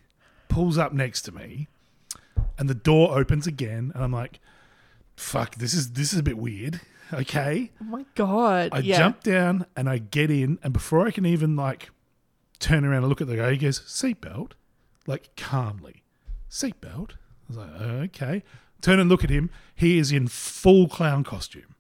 pulls 0.48 0.78
up 0.78 0.94
next 0.94 1.24
to 1.24 1.34
me 1.34 1.68
and 2.58 2.70
the 2.70 2.76
door 2.76 3.18
opens 3.18 3.46
again 3.48 3.92
and 3.94 4.04
I'm 4.04 4.12
like, 4.12 4.40
fuck, 5.16 5.56
this 5.56 5.74
is 5.74 5.92
this 5.92 6.14
is 6.14 6.20
a 6.20 6.24
bit 6.24 6.38
weird. 6.38 6.82
Okay. 7.14 7.72
Oh 7.82 7.86
my 7.86 8.06
god. 8.16 8.70
I 8.72 8.80
yeah. 8.80 8.98
jump 8.98 9.24
down 9.24 9.66
and 9.76 9.90
I 9.90 9.98
get 9.98 10.30
in, 10.30 10.60
and 10.64 10.74
before 10.74 11.06
I 11.06 11.12
can 11.12 11.26
even 11.26 11.56
like 11.56 11.90
turn 12.60 12.86
around 12.86 13.04
and 13.04 13.10
look 13.10 13.22
at 13.22 13.28
the 13.28 13.38
guy, 13.38 13.52
he 13.52 13.58
goes, 13.58 13.80
seatbelt, 13.82 14.52
like 15.06 15.36
calmly, 15.36 16.04
seatbelt. 16.50 17.12
I 17.12 17.48
was 17.48 17.58
like, 17.58 17.82
okay. 17.82 18.44
Turn 18.82 19.00
and 19.00 19.10
look 19.10 19.24
at 19.24 19.30
him. 19.30 19.50
He 19.76 19.98
is 19.98 20.12
in 20.12 20.28
full 20.28 20.88
clown 20.88 21.24
costume. 21.24 21.76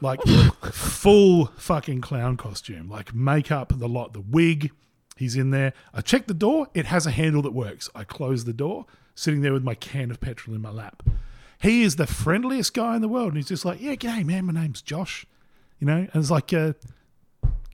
Like 0.00 0.20
full 0.72 1.46
fucking 1.56 2.00
clown 2.00 2.36
costume, 2.36 2.90
like 2.90 3.14
makeup, 3.14 3.72
the 3.76 3.88
lot, 3.88 4.12
the 4.12 4.20
wig. 4.20 4.70
He's 5.16 5.36
in 5.36 5.50
there. 5.50 5.72
I 5.92 6.00
check 6.00 6.26
the 6.26 6.34
door. 6.34 6.68
It 6.74 6.86
has 6.86 7.06
a 7.06 7.10
handle 7.10 7.42
that 7.42 7.52
works. 7.52 7.88
I 7.94 8.04
close 8.04 8.44
the 8.44 8.52
door, 8.52 8.86
sitting 9.14 9.42
there 9.42 9.52
with 9.52 9.62
my 9.62 9.74
can 9.74 10.10
of 10.10 10.20
petrol 10.20 10.56
in 10.56 10.62
my 10.62 10.70
lap. 10.70 11.02
He 11.60 11.82
is 11.82 11.96
the 11.96 12.06
friendliest 12.06 12.74
guy 12.74 12.96
in 12.96 13.02
the 13.02 13.08
world. 13.08 13.28
And 13.28 13.36
he's 13.36 13.48
just 13.48 13.64
like, 13.64 13.80
yeah, 13.80 13.94
g'day, 13.94 14.24
man. 14.24 14.46
My 14.46 14.52
name's 14.52 14.82
Josh. 14.82 15.24
You 15.78 15.86
know, 15.86 15.96
and 15.96 16.10
it's 16.14 16.30
like, 16.30 16.52
uh, 16.52 16.72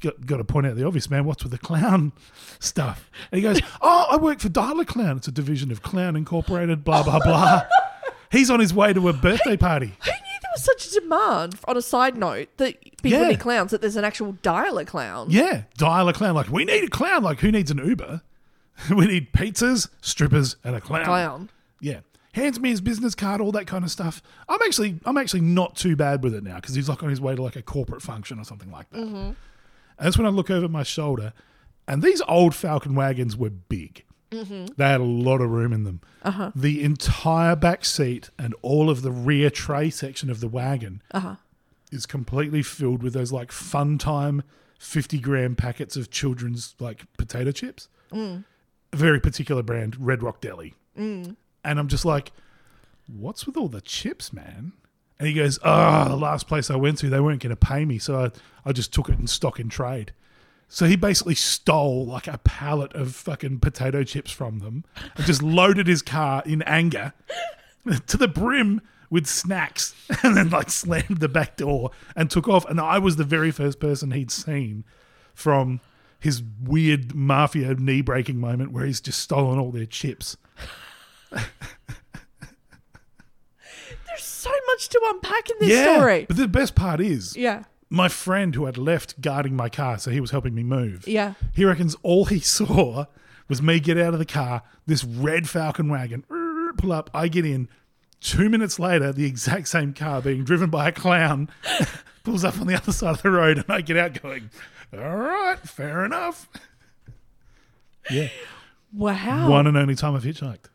got, 0.01 0.27
got 0.27 0.37
to 0.39 0.45
point 0.45 0.67
out 0.67 0.77
the 0.77 0.87
obvious, 0.87 1.09
man. 1.11 1.25
What's 1.25 1.43
with 1.43 1.53
the 1.53 1.59
clown 1.59 2.13
stuff? 2.59 3.11
And 3.31 3.39
he 3.39 3.43
goes, 3.43 3.61
oh, 3.81 4.07
I 4.11 4.17
work 4.17 4.41
for 4.41 4.49
Dial-a-Clown. 4.49 5.19
It's 5.19 5.29
a 5.29 5.33
division 5.33 5.71
of 5.71 5.83
Clown 5.83 6.17
Incorporated, 6.17 6.85
blah, 6.85 7.03
blah, 7.03 7.21
blah. 7.21 7.63
He's 8.33 8.49
on 8.51 8.61
his 8.61 8.73
way 8.73 8.93
to 8.93 9.09
a 9.09 9.13
birthday 9.13 9.57
party. 9.57 9.87
Who 10.05 10.11
knew 10.11 10.39
there 10.43 10.51
was 10.55 10.63
such 10.65 10.87
a 10.87 11.01
demand? 11.01 11.57
On 11.67 11.77
a 11.77 11.83
side 11.83 12.17
note, 12.17 12.49
that 12.59 12.81
people 13.03 13.19
Yeah. 13.21 13.29
need 13.29 13.41
clowns. 13.41 13.73
That 13.73 13.81
there's 13.81 13.97
an 13.97 14.05
actual 14.05 14.35
dialer 14.35 14.87
clown. 14.87 15.27
Yeah, 15.31 15.63
Dial-a-Clown. 15.79 16.35
Like, 16.35 16.49
we 16.49 16.65
need 16.65 16.85
a 16.85 16.89
clown. 16.89 17.23
Like, 17.25 17.41
who 17.41 17.51
needs 17.51 17.71
an 17.73 17.79
Uber? 17.79 18.23
we 18.97 19.07
need 19.07 19.33
pizzas, 19.33 19.89
strippers, 20.01 20.57
and 20.65 20.77
a 20.77 20.81
clown. 20.81 21.05
Clown. 21.05 21.51
Yeah. 21.81 22.01
Hands 22.33 22.61
me 22.61 22.71
his 22.71 22.81
business 22.81 23.17
card, 23.17 23.41
all 23.41 23.51
that 23.51 23.67
kind 23.67 23.85
of 23.85 23.91
stuff. 23.91 24.23
I'm 24.49 24.61
actually, 24.65 25.01
I'm 25.05 25.17
actually 25.19 25.41
not 25.41 25.75
too 25.75 25.97
bad 25.97 26.23
with 26.23 26.33
it 26.33 26.45
now 26.45 26.55
because 26.57 26.77
he's 26.77 26.89
like 26.89 27.03
on 27.03 27.09
his 27.11 27.21
way 27.21 27.35
to 27.35 27.43
like 27.43 27.57
a 27.57 27.63
corporate 27.63 28.03
function 28.03 28.39
or 28.39 28.45
something 28.45 28.71
like 28.71 28.89
that. 28.91 29.01
Mm-hmm. 29.01 29.31
And 30.01 30.07
that's 30.07 30.19
when 30.19 30.27
I 30.27 30.31
look 30.31 30.51
over 30.51 30.67
my 30.67 30.83
shoulder, 30.83 31.33
and 31.87 32.03
these 32.03 32.21
old 32.23 32.55
Falcon 32.57 32.95
wagons 32.97 33.37
were 33.37 33.51
big. 33.51 34.05
Mm-hmm. 34.33 34.67
They 34.77 34.85
had 34.85 35.01
a 35.01 35.05
lot 35.05 35.41
of 35.41 35.51
room 35.51 35.73
in 35.73 35.85
them. 35.85 36.01
Uh-huh. 36.23 36.51
The 36.57 36.83
entire 36.83 37.55
back 37.55 37.85
seat 37.85 38.31
and 38.39 38.55
all 38.63 38.89
of 38.91 39.03
the 39.03 39.13
rear 39.13 39.51
tray 39.51 39.91
section 39.91 40.31
of 40.31 40.41
the 40.41 40.49
wagon 40.49 41.03
Uh-huh. 41.13 41.37
is 41.93 42.07
completely 42.07 42.63
filled 42.63 43.03
with 43.03 43.13
those 43.13 43.31
like 43.33 43.53
fun 43.53 43.99
time 43.99 44.43
50 44.79 45.19
gram 45.21 45.55
packets 45.57 45.97
of 45.97 46.11
children's 46.11 46.75
like 46.81 47.05
potato 47.19 47.51
chips. 47.53 47.89
Mm. 48.13 48.45
A 48.93 48.97
very 48.97 49.21
particular 49.21 49.63
brand, 49.63 49.97
Red 50.01 50.23
Rock 50.23 50.41
Deli. 50.41 50.75
And 50.97 51.37
I'm 51.65 51.89
just 51.89 52.05
like, 52.07 52.33
what's 53.07 53.47
with 53.47 53.57
all 53.57 53.69
the 53.69 53.81
chips, 53.83 54.33
man? 54.33 54.73
And 55.21 55.29
he 55.29 55.35
goes, 55.35 55.59
oh, 55.63 56.09
the 56.09 56.17
last 56.17 56.49
place 56.49 56.71
I 56.71 56.77
went 56.77 56.97
to, 56.99 57.11
they 57.11 57.21
weren't 57.21 57.43
going 57.43 57.51
to 57.51 57.57
pay 57.57 57.85
me. 57.85 57.99
So 57.99 58.25
I, 58.25 58.31
I 58.65 58.73
just 58.73 58.91
took 58.91 59.11
it 59.11 59.19
in 59.19 59.27
stock 59.27 59.59
and 59.59 59.71
trade. 59.71 60.13
So 60.67 60.87
he 60.87 60.97
basically 60.97 61.35
stole 61.35 62.07
like 62.07 62.27
a 62.27 62.39
pallet 62.39 62.95
of 62.95 63.15
fucking 63.15 63.61
potato 63.61 64.03
chips 64.03 64.31
from 64.31 64.61
them 64.61 64.83
and 65.17 65.27
just 65.27 65.43
loaded 65.43 65.89
his 65.89 66.01
car 66.01 66.43
in 66.47 66.63
anger 66.63 67.13
to 68.07 68.17
the 68.17 68.29
brim 68.29 68.81
with 69.11 69.27
snacks 69.27 69.95
and 70.23 70.35
then 70.35 70.49
like 70.49 70.71
slammed 70.71 71.21
the 71.21 71.29
back 71.29 71.59
door 71.59 71.91
and 72.17 72.31
took 72.31 72.49
off. 72.49 72.65
And 72.65 72.81
I 72.81 72.97
was 72.97 73.17
the 73.17 73.25
very 73.25 73.51
first 73.51 73.79
person 73.79 74.13
he'd 74.13 74.31
seen 74.31 74.85
from 75.35 75.81
his 76.19 76.43
weird 76.65 77.15
mafia 77.15 77.75
knee 77.75 78.01
breaking 78.01 78.39
moment 78.39 78.73
where 78.73 78.87
he's 78.87 79.03
just 79.03 79.21
stolen 79.21 79.59
all 79.59 79.71
their 79.71 79.85
chips. 79.85 80.39
There's 84.11 84.23
so 84.25 84.51
much 84.69 84.89
to 84.91 85.01
unpack 85.15 85.49
in 85.51 85.57
this 85.61 85.81
story. 85.83 86.25
But 86.27 86.37
the 86.37 86.49
best 86.49 86.75
part 86.75 87.01
is 87.01 87.37
Yeah. 87.37 87.65
my 87.89 88.09
friend 88.09 88.55
who 88.55 88.67
had 88.67 88.77
left 88.79 89.21
guarding 89.21 89.55
my 89.57 89.69
car, 89.69 89.99
so 89.99 90.11
he 90.11 90.21
was 90.21 90.31
helping 90.31 90.55
me 90.55 90.63
move. 90.63 91.07
Yeah. 91.09 91.35
He 91.55 91.65
reckons 91.65 91.97
all 92.03 92.25
he 92.27 92.41
saw 92.41 93.07
was 93.49 93.61
me 93.63 93.81
get 93.81 93.99
out 93.99 94.13
of 94.13 94.19
the 94.19 94.25
car, 94.27 94.63
this 94.87 95.03
red 95.05 95.49
Falcon 95.49 95.89
wagon, 95.89 96.25
pull 96.79 96.93
up, 96.93 97.11
I 97.15 97.29
get 97.29 97.45
in. 97.45 97.69
Two 98.21 98.49
minutes 98.51 98.79
later, 98.79 99.13
the 99.13 99.25
exact 99.25 99.67
same 99.69 99.95
car 99.95 100.21
being 100.21 100.45
driven 100.45 100.69
by 100.71 100.89
a 100.89 100.93
clown 100.93 101.49
pulls 102.25 102.45
up 102.45 102.61
on 102.61 102.67
the 102.67 102.75
other 102.77 102.93
side 102.93 103.11
of 103.17 103.23
the 103.23 103.31
road, 103.31 103.57
and 103.59 103.67
I 103.69 103.81
get 103.81 103.97
out 103.97 104.21
going, 104.23 104.51
All 104.93 105.17
right, 105.17 105.59
fair 105.59 106.05
enough. 106.05 106.49
Yeah. 108.11 108.29
Wow. 108.93 109.49
One 109.49 109.67
and 109.67 109.77
only 109.77 109.95
time 109.95 110.15
I've 110.17 110.23
hitchhiked. 110.25 110.67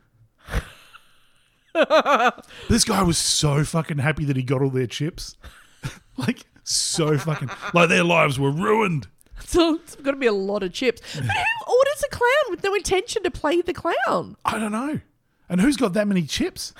this 2.69 2.83
guy 2.83 3.03
was 3.03 3.17
so 3.17 3.63
fucking 3.63 3.97
happy 3.99 4.25
that 4.25 4.35
he 4.35 4.43
got 4.43 4.61
all 4.61 4.69
their 4.69 4.87
chips. 4.87 5.35
like, 6.17 6.45
so 6.63 7.17
fucking. 7.17 7.49
Like, 7.73 7.89
their 7.89 8.03
lives 8.03 8.39
were 8.39 8.51
ruined. 8.51 9.07
So 9.47 9.75
it's 9.75 9.95
got 9.97 10.11
to 10.11 10.17
be 10.17 10.25
a 10.25 10.31
lot 10.33 10.63
of 10.63 10.73
chips. 10.73 11.01
But 11.13 11.23
who 11.23 11.71
orders 11.73 12.03
a 12.05 12.09
clown 12.09 12.49
with 12.49 12.63
no 12.63 12.73
intention 12.73 13.21
to 13.23 13.29
play 13.31 13.61
the 13.61 13.73
clown? 13.73 14.37
I 14.43 14.57
don't 14.57 14.71
know. 14.71 15.01
And 15.49 15.61
who's 15.61 15.77
got 15.77 15.93
that 15.93 16.07
many 16.07 16.23
chips? 16.23 16.73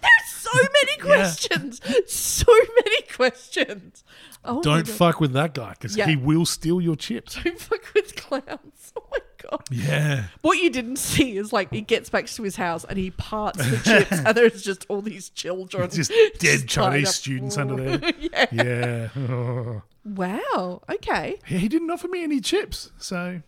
There's 0.00 0.30
so 0.30 0.50
many 0.54 0.96
questions. 1.00 1.80
So 2.06 2.50
many 2.52 3.02
questions. 3.12 4.04
Oh 4.44 4.56
my 4.56 4.62
Don't 4.62 4.86
God. 4.86 4.88
fuck 4.94 5.20
with 5.20 5.32
that 5.32 5.52
guy 5.54 5.70
because 5.72 5.96
Yeah. 5.96 6.06
he 6.06 6.16
will 6.16 6.46
steal 6.46 6.80
your 6.80 6.96
chips. 6.96 7.34
Don't 7.42 7.58
fuck 7.60 7.82
with 7.94 8.14
clowns. 8.16 8.92
Oh 8.96 9.02
my 9.10 9.18
god. 9.50 9.62
Yeah. 9.70 10.24
What 10.42 10.58
you 10.58 10.70
didn't 10.70 10.96
see 10.96 11.36
is 11.36 11.52
like 11.52 11.72
he 11.72 11.80
gets 11.80 12.10
back 12.10 12.26
to 12.26 12.42
his 12.42 12.56
house 12.56 12.84
and 12.84 12.98
he 12.98 13.10
parts 13.10 13.58
the 13.58 13.76
chips 13.78 14.12
and 14.26 14.36
there's 14.36 14.62
just 14.62 14.86
all 14.88 15.00
these 15.00 15.30
children. 15.30 15.90
Just 15.90 16.10
dead 16.38 16.60
tied 16.60 16.68
Chinese 16.68 17.14
students 17.14 17.56
under 17.56 17.96
there. 17.98 18.12
yeah. 18.52 19.08
Yeah. 19.14 19.80
Wow. 20.04 20.82
Okay. 20.90 21.38
He 21.46 21.58
he 21.58 21.68
didn't 21.68 21.90
offer 21.90 22.08
me 22.08 22.22
any 22.22 22.40
chips, 22.40 22.90
so 22.98 23.40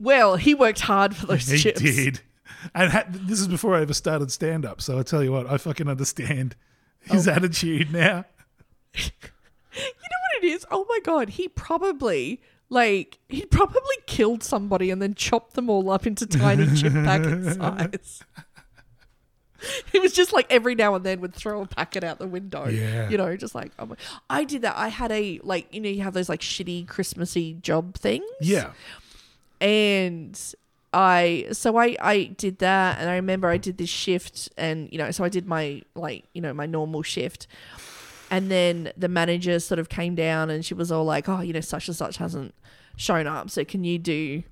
Well, 0.00 0.36
he 0.36 0.54
worked 0.54 0.80
hard 0.80 1.14
for 1.14 1.26
those 1.26 1.46
he 1.48 1.58
chips. 1.58 1.80
He 1.80 1.92
did. 1.92 2.20
And 2.74 2.90
ha- 2.90 3.04
this 3.08 3.40
is 3.40 3.48
before 3.48 3.76
I 3.76 3.82
ever 3.82 3.94
started 3.94 4.32
stand 4.32 4.64
up, 4.64 4.80
so 4.80 4.98
I 4.98 5.02
tell 5.02 5.22
you 5.22 5.30
what, 5.32 5.46
I 5.46 5.58
fucking 5.58 5.88
understand 5.88 6.56
oh. 7.10 7.14
his 7.14 7.28
Oh. 7.28 7.32
attitude 7.32 7.92
now. 7.92 8.24
You 8.94 9.02
know 9.82 10.20
what 10.22 10.42
it 10.42 10.44
is? 10.44 10.66
Oh 10.70 10.86
my 10.88 10.98
god, 11.04 11.30
he 11.30 11.48
probably 11.48 12.40
like 12.70 13.18
he 13.28 13.44
probably 13.46 13.80
killed 14.06 14.42
somebody 14.42 14.90
and 14.90 15.00
then 15.00 15.14
chopped 15.14 15.54
them 15.54 15.70
all 15.70 15.90
up 15.90 16.06
into 16.06 16.26
tiny 16.26 16.66
chip 16.76 16.92
packet 16.92 17.44
size. 17.54 18.22
He 19.90 19.98
was 19.98 20.12
just 20.12 20.32
like 20.32 20.46
every 20.50 20.76
now 20.76 20.94
and 20.94 21.04
then 21.04 21.20
would 21.20 21.34
throw 21.34 21.62
a 21.62 21.66
packet 21.66 22.04
out 22.04 22.20
the 22.20 22.28
window. 22.28 22.68
Yeah. 22.68 23.08
You 23.08 23.18
know, 23.18 23.36
just 23.36 23.56
like 23.56 23.72
oh 23.80 23.86
my. 23.86 23.96
I 24.30 24.44
did 24.44 24.62
that. 24.62 24.76
I 24.76 24.86
had 24.86 25.10
a 25.10 25.40
like 25.42 25.74
you 25.74 25.80
know 25.80 25.88
you 25.88 26.02
have 26.02 26.14
those 26.14 26.28
like 26.28 26.40
shitty 26.42 26.86
Christmassy 26.86 27.54
job 27.54 27.94
things. 27.96 28.24
Yeah. 28.40 28.70
and 29.60 30.40
I 30.92 31.48
so 31.52 31.76
I 31.76 31.96
I 32.00 32.24
did 32.36 32.58
that 32.58 32.98
and 33.00 33.10
I 33.10 33.16
remember 33.16 33.48
I 33.48 33.56
did 33.58 33.78
this 33.78 33.90
shift 33.90 34.48
and 34.56 34.88
you 34.92 34.98
know 34.98 35.10
so 35.10 35.24
I 35.24 35.28
did 35.28 35.46
my 35.46 35.82
like 35.96 36.24
you 36.34 36.40
know 36.40 36.54
my 36.54 36.66
normal 36.66 37.02
shift 37.02 37.46
and 38.30 38.50
then 38.50 38.92
the 38.96 39.08
manager 39.08 39.58
sort 39.60 39.78
of 39.78 39.88
came 39.88 40.14
down 40.14 40.50
and 40.50 40.64
she 40.64 40.74
was 40.74 40.90
all 40.92 41.04
like 41.04 41.28
oh 41.28 41.40
you 41.40 41.52
know 41.52 41.60
such 41.60 41.88
and 41.88 41.96
such 41.96 42.16
hasn't 42.18 42.54
shown 42.96 43.26
up 43.26 43.48
so 43.50 43.64
can 43.64 43.84
you 43.84 43.98
do 43.98 44.42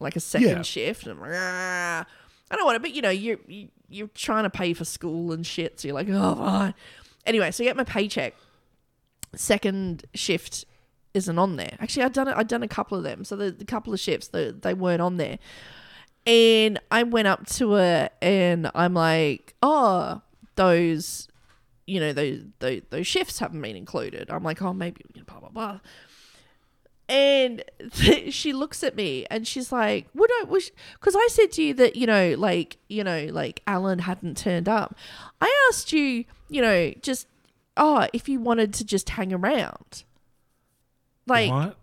like 0.00 0.16
a 0.16 0.20
second 0.20 0.48
Yeah. 0.48 0.62
shift 0.62 1.02
and 1.06 1.12
I'm 1.12 1.20
like, 1.20 1.30
"Ah, 1.34 2.06
I 2.50 2.56
don't 2.56 2.64
want 2.64 2.76
to 2.76 2.80
but 2.80 2.92
you 2.94 3.02
know 3.02 3.10
you're 3.10 3.38
you, 3.46 3.68
you're 3.88 4.08
trying 4.14 4.44
to 4.44 4.50
pay 4.50 4.72
for 4.74 4.84
school 4.84 5.32
and 5.32 5.46
shit 5.46 5.80
so 5.80 5.88
you're 5.88 5.94
like 5.94 6.08
oh 6.10 6.34
fine. 6.36 6.74
anyway 7.26 7.50
so 7.50 7.62
I 7.62 7.66
get 7.66 7.76
my 7.76 7.84
paycheck 7.84 8.34
second 9.34 10.04
shift 10.14 10.64
isn't 11.14 11.38
on 11.38 11.56
there. 11.56 11.76
Actually, 11.80 12.04
I'd 12.04 12.12
done 12.12 12.28
it. 12.28 12.34
I'd 12.36 12.48
done 12.48 12.62
a 12.62 12.68
couple 12.68 12.98
of 12.98 13.04
them, 13.04 13.24
so 13.24 13.36
the, 13.36 13.50
the 13.50 13.64
couple 13.64 13.92
of 13.94 14.00
shifts 14.00 14.28
the, 14.28 14.54
they 14.60 14.74
weren't 14.74 15.00
on 15.00 15.16
there. 15.16 15.38
And 16.26 16.78
I 16.90 17.04
went 17.04 17.28
up 17.28 17.46
to 17.52 17.72
her 17.72 18.10
and 18.20 18.70
I'm 18.74 18.94
like, 18.94 19.54
"Oh, 19.62 20.20
those, 20.56 21.28
you 21.86 22.00
know, 22.00 22.12
those 22.12 22.40
those, 22.58 22.82
those 22.90 23.06
shifts 23.06 23.38
haven't 23.38 23.60
been 23.62 23.76
included." 23.76 24.30
I'm 24.30 24.42
like, 24.42 24.60
"Oh, 24.62 24.72
maybe 24.72 25.02
blah 25.26 25.40
blah 25.40 25.48
blah." 25.50 25.80
And 27.08 27.62
she 28.30 28.52
looks 28.52 28.82
at 28.82 28.96
me 28.96 29.26
and 29.30 29.46
she's 29.46 29.70
like, 29.70 30.08
"Would 30.14 30.30
I 30.40 30.44
wish?" 30.44 30.70
Because 30.94 31.14
I 31.16 31.28
said 31.30 31.52
to 31.52 31.62
you 31.62 31.74
that 31.74 31.96
you 31.96 32.06
know, 32.06 32.34
like 32.36 32.78
you 32.88 33.04
know, 33.04 33.28
like 33.30 33.62
Alan 33.66 34.00
hadn't 34.00 34.36
turned 34.36 34.68
up. 34.68 34.96
I 35.40 35.68
asked 35.70 35.92
you, 35.92 36.24
you 36.48 36.60
know, 36.62 36.92
just 37.02 37.28
oh, 37.76 38.08
if 38.12 38.28
you 38.28 38.40
wanted 38.40 38.72
to 38.74 38.84
just 38.84 39.10
hang 39.10 39.32
around. 39.32 40.02
Like, 41.28 41.50
what? 41.50 41.76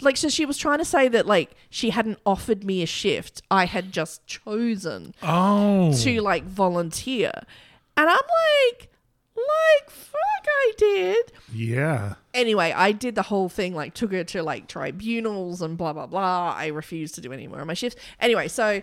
like 0.00 0.16
so 0.16 0.28
she 0.28 0.44
was 0.44 0.58
trying 0.58 0.78
to 0.78 0.84
say 0.84 1.08
that 1.08 1.26
like 1.26 1.52
she 1.70 1.90
hadn't 1.90 2.18
offered 2.26 2.62
me 2.64 2.82
a 2.82 2.86
shift. 2.86 3.42
I 3.50 3.64
had 3.66 3.90
just 3.92 4.24
chosen 4.26 5.14
Oh. 5.22 5.92
to 6.02 6.20
like 6.20 6.44
volunteer. 6.44 7.32
And 7.96 8.08
I'm 8.08 8.16
like, 8.70 8.90
like 9.38 9.90
fuck 9.90 10.18
I 10.46 10.72
did. 10.76 11.32
Yeah. 11.52 12.14
Anyway, 12.34 12.72
I 12.72 12.92
did 12.92 13.14
the 13.14 13.22
whole 13.22 13.48
thing, 13.48 13.74
like 13.74 13.94
took 13.94 14.12
her 14.12 14.24
to 14.24 14.42
like 14.42 14.68
tribunals 14.68 15.62
and 15.62 15.76
blah 15.76 15.92
blah 15.92 16.06
blah. 16.06 16.54
I 16.56 16.66
refused 16.68 17.14
to 17.16 17.20
do 17.20 17.32
any 17.32 17.46
more 17.46 17.60
of 17.60 17.66
my 17.66 17.74
shifts. 17.74 18.00
Anyway, 18.20 18.48
so 18.48 18.82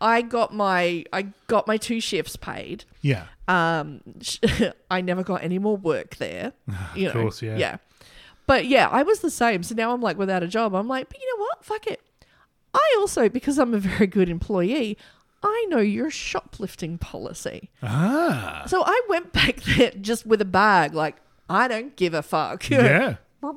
I 0.00 0.22
got 0.22 0.54
my 0.54 1.04
I 1.12 1.28
got 1.46 1.66
my 1.66 1.76
two 1.76 2.00
shifts 2.00 2.36
paid. 2.36 2.84
Yeah. 3.00 3.26
Um, 3.48 4.00
I 4.90 5.00
never 5.00 5.22
got 5.22 5.42
any 5.42 5.58
more 5.58 5.76
work 5.76 6.16
there. 6.16 6.52
You 6.94 7.06
know, 7.06 7.12
course, 7.12 7.42
yeah. 7.42 7.56
yeah. 7.56 7.76
But 8.46 8.66
yeah, 8.66 8.88
I 8.90 9.02
was 9.02 9.20
the 9.20 9.30
same. 9.30 9.62
So 9.62 9.74
now 9.74 9.92
I'm 9.92 10.00
like 10.00 10.18
without 10.18 10.42
a 10.42 10.48
job. 10.48 10.74
I'm 10.74 10.88
like, 10.88 11.08
but 11.08 11.18
you 11.18 11.36
know 11.36 11.42
what? 11.42 11.64
Fuck 11.64 11.86
it. 11.86 12.00
I 12.74 12.96
also, 12.98 13.28
because 13.28 13.58
I'm 13.58 13.72
a 13.72 13.78
very 13.78 14.06
good 14.06 14.28
employee, 14.28 14.98
I 15.44 15.66
know 15.68 15.78
your 15.78 16.10
shoplifting 16.10 16.98
policy. 16.98 17.70
Ah. 17.82 18.64
So 18.66 18.82
I 18.84 19.00
went 19.08 19.32
back 19.32 19.62
there 19.62 19.92
just 20.00 20.26
with 20.26 20.40
a 20.40 20.44
bag, 20.46 20.94
like 20.94 21.16
I 21.48 21.68
don't 21.68 21.94
give 21.96 22.14
a 22.14 22.22
fuck. 22.22 22.68
Yeah. 22.70 23.16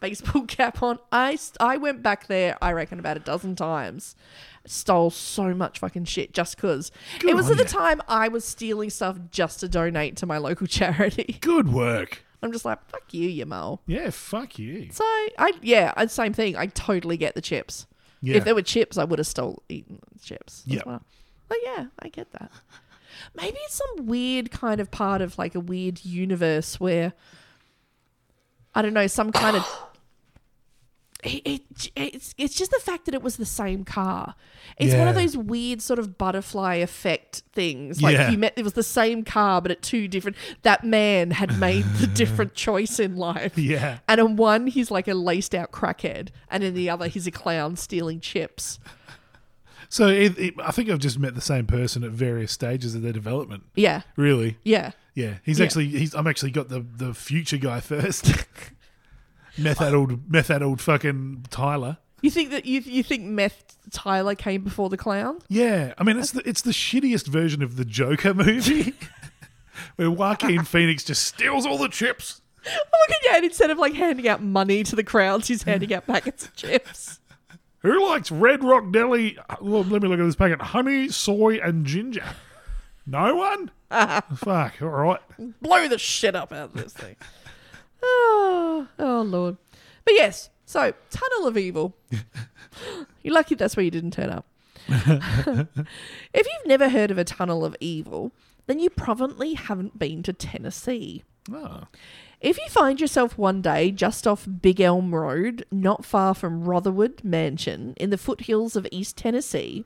baseball 0.00 0.44
cap 0.46 0.82
on. 0.82 0.98
I 1.10 1.36
st- 1.36 1.56
I 1.60 1.76
went 1.76 2.02
back 2.02 2.26
there. 2.26 2.56
I 2.62 2.72
reckon 2.72 2.98
about 2.98 3.16
a 3.16 3.20
dozen 3.20 3.56
times. 3.56 4.16
Stole 4.64 5.10
so 5.10 5.54
much 5.54 5.78
fucking 5.78 6.04
shit 6.04 6.32
just 6.32 6.56
because 6.56 6.92
it 7.24 7.34
was 7.34 7.50
at 7.50 7.56
the 7.56 7.64
time 7.64 8.00
I 8.08 8.28
was 8.28 8.44
stealing 8.44 8.90
stuff 8.90 9.18
just 9.30 9.60
to 9.60 9.68
donate 9.68 10.16
to 10.18 10.26
my 10.26 10.38
local 10.38 10.66
charity. 10.66 11.38
Good 11.40 11.72
work. 11.72 12.24
I'm 12.42 12.52
just 12.52 12.64
like, 12.64 12.84
fuck 12.88 13.12
you, 13.12 13.28
you 13.28 13.46
mole. 13.46 13.80
Yeah, 13.86 14.10
fuck 14.10 14.58
you. 14.58 14.88
So 14.92 15.04
I 15.04 15.52
yeah, 15.62 16.06
same 16.06 16.32
thing. 16.32 16.56
I 16.56 16.66
totally 16.66 17.16
get 17.16 17.34
the 17.34 17.40
chips. 17.40 17.86
Yeah. 18.22 18.36
If 18.36 18.44
there 18.44 18.54
were 18.54 18.62
chips, 18.62 18.96
I 18.98 19.04
would 19.04 19.18
have 19.18 19.26
stole 19.26 19.62
eaten 19.68 19.98
chips. 20.22 20.62
as 20.66 20.74
Yep. 20.74 20.86
well. 20.86 21.02
But 21.48 21.58
yeah, 21.64 21.86
I 21.98 22.08
get 22.08 22.30
that. 22.32 22.50
Maybe 23.34 23.58
it's 23.64 23.74
some 23.74 24.06
weird 24.06 24.50
kind 24.50 24.80
of 24.80 24.90
part 24.90 25.20
of 25.20 25.36
like 25.38 25.54
a 25.54 25.60
weird 25.60 26.04
universe 26.04 26.78
where 26.80 27.12
I 28.74 28.80
don't 28.82 28.94
know, 28.94 29.06
some 29.06 29.32
kind 29.32 29.56
of 29.56 29.66
it, 31.22 31.42
it, 31.44 31.90
it's 31.94 32.34
it's 32.36 32.54
just 32.54 32.70
the 32.72 32.80
fact 32.80 33.04
that 33.04 33.14
it 33.14 33.22
was 33.22 33.36
the 33.36 33.46
same 33.46 33.84
car. 33.84 34.34
It's 34.78 34.94
one 34.94 35.06
of 35.06 35.14
those 35.14 35.36
weird 35.36 35.80
sort 35.80 35.98
of 36.00 36.18
butterfly 36.18 36.76
effect 36.76 37.42
things. 37.52 38.02
Like 38.02 38.14
Yeah. 38.14 38.30
you 38.30 38.38
met 38.38 38.54
it 38.56 38.64
was 38.64 38.72
the 38.72 38.82
same 38.82 39.22
car 39.24 39.60
but 39.62 39.70
at 39.70 39.82
two 39.82 40.08
different 40.08 40.36
that 40.62 40.82
man 40.84 41.30
had 41.30 41.58
made 41.60 41.84
the 42.00 42.06
different 42.14 42.54
choice 42.54 42.98
in 42.98 43.16
life. 43.16 43.56
Yeah. 43.56 43.98
And 44.08 44.20
in 44.20 44.36
one 44.36 44.66
he's 44.66 44.90
like 44.90 45.06
a 45.06 45.14
laced 45.14 45.54
out 45.54 45.70
crackhead 45.70 46.30
and 46.50 46.64
in 46.64 46.74
the 46.74 46.90
other 46.90 47.06
he's 47.06 47.26
a 47.26 47.30
clown 47.30 47.76
stealing 47.76 48.18
chips. 48.20 48.80
So 49.88 50.08
it, 50.08 50.38
it, 50.38 50.54
I 50.58 50.70
think 50.70 50.88
I've 50.88 50.98
just 50.98 51.18
met 51.18 51.34
the 51.34 51.40
same 51.42 51.66
person 51.66 52.02
at 52.02 52.10
various 52.12 52.50
stages 52.50 52.94
of 52.94 53.02
their 53.02 53.12
development. 53.12 53.64
Yeah. 53.74 54.02
Really? 54.16 54.56
Yeah. 54.64 54.92
Yeah. 55.14 55.34
He's 55.44 55.58
Yeah. 55.60 55.66
actually 55.66 55.86
he's 55.88 56.14
I'm 56.14 56.26
actually 56.26 56.50
got 56.50 56.68
the 56.68 56.80
the 56.96 57.14
future 57.14 57.58
guy 57.58 57.78
first. 57.92 58.32
Methadled 59.58 60.28
methadled 60.28 60.80
fucking 60.80 61.46
Tyler. 61.50 61.98
You 62.20 62.30
think 62.30 62.50
that 62.50 62.66
you 62.66 62.80
you 62.80 63.02
think 63.02 63.24
Meth 63.24 63.76
Tyler 63.90 64.34
came 64.34 64.62
before 64.62 64.88
the 64.88 64.96
clown? 64.96 65.38
Yeah, 65.48 65.94
I 65.98 66.04
mean 66.04 66.18
it's 66.18 66.30
the 66.30 66.48
it's 66.48 66.62
the 66.62 66.70
shittiest 66.70 67.26
version 67.26 67.62
of 67.62 67.76
the 67.76 67.84
Joker 67.84 68.32
movie, 68.32 68.94
where 69.96 70.10
Joaquin 70.10 70.64
Phoenix 70.64 71.02
just 71.04 71.24
steals 71.24 71.66
all 71.66 71.78
the 71.78 71.88
chips. 71.88 72.40
Oh 72.64 72.70
my 72.92 73.06
god, 73.08 73.18
yeah, 73.24 73.36
and 73.36 73.44
instead 73.44 73.70
of 73.70 73.78
like 73.78 73.94
handing 73.94 74.28
out 74.28 74.40
money 74.40 74.84
to 74.84 74.94
the 74.94 75.02
crowds, 75.02 75.48
he's 75.48 75.64
handing 75.64 75.92
out 75.92 76.06
packets 76.06 76.46
of 76.46 76.54
chips. 76.54 77.18
Who 77.80 78.08
likes 78.08 78.30
Red 78.30 78.62
Rock 78.62 78.92
Deli? 78.92 79.36
Well, 79.60 79.82
let 79.82 80.02
me 80.02 80.08
look 80.08 80.20
at 80.20 80.24
this 80.24 80.36
packet: 80.36 80.62
honey, 80.62 81.08
soy, 81.08 81.56
and 81.58 81.84
ginger. 81.84 82.24
No 83.04 83.34
one. 83.34 83.70
Fuck. 84.36 84.80
All 84.80 84.88
right. 84.88 85.20
blow 85.60 85.88
the 85.88 85.98
shit 85.98 86.36
up 86.36 86.52
out 86.52 86.70
of 86.70 86.74
this 86.74 86.92
thing. 86.92 87.16
Oh, 88.98 89.18
oh 89.18 89.22
lord. 89.22 89.56
But 90.04 90.14
yes, 90.14 90.50
so 90.66 90.92
Tunnel 91.10 91.46
of 91.46 91.56
Evil. 91.56 91.94
You're 93.22 93.34
lucky 93.34 93.54
that's 93.54 93.76
where 93.76 93.84
you 93.84 93.90
didn't 93.90 94.12
turn 94.12 94.30
up. 94.30 94.46
if 94.88 95.68
you've 96.34 96.66
never 96.66 96.88
heard 96.88 97.10
of 97.10 97.18
a 97.18 97.24
Tunnel 97.24 97.64
of 97.64 97.76
Evil, 97.80 98.32
then 98.66 98.78
you 98.78 98.90
probably 98.90 99.54
haven't 99.54 99.98
been 99.98 100.22
to 100.24 100.32
Tennessee. 100.32 101.22
Oh. 101.50 101.84
If 102.40 102.58
you 102.58 102.66
find 102.68 103.00
yourself 103.00 103.38
one 103.38 103.62
day 103.62 103.92
just 103.92 104.26
off 104.26 104.48
Big 104.60 104.80
Elm 104.80 105.14
Road, 105.14 105.64
not 105.70 106.04
far 106.04 106.34
from 106.34 106.64
Rotherwood 106.64 107.22
Mansion 107.22 107.94
in 107.96 108.10
the 108.10 108.18
foothills 108.18 108.74
of 108.74 108.86
East 108.90 109.16
Tennessee, 109.16 109.84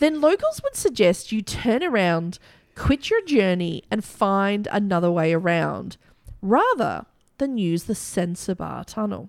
then 0.00 0.20
locals 0.20 0.60
would 0.64 0.74
suggest 0.74 1.30
you 1.30 1.42
turn 1.42 1.84
around, 1.84 2.40
quit 2.74 3.10
your 3.10 3.24
journey, 3.24 3.84
and 3.90 4.04
find 4.04 4.66
another 4.72 5.10
way 5.10 5.32
around, 5.32 5.96
rather 6.40 7.06
than 7.42 7.58
use 7.58 7.84
the 7.84 7.92
Sensabaugh 7.94 8.84
Tunnel. 8.86 9.28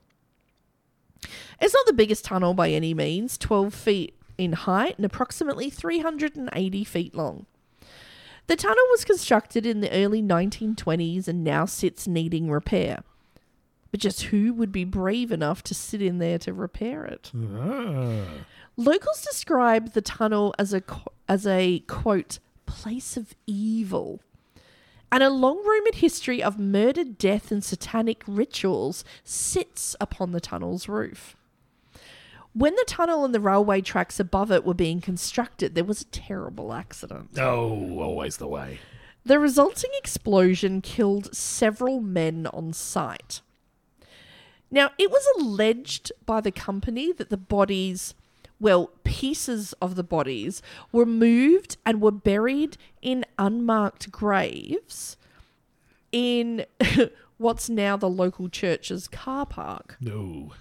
It's 1.59 1.73
not 1.73 1.87
the 1.87 1.93
biggest 1.93 2.23
tunnel 2.23 2.53
by 2.53 2.69
any 2.69 2.93
means, 2.93 3.39
12 3.39 3.73
feet 3.73 4.15
in 4.37 4.53
height 4.53 4.97
and 4.97 5.05
approximately 5.05 5.71
380 5.71 6.83
feet 6.83 7.15
long. 7.15 7.47
The 8.45 8.55
tunnel 8.55 8.83
was 8.91 9.03
constructed 9.03 9.65
in 9.65 9.81
the 9.81 9.91
early 9.91 10.21
1920s 10.21 11.27
and 11.27 11.43
now 11.43 11.65
sits 11.65 12.07
needing 12.07 12.51
repair. 12.51 13.03
But 13.89 13.99
just 13.99 14.23
who 14.23 14.53
would 14.53 14.71
be 14.71 14.83
brave 14.83 15.31
enough 15.31 15.63
to 15.63 15.73
sit 15.73 16.01
in 16.01 16.19
there 16.19 16.37
to 16.39 16.53
repair 16.53 17.05
it? 17.05 17.31
Ah. 17.35 18.25
Locals 18.77 19.23
describe 19.23 19.93
the 19.93 20.01
tunnel 20.01 20.53
as 20.59 20.73
a 20.73 20.83
as 21.27 21.47
a 21.47 21.79
quote 21.87 22.37
place 22.67 23.17
of 23.17 23.33
evil. 23.47 24.19
And 25.13 25.21
a 25.21 25.29
long 25.29 25.63
rumored 25.63 25.93
history 25.93 26.41
of 26.41 26.57
murder, 26.57 27.03
death, 27.03 27.51
and 27.51 27.63
satanic 27.63 28.23
rituals 28.25 29.05
sits 29.23 29.95
upon 30.01 30.31
the 30.31 30.41
tunnel's 30.41 30.89
roof. 30.89 31.35
When 32.53 32.75
the 32.75 32.85
tunnel 32.87 33.23
and 33.23 33.31
the 33.31 33.39
railway 33.39 33.81
tracks 33.81 34.19
above 34.19 34.51
it 34.51 34.65
were 34.65 34.73
being 34.73 35.01
constructed, 35.01 35.75
there 35.75 35.83
was 35.83 36.01
a 36.01 36.05
terrible 36.05 36.73
accident. 36.73 37.37
Oh, 37.37 37.99
always 37.99 38.37
the 38.37 38.47
way. 38.47 38.79
The 39.23 39.37
resulting 39.37 39.91
explosion 39.99 40.81
killed 40.81 41.35
several 41.35 42.01
men 42.01 42.47
on 42.47 42.73
site. 42.73 43.41
Now, 44.71 44.93
it 44.97 45.11
was 45.11 45.27
alleged 45.37 46.11
by 46.25 46.41
the 46.41 46.51
company 46.51 47.11
that 47.13 47.29
the 47.29 47.37
bodies, 47.37 48.15
well, 48.63 48.91
pieces 49.03 49.73
of 49.81 49.95
the 49.95 50.03
bodies, 50.03 50.61
were 50.93 51.05
moved 51.05 51.75
and 51.85 51.99
were 51.99 52.11
buried 52.11 52.77
in 53.01 53.25
unmarked 53.37 54.09
graves 54.09 55.17
in 56.13 56.65
what's 57.37 57.69
now 57.69 57.97
the 57.97 58.09
local 58.09 58.47
church's 58.47 59.09
car 59.09 59.45
park. 59.45 59.97
No. 59.99 60.53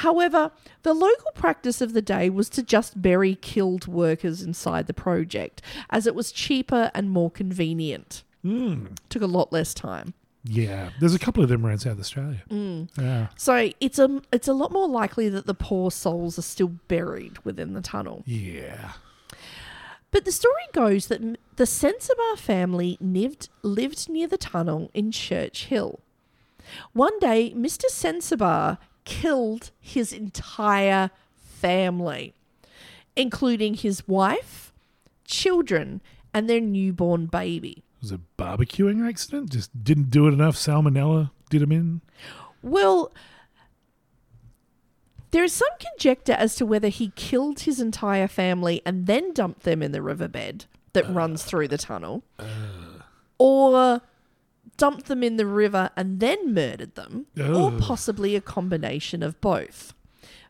However, 0.00 0.50
the 0.82 0.94
local 0.94 1.30
practice 1.34 1.82
of 1.82 1.92
the 1.92 2.00
day 2.00 2.30
was 2.30 2.48
to 2.50 2.62
just 2.62 3.02
bury 3.02 3.34
killed 3.34 3.86
workers 3.86 4.40
inside 4.40 4.86
the 4.86 4.94
project, 4.94 5.60
as 5.90 6.06
it 6.06 6.14
was 6.14 6.32
cheaper 6.32 6.90
and 6.94 7.10
more 7.10 7.30
convenient. 7.30 8.24
Hmm. 8.40 8.86
Took 9.10 9.20
a 9.20 9.26
lot 9.26 9.52
less 9.52 9.74
time. 9.74 10.14
Yeah, 10.48 10.90
there's 11.00 11.14
a 11.14 11.18
couple 11.18 11.42
of 11.42 11.48
them 11.48 11.66
around 11.66 11.78
South 11.78 11.98
Australia. 11.98 12.42
Mm. 12.50 12.88
Yeah. 12.98 13.28
So 13.36 13.70
it's 13.80 13.98
a 13.98 14.22
it's 14.32 14.48
a 14.48 14.52
lot 14.52 14.72
more 14.72 14.88
likely 14.88 15.28
that 15.28 15.46
the 15.46 15.54
poor 15.54 15.90
souls 15.90 16.38
are 16.38 16.42
still 16.42 16.68
buried 16.88 17.38
within 17.44 17.72
the 17.72 17.80
tunnel. 17.80 18.22
Yeah. 18.26 18.92
But 20.10 20.24
the 20.24 20.32
story 20.32 20.62
goes 20.72 21.08
that 21.08 21.20
the 21.56 21.64
Sensabaugh 21.64 22.38
family 22.38 22.96
lived 23.00 23.48
lived 23.62 24.08
near 24.08 24.28
the 24.28 24.38
tunnel 24.38 24.90
in 24.94 25.10
Church 25.10 25.66
Hill. 25.66 26.00
One 26.92 27.18
day, 27.18 27.52
Mr. 27.56 27.84
Sensabaugh 27.90 28.78
killed 29.04 29.70
his 29.80 30.12
entire 30.12 31.10
family, 31.36 32.34
including 33.14 33.74
his 33.74 34.06
wife, 34.08 34.72
children, 35.24 36.00
and 36.34 36.48
their 36.50 36.60
newborn 36.60 37.26
baby. 37.26 37.82
Was 38.00 38.12
it 38.12 38.20
a 38.20 38.42
barbecuing 38.42 39.06
accident? 39.06 39.50
Just 39.50 39.84
didn't 39.84 40.10
do 40.10 40.26
it 40.26 40.32
enough. 40.32 40.56
Salmonella 40.56 41.30
did 41.50 41.62
him 41.62 41.72
in. 41.72 42.00
Well, 42.62 43.12
there 45.30 45.44
is 45.44 45.52
some 45.52 45.68
conjecture 45.78 46.32
as 46.34 46.54
to 46.56 46.66
whether 46.66 46.88
he 46.88 47.12
killed 47.16 47.60
his 47.60 47.80
entire 47.80 48.28
family 48.28 48.82
and 48.84 49.06
then 49.06 49.32
dumped 49.32 49.62
them 49.62 49.82
in 49.82 49.92
the 49.92 50.02
riverbed 50.02 50.66
that 50.92 51.06
uh, 51.06 51.12
runs 51.12 51.42
through 51.44 51.68
the 51.68 51.78
tunnel, 51.78 52.22
uh. 52.38 52.44
or 53.38 54.02
dumped 54.76 55.06
them 55.06 55.22
in 55.22 55.36
the 55.36 55.46
river 55.46 55.90
and 55.96 56.20
then 56.20 56.52
murdered 56.52 56.94
them, 56.94 57.26
or 57.38 57.72
possibly 57.72 58.36
a 58.36 58.40
combination 58.40 59.22
of 59.22 59.40
both. 59.40 59.94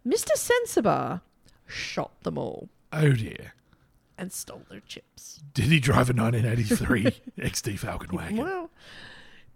Mr. 0.07 0.33
Sensabaugh 0.37 1.21
shot 1.67 2.23
them 2.23 2.39
all 2.39 2.69
Oh 2.93 3.13
dear. 3.13 3.55
And 4.19 4.33
stole 4.33 4.63
their 4.69 4.81
chips. 4.81 5.41
Did 5.55 5.67
he 5.67 5.81
drive 5.81 6.11
a 6.11 6.13
1983 6.13 7.05
XD 7.39 7.79
Falcon 7.79 8.17
wagon? 8.17 8.37
Well, 8.39 8.71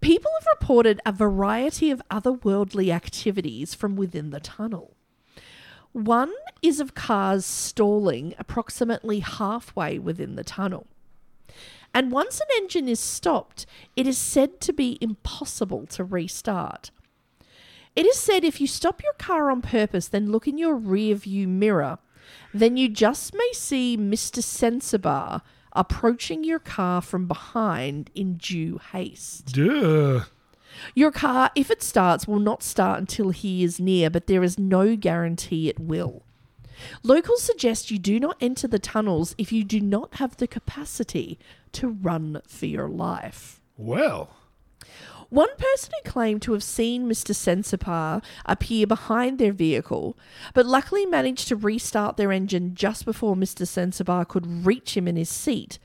people 0.01 0.31
have 0.39 0.47
reported 0.59 0.99
a 1.05 1.11
variety 1.11 1.91
of 1.91 2.01
otherworldly 2.09 2.93
activities 2.93 3.73
from 3.73 3.95
within 3.95 4.29
the 4.29 4.39
tunnel. 4.39 4.95
One 5.93 6.31
is 6.61 6.79
of 6.79 6.95
cars 6.95 7.45
stalling 7.45 8.33
approximately 8.39 9.19
halfway 9.19 9.99
within 9.99 10.35
the 10.35 10.43
tunnel. 10.43 10.87
And 11.93 12.11
once 12.11 12.39
an 12.39 12.47
engine 12.55 12.87
is 12.87 12.99
stopped, 12.99 13.65
it 13.95 14.07
is 14.07 14.17
said 14.17 14.61
to 14.61 14.71
be 14.71 14.97
impossible 15.01 15.85
to 15.87 16.03
restart. 16.05 16.91
It 17.95 18.05
is 18.05 18.17
said 18.17 18.45
if 18.45 18.61
you 18.61 18.67
stop 18.67 19.03
your 19.03 19.13
car 19.13 19.51
on 19.51 19.61
purpose, 19.61 20.07
then 20.07 20.31
look 20.31 20.47
in 20.47 20.57
your 20.57 20.75
rear 20.75 21.15
view 21.15 21.47
mirror, 21.47 21.97
then 22.53 22.77
you 22.77 22.89
just 22.89 23.33
may 23.33 23.51
see 23.53 23.97
Mr. 23.97 24.39
Sensabaugh 24.39 25.41
approaching 25.73 26.43
your 26.43 26.59
car 26.59 27.01
from 27.01 27.27
behind 27.27 28.09
in 28.13 28.35
due 28.35 28.79
haste. 28.91 29.53
Duh. 29.53 30.25
Your 30.95 31.11
car, 31.11 31.51
if 31.55 31.69
it 31.69 31.83
starts, 31.83 32.27
will 32.27 32.39
not 32.39 32.63
start 32.63 32.99
until 32.99 33.29
he 33.29 33.63
is 33.63 33.79
near, 33.79 34.09
but 34.09 34.27
there 34.27 34.43
is 34.43 34.57
no 34.57 34.95
guarantee 34.95 35.69
it 35.69 35.79
will. 35.79 36.23
Locals 37.03 37.43
suggest 37.43 37.91
you 37.91 37.99
do 37.99 38.19
not 38.19 38.37
enter 38.41 38.67
the 38.67 38.79
tunnels 38.79 39.35
if 39.37 39.51
you 39.51 39.63
do 39.63 39.79
not 39.79 40.15
have 40.15 40.37
the 40.37 40.47
capacity 40.47 41.37
to 41.73 41.87
run 41.87 42.41
for 42.47 42.65
your 42.65 42.89
life. 42.89 43.61
Well, 43.77 44.35
One 45.31 45.55
person 45.55 45.93
who 45.95 46.11
claimed 46.11 46.41
to 46.41 46.51
have 46.51 46.61
seen 46.61 47.07
Mr. 47.07 47.33
Sensabaugh 47.33 48.21
appear 48.45 48.85
behind 48.85 49.39
their 49.39 49.53
vehicle, 49.53 50.17
but 50.53 50.65
luckily 50.65 51.05
managed 51.05 51.47
to 51.47 51.55
restart 51.55 52.17
their 52.17 52.33
engine 52.33 52.75
just 52.75 53.05
before 53.05 53.37
Mr. 53.37 53.65
Sensabaugh 53.65 54.27
could 54.27 54.65
reach 54.65 54.97
him 54.97 55.07
in 55.07 55.15
his 55.15 55.29
seat. 55.29 55.79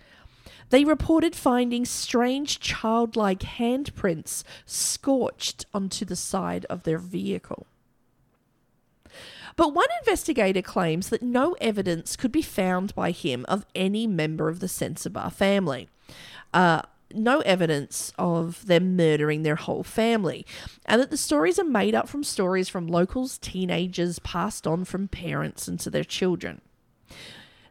they 0.70 0.84
reported 0.84 1.36
finding 1.36 1.84
strange 1.84 2.58
childlike 2.58 3.38
handprints 3.38 4.42
scorched 4.64 5.64
onto 5.72 6.04
the 6.04 6.16
side 6.16 6.66
of 6.68 6.82
their 6.82 6.98
vehicle. 6.98 7.68
But 9.54 9.72
one 9.72 9.86
investigator 10.00 10.60
claims 10.60 11.08
that 11.10 11.22
no 11.22 11.52
evidence 11.60 12.16
could 12.16 12.32
be 12.32 12.42
found 12.42 12.96
by 12.96 13.12
him 13.12 13.46
of 13.48 13.64
any 13.76 14.08
member 14.08 14.48
of 14.48 14.58
the 14.58 14.66
Sensabaugh 14.66 15.32
family. 15.32 15.88
Uh, 16.52 16.82
no 17.12 17.40
evidence 17.40 18.12
of 18.18 18.66
them 18.66 18.96
murdering 18.96 19.42
their 19.42 19.56
whole 19.56 19.82
family, 19.82 20.46
and 20.84 21.00
that 21.00 21.10
the 21.10 21.16
stories 21.16 21.58
are 21.58 21.64
made 21.64 21.94
up 21.94 22.08
from 22.08 22.24
stories 22.24 22.68
from 22.68 22.86
locals, 22.86 23.38
teenagers, 23.38 24.18
passed 24.20 24.66
on 24.66 24.84
from 24.84 25.08
parents 25.08 25.68
and 25.68 25.78
to 25.80 25.90
their 25.90 26.04
children. 26.04 26.60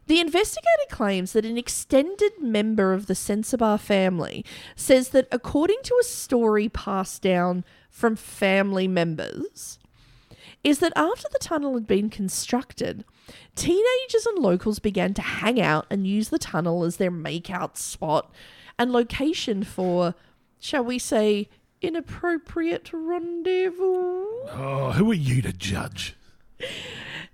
The 0.06 0.20
investigator 0.20 0.86
claims 0.88 1.32
that 1.32 1.44
an 1.44 1.58
extended 1.58 2.40
member 2.40 2.92
of 2.92 3.06
the 3.06 3.14
Sensabaugh 3.14 3.80
family 3.80 4.44
says 4.76 5.08
that 5.08 5.26
according 5.32 5.78
to 5.82 5.96
a 6.00 6.04
story 6.04 6.68
passed 6.68 7.22
down 7.22 7.64
from 7.90 8.14
family 8.14 8.86
members, 8.86 9.80
is 10.62 10.78
that 10.78 10.92
after 10.96 11.28
the 11.32 11.38
tunnel 11.38 11.74
had 11.74 11.86
been 11.86 12.10
constructed, 12.10 13.04
teenagers 13.54 14.26
and 14.26 14.38
locals 14.38 14.78
began 14.78 15.14
to 15.14 15.22
hang 15.22 15.60
out 15.60 15.86
and 15.90 16.06
use 16.06 16.28
the 16.28 16.38
tunnel 16.38 16.84
as 16.84 16.96
their 16.96 17.10
makeout 17.10 17.76
spot 17.76 18.32
and 18.78 18.92
location 18.92 19.64
for, 19.64 20.14
shall 20.58 20.84
we 20.84 20.98
say, 20.98 21.48
inappropriate 21.80 22.90
rendezvous. 22.92 24.26
Oh, 24.50 24.92
who 24.96 25.10
are 25.10 25.14
you 25.14 25.42
to 25.42 25.52
judge? 25.52 26.16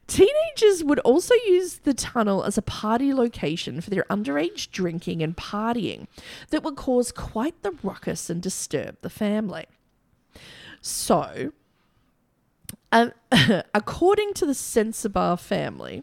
Teenagers 0.07 0.85
would 0.85 0.99
also 1.01 1.35
use 1.47 1.79
the 1.79 1.95
tunnel 1.95 2.45
as 2.45 2.59
a 2.59 2.63
party 2.63 3.15
location 3.15 3.81
for 3.81 3.91
their 3.91 4.05
underage 4.11 4.71
drinking 4.71 5.23
and 5.23 5.37
partying 5.37 6.07
that 6.51 6.63
would 6.63 6.77
cause 6.77 7.13
quite 7.13 7.63
the 7.63 7.75
ruckus 7.83 8.29
and 8.29 8.43
disturb 8.43 8.97
the 9.01 9.09
family. 9.09 9.67
So, 10.83 11.53
um, 12.91 13.13
according 13.75 14.35
to 14.35 14.45
the 14.45 14.53
Sensabaugh 14.53 15.39
family, 15.39 16.03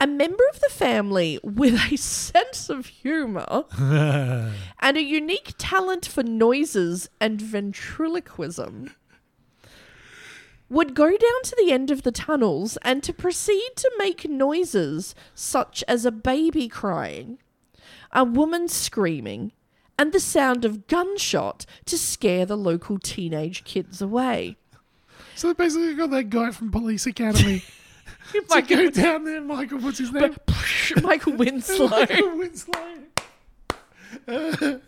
a 0.00 0.06
member 0.06 0.44
of 0.52 0.60
the 0.60 0.70
family 0.70 1.38
with 1.42 1.92
a 1.92 1.96
sense 1.96 2.68
of 2.68 2.86
humor 2.86 3.64
and 4.80 4.96
a 4.96 5.02
unique 5.02 5.54
talent 5.58 6.06
for 6.06 6.22
noises 6.22 7.08
and 7.20 7.40
ventriloquism 7.40 8.94
would 10.68 10.94
go 10.94 11.08
down 11.08 11.42
to 11.44 11.56
the 11.56 11.70
end 11.70 11.90
of 11.90 12.02
the 12.02 12.12
tunnels 12.12 12.76
and 12.82 13.02
to 13.02 13.12
proceed 13.12 13.70
to 13.76 13.90
make 13.98 14.28
noises 14.28 15.14
such 15.34 15.84
as 15.86 16.04
a 16.04 16.10
baby 16.10 16.68
crying, 16.68 17.38
a 18.12 18.24
woman 18.24 18.66
screaming, 18.66 19.52
and 19.98 20.12
the 20.12 20.20
sound 20.20 20.64
of 20.64 20.86
gunshot 20.86 21.64
to 21.84 21.96
scare 21.96 22.44
the 22.44 22.56
local 22.56 22.98
teenage 22.98 23.62
kids 23.64 24.02
away. 24.02 24.56
So 25.36 25.48
they 25.48 25.54
basically 25.54 25.94
got 25.94 26.10
that 26.10 26.30
guy 26.30 26.50
from 26.50 26.70
Police 26.70 27.06
Academy 27.06 27.62
to 28.32 28.42
Michael, 28.48 28.76
go 28.76 28.90
down 28.90 29.24
there. 29.24 29.40
Michael, 29.40 29.78
what's 29.78 29.98
his 29.98 30.12
name? 30.12 30.36
Michael 31.02 31.34
Winslow. 31.34 31.88
Michael 31.88 32.38
Winslow. 32.38 32.98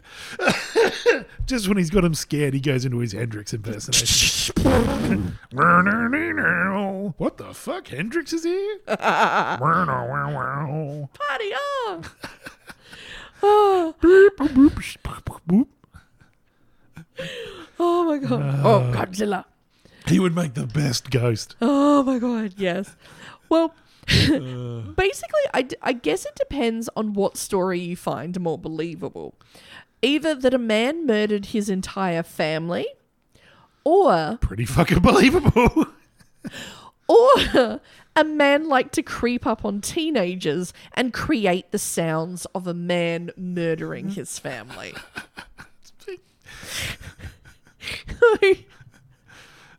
Just 1.47 1.69
when 1.69 1.77
he's 1.77 1.91
got 1.91 2.05
him 2.05 2.15
scared, 2.15 2.55
he 2.55 2.61
goes 2.61 2.85
into 2.85 2.99
his 2.99 3.13
Hendrix 3.13 3.53
impersonation. 3.53 4.55
what 7.19 7.37
the 7.37 7.53
fuck? 7.53 7.89
Hendrix 7.89 8.33
is 8.33 8.45
here? 8.45 8.79
Party 11.13 11.53
on! 11.55 12.05
oh, 13.43 13.95
oh 17.79 18.05
my 18.05 18.19
god. 18.19 18.61
Oh, 18.65 18.93
Godzilla. 18.95 19.45
He 20.07 20.19
would 20.21 20.35
make 20.35 20.55
the 20.55 20.67
best 20.67 21.11
ghost. 21.11 21.57
Oh 21.61 22.03
my 22.03 22.19
god, 22.19 22.55
yes. 22.57 22.95
Well, 23.49 23.75
basically, 24.07 25.41
I, 25.53 25.63
d- 25.63 25.77
I 25.83 25.93
guess 25.93 26.25
it 26.25 26.35
depends 26.37 26.89
on 26.97 27.13
what 27.13 27.37
story 27.37 27.81
you 27.81 27.97
find 27.97 28.39
more 28.41 28.59
believable. 28.59 29.35
Either 30.03 30.35
that 30.35 30.55
a 30.55 30.59
man 30.59 31.07
murdered 31.07 31.47
his 31.47 31.69
entire 31.69 32.23
family, 32.23 32.87
or 33.85 34.39
Pretty 34.41 34.65
fucking 34.65 35.01
believable. 35.01 35.87
or 37.09 37.81
a 38.15 38.25
man 38.25 38.69
liked 38.69 38.95
to 38.95 39.03
creep 39.03 39.47
up 39.47 39.65
on 39.65 39.81
teenagers 39.81 40.73
and 40.93 41.13
create 41.13 41.71
the 41.73 41.79
sounds 41.79 42.47
of 42.47 42.67
a 42.67 42.75
man 42.75 43.31
murdering 43.37 44.11
his 44.11 44.39
family. 44.39 44.95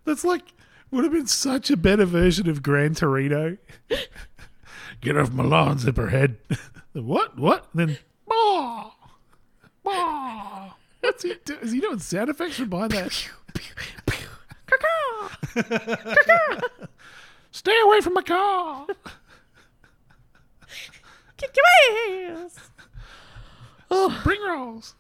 That's 0.08 0.24
like 0.24 0.54
would 0.90 1.04
have 1.04 1.12
been 1.12 1.28
such 1.28 1.70
a 1.70 1.76
better 1.76 2.06
version 2.06 2.50
of 2.50 2.64
Gran 2.64 2.96
Torino. 2.96 3.58
Get 5.02 5.18
off 5.18 5.34
my 5.34 5.44
lawn, 5.44 5.78
zipperhead. 5.78 6.38
what? 6.94 7.38
What? 7.38 7.68
And 7.74 7.90
then 7.90 7.98
bah, 8.26 8.92
bah. 9.84 10.70
What's 11.02 11.24
he 11.24 11.36
do? 11.44 11.58
Is 11.62 11.74
he 11.74 11.82
doing 11.82 12.00
sound 12.00 12.30
effects 12.30 12.56
from 12.56 12.70
behind 12.70 12.92
that? 12.92 13.12
Stay 17.52 17.78
away 17.84 18.00
from 18.00 18.14
my 18.14 18.22
car. 18.22 18.88
Kick 21.36 21.54
your 21.54 22.38
ass! 22.38 22.70
Bring 24.24 24.42
rolls. 24.42 24.96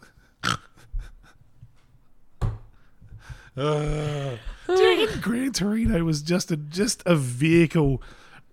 Uh, 3.58 4.38
do 4.68 4.74
you 4.74 5.06
reckon 5.06 5.20
Gran 5.20 5.52
Torino 5.52 6.04
was 6.04 6.22
just 6.22 6.52
a 6.52 6.58
just 6.58 7.02
a 7.06 7.16
vehicle 7.16 8.02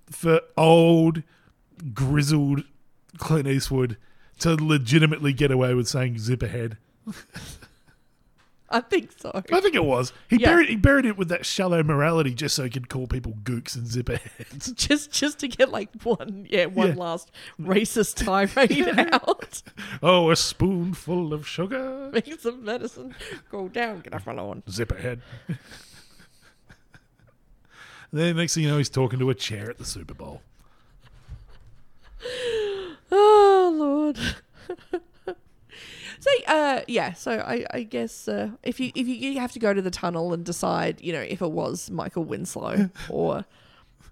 for 0.06 0.40
old, 0.56 1.22
grizzled 1.92 2.64
Clint 3.18 3.46
Eastwood 3.46 3.98
to 4.38 4.54
legitimately 4.54 5.32
get 5.34 5.50
away 5.50 5.74
with 5.74 5.88
saying 5.88 6.18
"zip 6.18 6.42
ahead"? 6.42 6.78
I 8.76 8.80
think 8.80 9.12
so. 9.16 9.30
I 9.34 9.60
think 9.60 9.76
it 9.76 9.84
was. 9.84 10.12
He 10.28 10.36
Yeah. 10.36 10.50
buried 10.50 10.68
he 10.68 10.74
buried 10.76 11.04
it 11.06 11.16
with 11.16 11.28
that 11.28 11.46
shallow 11.46 11.82
morality 11.84 12.34
just 12.34 12.56
so 12.56 12.64
he 12.64 12.70
could 12.70 12.88
call 12.88 13.06
people 13.06 13.32
gooks 13.44 13.76
and 13.76 13.86
zipperheads. 13.86 14.74
just 14.88 15.12
just 15.12 15.38
to 15.38 15.48
get 15.48 15.68
like 15.70 15.90
one 16.02 16.46
yeah 16.50 16.66
one 16.66 16.88
Yeah. 16.88 16.94
last 16.94 17.30
racist 17.60 18.24
tirade 18.24 18.98
out 19.14 19.62
Oh, 20.02 20.30
a 20.30 20.36
spoonful 20.36 21.32
of 21.32 21.46
sugar. 21.46 22.10
make 22.12 22.40
some 22.40 22.64
medicine 22.64 23.14
go 23.50 23.68
down 23.68 24.00
get 24.00 24.12
off 24.12 24.26
my 24.26 24.32
lawn 24.32 24.62
Zipperhead. 24.68 25.20
then 28.12 28.36
next 28.36 28.54
thing 28.54 28.64
you 28.64 28.70
know, 28.70 28.78
he's 28.78 28.88
talking 28.88 29.18
to 29.20 29.30
a 29.30 29.34
chair 29.34 29.70
at 29.70 29.78
the 29.78 29.84
Super 29.84 30.14
Bowl. 30.14 30.42
oh 33.12 33.72
lord 33.76 34.18
so 36.18 36.30
uh 36.46 36.80
yeah 36.86 37.12
so 37.12 37.32
i 37.40 37.64
i 37.72 37.82
guess 37.82 38.28
uh 38.28 38.50
if 38.62 38.80
you 38.80 38.90
if 38.94 39.06
you, 39.06 39.14
you 39.14 39.38
have 39.40 39.52
to 39.52 39.58
go 39.58 39.72
to 39.74 39.82
the 39.82 39.90
tunnel 39.90 40.32
and 40.32 40.44
decide 40.44 41.00
you 41.00 41.12
know 41.12 41.20
if 41.20 41.42
it 41.42 41.50
was 41.50 41.90
michael 41.90 42.24
winslow 42.24 42.90
or 43.08 43.44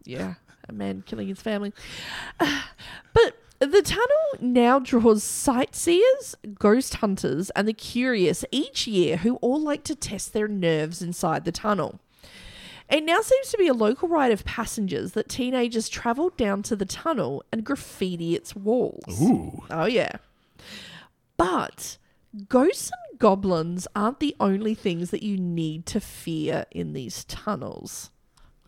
yeah 0.04 0.34
a 0.68 0.72
man 0.72 1.02
killing 1.06 1.28
his 1.28 1.40
family 1.40 1.72
but 2.38 3.36
the 3.62 3.80
tunnel 3.80 4.40
now 4.40 4.80
draws 4.80 5.22
sightseers, 5.22 6.34
ghost 6.58 6.94
hunters, 6.94 7.48
and 7.50 7.68
the 7.68 7.72
curious 7.72 8.44
each 8.50 8.88
year 8.88 9.18
who 9.18 9.36
all 9.36 9.60
like 9.60 9.84
to 9.84 9.94
test 9.94 10.32
their 10.32 10.48
nerves 10.48 11.00
inside 11.00 11.44
the 11.44 11.52
tunnel. 11.52 12.00
It 12.90 13.04
now 13.04 13.20
seems 13.20 13.50
to 13.52 13.56
be 13.56 13.68
a 13.68 13.72
local 13.72 14.08
ride 14.08 14.32
of 14.32 14.44
passengers 14.44 15.12
that 15.12 15.28
teenagers 15.28 15.88
travel 15.88 16.30
down 16.30 16.64
to 16.64 16.74
the 16.74 16.84
tunnel 16.84 17.44
and 17.52 17.64
graffiti 17.64 18.34
its 18.34 18.56
walls. 18.56 19.22
Ooh. 19.22 19.62
Oh, 19.70 19.86
yeah. 19.86 20.16
But 21.42 21.98
ghosts 22.48 22.92
and 23.10 23.18
goblins 23.18 23.88
aren't 23.96 24.20
the 24.20 24.36
only 24.38 24.76
things 24.76 25.10
that 25.10 25.24
you 25.24 25.36
need 25.36 25.86
to 25.86 25.98
fear 25.98 26.66
in 26.70 26.92
these 26.92 27.24
tunnels. 27.24 28.12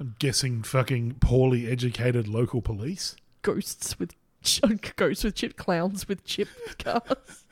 I'm 0.00 0.16
guessing 0.18 0.64
fucking 0.64 1.18
poorly 1.20 1.70
educated 1.70 2.26
local 2.26 2.60
police. 2.60 3.14
Ghosts 3.42 3.96
with 4.00 4.14
ghosts 4.96 5.22
with 5.22 5.36
chip 5.36 5.56
clowns 5.56 6.08
with 6.08 6.24
chip 6.24 6.48
cars. 6.78 7.44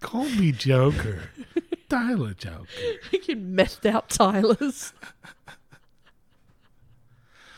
Call 0.00 0.24
me 0.24 0.50
Joker. 0.50 1.24
Tyler 1.90 2.32
Joker. 2.32 2.64
Freaking 3.10 3.54
methed 3.54 3.84
out 3.84 4.08
Tylers. 4.08 4.94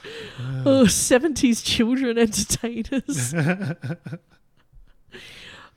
Uh. 0.04 0.62
oh, 0.66 0.84
70s 0.86 1.64
children 1.64 2.18
entertainers. 2.18 3.32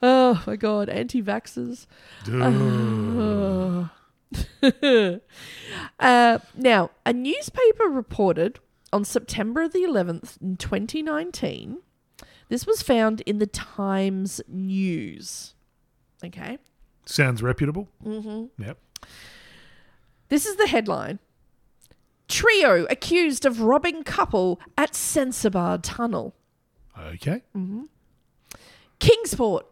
Oh 0.01 0.43
my 0.45 0.55
god, 0.55 0.89
anti 0.89 1.21
vaxxers. 1.21 1.87
Duh. 2.25 3.89
Uh, 5.99 6.39
now, 6.55 6.91
a 7.05 7.13
newspaper 7.13 7.85
reported 7.85 8.59
on 8.91 9.05
September 9.05 9.67
the 9.67 9.79
11th 9.79 10.41
in 10.41 10.57
2019. 10.57 11.77
This 12.49 12.67
was 12.67 12.81
found 12.81 13.21
in 13.21 13.39
the 13.39 13.47
Times 13.47 14.41
News. 14.47 15.53
Okay. 16.23 16.57
Sounds 17.05 17.41
reputable. 17.41 17.87
Mm-hmm. 18.05 18.61
Yep. 18.63 18.77
This 20.29 20.45
is 20.45 20.57
the 20.57 20.67
headline. 20.67 21.19
Trio 22.27 22.85
accused 22.89 23.45
of 23.45 23.61
robbing 23.61 24.03
couple 24.03 24.59
at 24.77 24.91
Sensabaugh 24.91 25.79
Tunnel. 25.81 26.35
Okay. 26.99 27.43
Kingsport. 28.99 29.65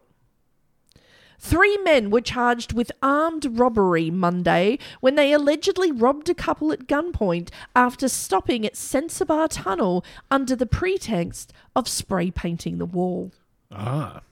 Three 1.46 1.76
men 1.84 2.10
were 2.10 2.20
charged 2.20 2.72
with 2.72 2.90
armed 3.00 3.56
robbery 3.56 4.10
Monday 4.10 4.80
when 5.00 5.14
they 5.14 5.32
allegedly 5.32 5.92
robbed 5.92 6.28
a 6.28 6.34
couple 6.34 6.72
at 6.72 6.88
gunpoint 6.88 7.50
after 7.76 8.08
stopping 8.08 8.66
at 8.66 8.74
Sensabaugh 8.74 9.46
Tunnel 9.48 10.04
under 10.28 10.56
the 10.56 10.66
pretext 10.66 11.52
of 11.76 11.86
spray 11.86 12.32
painting 12.32 12.78
the 12.78 12.84
wall. 12.84 13.30
Ah. 13.70 14.22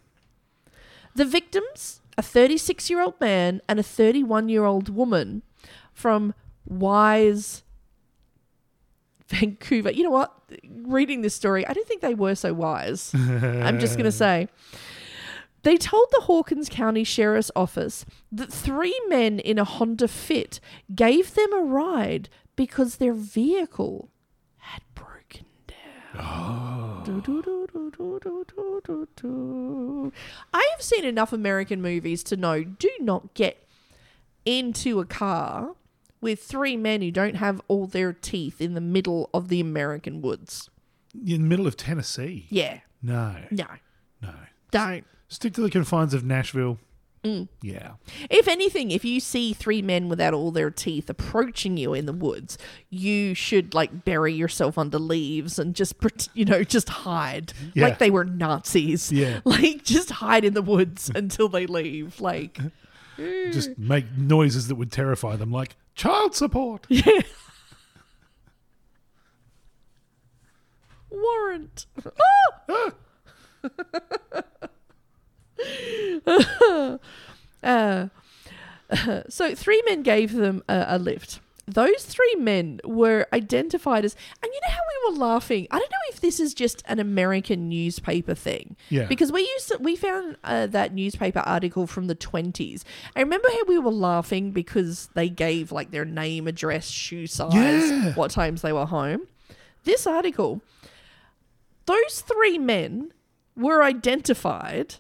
The 1.15 1.25
victims, 1.25 2.01
a 2.19 2.23
36 2.23 2.91
year 2.91 3.01
old 3.01 3.21
man 3.21 3.61
and 3.69 3.79
a 3.79 3.85
31 3.85 4.49
year 4.49 4.65
old 4.65 4.89
woman 4.89 5.43
from 5.93 6.35
Wise, 6.67 7.63
Vancouver. 9.29 9.93
You 9.93 10.03
know 10.03 10.11
what? 10.11 10.35
Reading 10.69 11.23
this 11.23 11.37
story, 11.37 11.65
I 11.65 11.75
don't 11.75 11.87
think 11.87 12.01
they 12.01 12.15
were 12.17 12.35
so 12.35 12.53
wise. 12.53 13.15
I'm 13.15 13.79
just 13.79 13.95
going 13.97 14.05
to 14.11 14.11
say. 14.13 14.49
They 15.65 15.77
told 15.79 16.09
the 16.13 16.23
Hawkins 16.23 16.69
County 16.69 17.05
Sheriff's 17.05 17.51
Office 17.57 18.05
that 18.31 18.53
three 18.53 18.99
men 19.09 19.39
in 19.39 19.59
a 19.59 19.65
Honda 19.65 20.09
Fit 20.09 20.61
gave 20.95 21.35
them 21.35 21.53
a 21.55 21.63
ride 21.63 22.29
because 22.55 22.97
their 22.97 23.15
vehicle 23.15 24.11
had 24.59 24.83
broken 24.95 25.47
down. 25.67 26.21
Oh. 26.23 27.01
I 30.53 30.69
have 30.73 30.83
seen 30.83 31.05
enough 31.05 31.33
American 31.33 31.81
movies 31.81 32.23
to 32.25 32.37
know 32.37 32.63
do 32.63 32.91
not 33.01 33.33
get 33.33 33.67
into 34.45 35.01
a 35.01 35.07
car 35.07 35.75
with 36.21 36.43
three 36.43 36.77
men 36.77 37.01
who 37.01 37.11
don't 37.11 37.37
have 37.37 37.63
all 37.69 37.87
their 37.87 38.13
teeth 38.13 38.61
in 38.61 38.75
the 38.75 38.81
middle 38.83 39.31
of 39.33 39.49
the 39.49 39.61
American 39.61 40.21
woods. 40.21 40.69
In 41.15 41.43
the 41.43 41.49
middle 41.49 41.67
of 41.67 41.79
Tennessee? 41.79 42.47
Yeah. 42.51 42.81
No. 43.03 43.37
No. 43.51 43.67
No. 44.21 44.35
Don't. 44.71 45.07
Stick 45.35 45.53
to 45.55 45.63
the 45.63 45.71
confines 45.71 46.15
of 46.15 46.23
Nashville. 46.25 46.79
Mm. 47.25 47.49
Yeah. 47.61 47.95
If 48.31 48.47
anything, 48.47 48.93
if 48.93 49.05
you 49.05 49.19
see 49.19 49.53
three 49.53 49.83
men 49.83 50.09
without 50.09 50.33
all 50.33 50.53
their 50.53 50.71
teeth 50.71 51.11
approaching 51.11 51.77
you 51.77 51.93
in 51.93 52.07
the 52.07 52.13
woods, 52.13 52.57
you 52.89 53.35
should 53.35 53.75
like 53.75 54.05
bury 54.05 54.33
yourself 54.33 54.79
under 54.79 54.99
leaves 55.01 55.59
and 55.59 55.75
just, 55.75 55.95
you 56.35 56.45
know, 56.45 56.63
just 56.63 56.89
hide 56.89 57.53
Yeah. 57.75 57.85
like 57.85 57.99
they 57.99 58.11
were 58.11 58.25
Nazis. 58.25 59.11
Yeah. 59.11 59.41
Like 59.45 59.83
just 59.83 60.11
hide 60.13 60.45
in 60.45 60.55
the 60.55 60.63
woods 60.63 61.11
until 61.15 61.49
they 61.49 61.67
leave. 61.67 62.21
Like, 62.21 62.61
Just 63.17 63.77
make 63.77 64.05
noises 64.17 64.69
that 64.69 64.77
would 64.77 64.93
terrify 64.93 65.35
them, 65.35 65.51
like 65.51 65.75
child 65.97 66.37
support. 66.37 66.87
Yeah. 66.89 67.23
warrant. 71.11 71.87
Uh, 77.63 78.09
so 79.31 79.55
three 79.55 79.83
men 79.87 80.03
gave 80.03 80.35
them 80.35 80.63
a, 80.69 80.85
a 80.89 80.99
lift. 80.99 81.41
Those 81.67 82.05
three 82.05 82.35
men 82.39 82.79
were 82.85 83.27
identified 83.33 84.05
as, 84.05 84.15
and 84.43 84.53
you 84.53 84.61
know 84.67 84.71
how 84.75 84.81
we 85.09 85.13
were 85.15 85.19
laughing. 85.19 85.67
I 85.71 85.79
don't 85.79 85.91
know 85.91 85.97
if 86.11 86.21
this 86.21 86.39
is 86.39 86.53
just 86.53 86.83
an 86.87 86.99
American 87.01 87.71
newspaper 87.71 88.35
thing, 88.35 88.77
Yeah. 88.91 89.07
Because 89.07 89.33
we 89.33 89.41
used 89.41 89.69
to, 89.69 89.79
we 89.79 89.97
found 89.97 90.37
uh, 90.45 90.67
that 90.67 90.93
newspaper 90.93 91.39
article 91.39 91.87
from 91.87 92.07
the 92.07 92.15
twenties. 92.15 92.85
I 93.17 93.21
remember 93.21 93.49
how 93.51 93.65
we 93.67 93.79
were 93.79 93.91
laughing 93.91 94.51
because 94.51 95.09
they 95.15 95.31
gave 95.31 95.73
like 95.73 95.91
their 95.91 96.05
name, 96.05 96.47
address, 96.47 96.89
shoe 96.89 97.27
size, 97.27 97.55
Yeah. 97.55 98.13
what 98.13 98.31
times 98.31 98.61
they 98.61 98.75
were 98.75 98.85
home. 98.85 99.23
This 99.85 100.07
article, 100.07 100.61
those 101.87 102.21
three 102.21 102.59
men 102.59 103.11
were 103.57 103.83
identified 103.83 104.97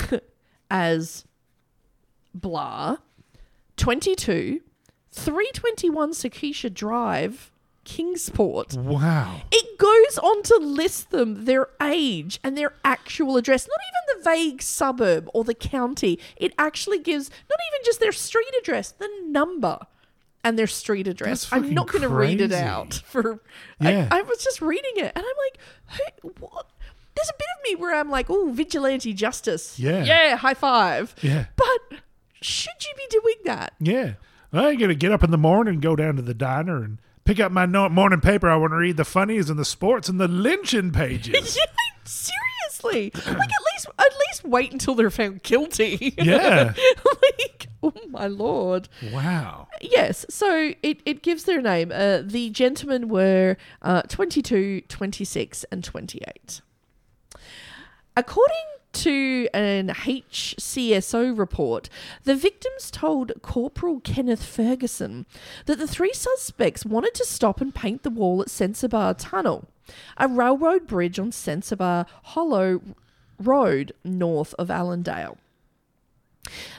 as 0.70 1.24
blah. 2.34 2.96
22 3.76 4.60
321 5.10 6.12
Sakisha 6.12 6.72
Drive 6.72 7.50
Kingsport. 7.84 8.74
Wow. 8.76 9.42
it 9.50 9.78
goes 9.78 10.18
on 10.18 10.42
to 10.44 10.56
list 10.56 11.10
them 11.10 11.44
their 11.46 11.68
age 11.82 12.38
and 12.44 12.56
their 12.56 12.74
actual 12.84 13.36
address. 13.36 13.66
Not 13.68 13.78
even 13.88 14.18
the 14.22 14.30
vague 14.30 14.62
suburb 14.62 15.28
or 15.34 15.42
the 15.44 15.54
county. 15.54 16.18
It 16.36 16.54
actually 16.58 17.00
gives 17.00 17.28
not 17.28 17.58
even 17.72 17.84
just 17.84 17.98
their 18.00 18.12
street 18.12 18.52
address 18.60 18.92
the 18.92 19.10
number 19.26 19.80
and 20.44 20.58
their 20.58 20.66
street 20.66 21.06
address. 21.06 21.48
That's 21.48 21.52
i'm 21.52 21.74
not 21.74 21.88
going 21.88 22.02
to 22.02 22.08
read 22.08 22.40
it 22.40 22.52
out 22.52 22.94
for 23.06 23.40
Yeah. 23.80 24.08
I, 24.10 24.18
I 24.18 24.22
was 24.22 24.42
just 24.42 24.60
reading 24.60 24.92
it 24.96 25.12
and 25.14 25.24
i'm 25.24 25.36
like 25.46 25.58
who, 26.22 26.32
what 26.40 26.66
there's 27.14 27.28
a 27.28 27.38
bit 27.38 27.46
of 27.58 27.64
me 27.70 27.82
where 27.82 27.94
i'm 27.98 28.10
like 28.10 28.26
oh 28.28 28.50
vigilante 28.52 29.12
justice 29.12 29.78
Yeah. 29.78 30.04
yeah 30.04 30.36
high 30.36 30.54
five 30.54 31.14
Yeah. 31.22 31.46
but 31.56 31.98
should 32.40 32.74
you 32.80 32.90
be 32.96 33.06
doing 33.10 33.36
that 33.44 33.72
Yeah. 33.80 34.14
I 34.54 34.68
ain't 34.70 34.80
gonna 34.80 34.94
get 34.94 35.12
up 35.12 35.24
in 35.24 35.30
the 35.30 35.38
morning 35.38 35.74
and 35.74 35.82
go 35.82 35.96
down 35.96 36.16
to 36.16 36.22
the 36.22 36.34
diner 36.34 36.82
and 36.84 36.98
pick 37.24 37.40
up 37.40 37.50
my 37.52 37.64
no- 37.64 37.88
morning 37.88 38.20
paper. 38.20 38.50
I 38.50 38.56
want 38.56 38.72
to 38.72 38.76
read 38.76 38.98
the 38.98 39.04
funnies 39.06 39.48
and 39.48 39.58
the 39.58 39.64
sports 39.64 40.10
and 40.10 40.20
the 40.20 40.28
lynching 40.28 40.90
pages. 40.92 41.56
Yeah, 41.64 41.64
seriously. 42.04 43.12
Like 43.14 43.26
at 43.26 43.34
least 43.72 43.86
at 43.98 44.12
least 44.28 44.44
wait 44.44 44.72
until 44.72 44.94
they're 44.94 45.08
found 45.10 45.42
guilty. 45.42 46.14
Yeah. 46.18 46.74
like 47.06 47.68
oh 47.82 47.94
my 48.08 48.26
lord. 48.26 48.90
wow. 49.10 49.68
Yes, 49.80 50.26
so 50.28 50.72
it, 50.82 51.00
it 51.06 51.22
gives 51.22 51.44
their 51.44 51.62
name. 51.62 51.90
Uh, 51.90 52.20
the 52.22 52.50
gentlemen 52.50 53.08
were 53.08 53.56
uh, 53.82 54.02
22, 54.02 54.82
26, 54.82 55.64
and 55.72 55.82
28. 55.82 56.60
According 58.16 58.56
to 58.92 59.48
an 59.54 59.88
HCSO 59.88 61.36
report, 61.36 61.88
the 62.24 62.36
victims 62.36 62.90
told 62.90 63.32
Corporal 63.40 64.00
Kenneth 64.00 64.44
Ferguson 64.44 65.24
that 65.64 65.78
the 65.78 65.86
three 65.86 66.12
suspects 66.12 66.84
wanted 66.84 67.14
to 67.14 67.24
stop 67.24 67.60
and 67.60 67.74
paint 67.74 68.02
the 68.02 68.10
wall 68.10 68.42
at 68.42 68.48
Sensabaugh 68.48 69.14
Tunnel, 69.16 69.68
a 70.18 70.28
railroad 70.28 70.86
bridge 70.86 71.18
on 71.18 71.30
Sensabaugh 71.30 72.06
Hollow 72.22 72.82
Road 73.38 73.92
north 74.04 74.54
of 74.58 74.70
Allendale. 74.70 75.38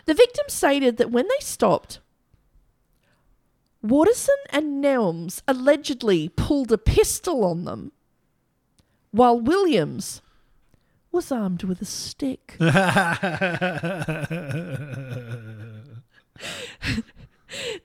The 0.05 0.13
victims 0.13 0.53
stated 0.53 0.97
that 0.97 1.11
when 1.11 1.25
they 1.25 1.43
stopped, 1.43 1.99
Watterson 3.81 4.35
and 4.51 4.83
Nelms 4.83 5.41
allegedly 5.47 6.29
pulled 6.29 6.71
a 6.71 6.77
pistol 6.77 7.43
on 7.43 7.65
them, 7.65 7.91
while 9.11 9.39
Williams 9.39 10.21
was 11.13 11.31
armed 11.31 11.63
with 11.63 11.81
a 11.81 11.85
stick. 11.85 12.55
they 12.59 12.71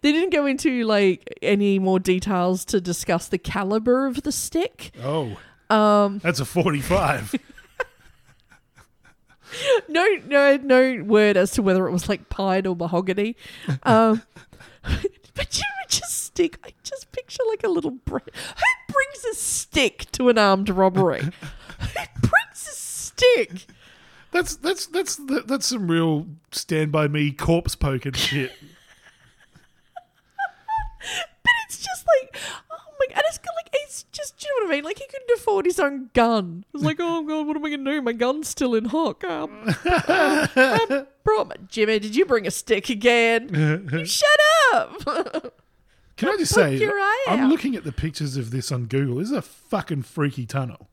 didn't 0.00 0.32
go 0.32 0.46
into 0.46 0.84
like 0.84 1.38
any 1.42 1.78
more 1.78 2.00
details 2.00 2.64
to 2.66 2.80
discuss 2.80 3.28
the 3.28 3.38
caliber 3.38 4.06
of 4.06 4.22
the 4.22 4.32
stick. 4.32 4.92
Oh. 5.02 5.36
Um, 5.70 6.18
That's 6.18 6.40
a 6.40 6.46
45. 6.46 7.34
no, 9.88 10.06
no, 10.26 10.56
no 10.56 11.02
word 11.04 11.36
as 11.36 11.52
to 11.52 11.62
whether 11.62 11.86
it 11.86 11.92
was 11.92 12.08
like 12.08 12.30
pine 12.30 12.66
or 12.66 12.74
mahogany. 12.74 13.36
Um, 13.82 14.22
but 14.82 15.58
you 15.58 15.64
would 15.80 15.88
just 15.88 16.24
stick. 16.24 16.58
I 16.64 16.70
just 16.82 17.12
picture 17.12 17.42
like 17.48 17.64
a 17.64 17.68
little. 17.68 17.90
Br- 17.90 18.18
Who 18.18 18.92
brings 18.92 19.24
a 19.32 19.34
stick 19.34 20.10
to 20.12 20.30
an 20.30 20.38
armed 20.38 20.70
robbery? 20.70 21.20
Who 21.22 21.30
stick? 23.18 23.66
That's 24.30 24.56
that's 24.56 24.86
that's 24.86 25.18
that's 25.46 25.66
some 25.66 25.90
real 25.90 26.26
stand 26.52 26.92
by 26.92 27.08
me 27.08 27.30
corpse 27.32 27.74
poking 27.74 28.12
shit. 28.12 28.52
But 31.00 31.52
it's 31.66 31.78
just 31.78 32.04
like, 32.06 32.36
oh 32.70 32.76
my, 32.98 33.06
and 33.14 33.22
it's 33.28 33.38
like, 33.38 33.70
it's 33.72 34.02
just, 34.12 34.38
do 34.38 34.46
you 34.46 34.60
know 34.60 34.66
what 34.66 34.72
I 34.72 34.76
mean? 34.76 34.84
Like 34.84 34.98
he 34.98 35.06
couldn't 35.06 35.30
afford 35.36 35.64
his 35.64 35.78
own 35.78 36.10
gun. 36.12 36.64
It's 36.74 36.82
like, 36.82 36.96
oh 37.00 37.22
god, 37.22 37.46
what 37.46 37.56
am 37.56 37.64
I 37.64 37.70
gonna 37.70 37.84
do? 37.90 38.02
My 38.02 38.12
gun's 38.12 38.48
still 38.48 38.74
in 38.74 38.86
hock. 38.86 39.22
Um, 39.24 39.68
um, 40.08 41.06
bro, 41.24 41.48
Jimmy, 41.68 41.98
did 42.00 42.16
you 42.16 42.26
bring 42.26 42.46
a 42.46 42.50
stick 42.50 42.90
again? 42.90 43.48
You 43.90 44.04
Shut 44.04 44.28
up. 44.74 45.54
Can 46.16 46.30
I 46.30 46.36
just 46.36 46.52
say, 46.54 46.84
I'm 47.28 47.40
out. 47.44 47.48
looking 47.50 47.76
at 47.76 47.84
the 47.84 47.92
pictures 47.92 48.36
of 48.36 48.50
this 48.50 48.72
on 48.72 48.86
Google. 48.86 49.16
This 49.16 49.28
is 49.30 49.36
a 49.36 49.42
fucking 49.42 50.02
freaky 50.02 50.44
tunnel. 50.46 50.88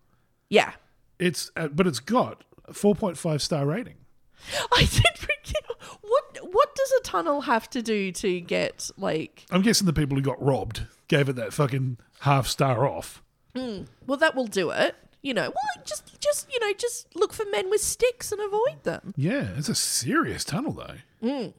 yeah. 0.49 0.73
It's 1.19 1.51
uh, 1.55 1.67
but 1.69 1.87
it's 1.87 1.99
got 1.99 2.43
a 2.65 2.73
4.5 2.73 3.41
star 3.41 3.65
rating. 3.65 3.95
I 4.73 4.81
did 4.81 5.17
forget. 5.17 5.63
What 6.01 6.39
what 6.53 6.75
does 6.75 6.91
a 6.99 7.03
tunnel 7.03 7.41
have 7.41 7.69
to 7.71 7.81
do 7.81 8.11
to 8.13 8.39
get 8.39 8.89
like? 8.97 9.45
I'm 9.51 9.61
guessing 9.61 9.85
the 9.85 9.93
people 9.93 10.15
who 10.15 10.21
got 10.21 10.41
robbed 10.41 10.87
gave 11.07 11.29
it 11.29 11.35
that 11.37 11.53
fucking 11.53 11.97
half 12.21 12.47
star 12.47 12.87
off. 12.87 13.21
Well, 13.55 14.17
that 14.17 14.35
will 14.35 14.47
do 14.47 14.69
it. 14.71 14.95
You 15.21 15.33
know, 15.33 15.43
well, 15.43 15.83
just 15.85 16.19
just 16.19 16.47
you 16.53 16.59
know, 16.59 16.73
just 16.77 17.15
look 17.15 17.33
for 17.33 17.45
men 17.51 17.69
with 17.69 17.81
sticks 17.81 18.31
and 18.31 18.41
avoid 18.41 18.83
them. 18.83 19.13
Yeah, 19.15 19.49
it's 19.57 19.69
a 19.69 19.75
serious 19.75 20.43
tunnel 20.43 20.73
though. 20.73 20.97
Mm. 21.27 21.53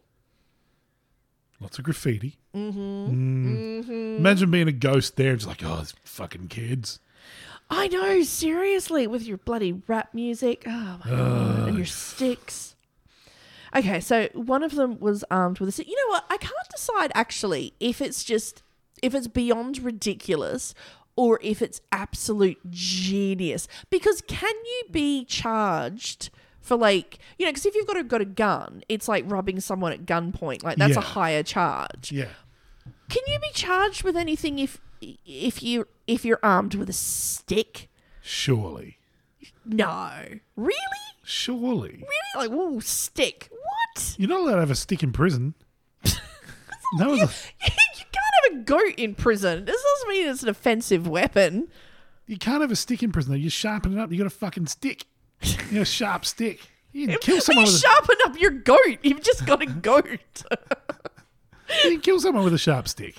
Lots 1.61 1.79
of 1.79 1.85
graffiti. 1.85 2.39
Mm-hmm. 2.55 4.17
Imagine 4.19 4.51
being 4.51 4.69
a 4.69 4.73
ghost 4.73 5.17
there, 5.17 5.31
and 5.31 5.41
just 5.41 5.49
like, 5.49 5.65
oh, 5.65 5.81
it's 5.81 5.95
fucking 6.05 6.49
kids. 6.49 7.01
I 7.69 7.89
know, 7.89 8.23
seriously, 8.23 9.07
with 9.07 9.27
your 9.27 9.39
bloody 9.39 9.83
rap 9.87 10.15
music. 10.15 10.65
Oh 10.67 11.01
my 11.05 11.11
god, 11.11 11.69
and 11.69 11.77
your 11.77 11.87
sticks. 11.87 12.75
Okay, 13.75 14.01
so 14.01 14.29
one 14.33 14.63
of 14.63 14.75
them 14.75 14.99
was 15.01 15.25
armed 15.31 15.59
with 15.59 15.69
a 15.69 15.73
stick. 15.73 15.89
You 15.89 15.97
know 15.97 16.13
what? 16.13 16.25
I 16.31 16.37
can't 16.39 16.55
decide 16.75 17.13
actually 17.15 17.75
if 17.81 18.01
it's 18.01 18.25
just 18.25 18.63
if 19.03 19.15
it's 19.15 19.27
beyond 19.27 19.83
ridiculous 19.83 20.75
or 21.17 21.39
if 21.43 21.61
it's 21.61 21.81
absolute 21.93 22.59
genius. 22.71 23.69
Because 23.91 24.23
can 24.29 24.55
you 24.55 24.85
be 24.91 25.25
charged 25.25 26.31
for 26.61 26.77
like 26.77 27.19
you 27.39 27.47
know? 27.47 27.51
Because 27.51 27.67
if 27.67 27.75
you've 27.75 27.87
got 27.87 27.97
a, 27.99 28.05
got 28.05 28.21
a 28.21 28.27
gun, 28.27 28.83
it's 28.89 29.09
like 29.09 29.25
robbing 29.27 29.61
someone 29.61 29.93
at 29.93 30.07
gunpoint. 30.07 30.63
Like 30.63 30.79
that's 30.79 30.97
a 30.97 31.01
higher 31.01 31.43
charge. 31.43 32.13
Yeah. 32.13 32.29
Can 33.09 33.23
you 33.27 33.39
be 33.39 33.51
charged 33.53 34.03
with 34.03 34.17
anything 34.17 34.59
if 34.59 34.81
if 35.01 35.63
you 35.63 35.87
if 36.07 36.25
you're 36.25 36.41
armed 36.43 36.75
with 36.75 36.89
a 36.89 36.93
stick? 36.95 37.89
Surely. 38.23 38.99
No, 39.65 40.11
really, 40.57 40.77
Surely. 41.25 42.05
really, 42.05 42.49
like 42.49 42.51
ooh, 42.51 42.81
stick. 42.81 43.49
What? 43.51 44.15
You're 44.19 44.29
not 44.29 44.41
allowed 44.41 44.55
to 44.55 44.61
have 44.61 44.71
a 44.71 44.75
stick 44.77 45.03
in 45.03 45.13
prison. 45.13 45.55
that 46.03 47.09
was 47.09 47.19
You, 47.19 47.25
a, 47.25 47.71
you 47.99 48.05
can't 48.13 48.35
have 48.45 48.53
a 48.53 48.63
goat 48.65 48.95
in 48.97 49.15
prison. 49.15 49.65
This 49.65 49.83
doesn't 49.83 50.09
mean 50.09 50.29
it's 50.29 50.43
an 50.43 50.49
offensive 50.49 51.09
weapon. 51.09 51.69
you 52.27 52.37
can't 52.39 52.61
have 52.61 52.71
a 52.71 52.77
stick 52.77 53.03
in 53.03 53.11
prison 53.13 53.33
though. 53.33 53.39
You 53.39 53.51
sharpen 53.51 53.93
it 53.97 54.01
up, 54.01 54.13
you 54.13 54.19
got 54.19 54.27
a 54.27 54.31
fucking 54.31 54.67
stick. 54.67 55.05
You 55.43 55.75
got 55.75 55.81
a 55.83 55.85
sharp 55.85 56.25
stick. 56.25 56.61
You 56.93 57.09
can 57.09 57.19
kill 57.19 57.41
someone 57.41 57.67
you 57.67 57.73
with 57.73 57.85
a, 57.85 57.87
sharpen 57.87 58.17
up 58.25 58.41
your 58.41 58.53
goat, 58.53 58.99
you've 59.03 59.23
just 59.23 59.45
got 59.45 59.61
a 59.63 59.67
goat. 59.67 60.07
you 61.85 61.91
can 61.91 62.01
kill 62.01 62.21
someone 62.21 62.43
with 62.45 62.55
a 62.55 62.59
sharp 62.59 62.89
stick. 62.89 63.17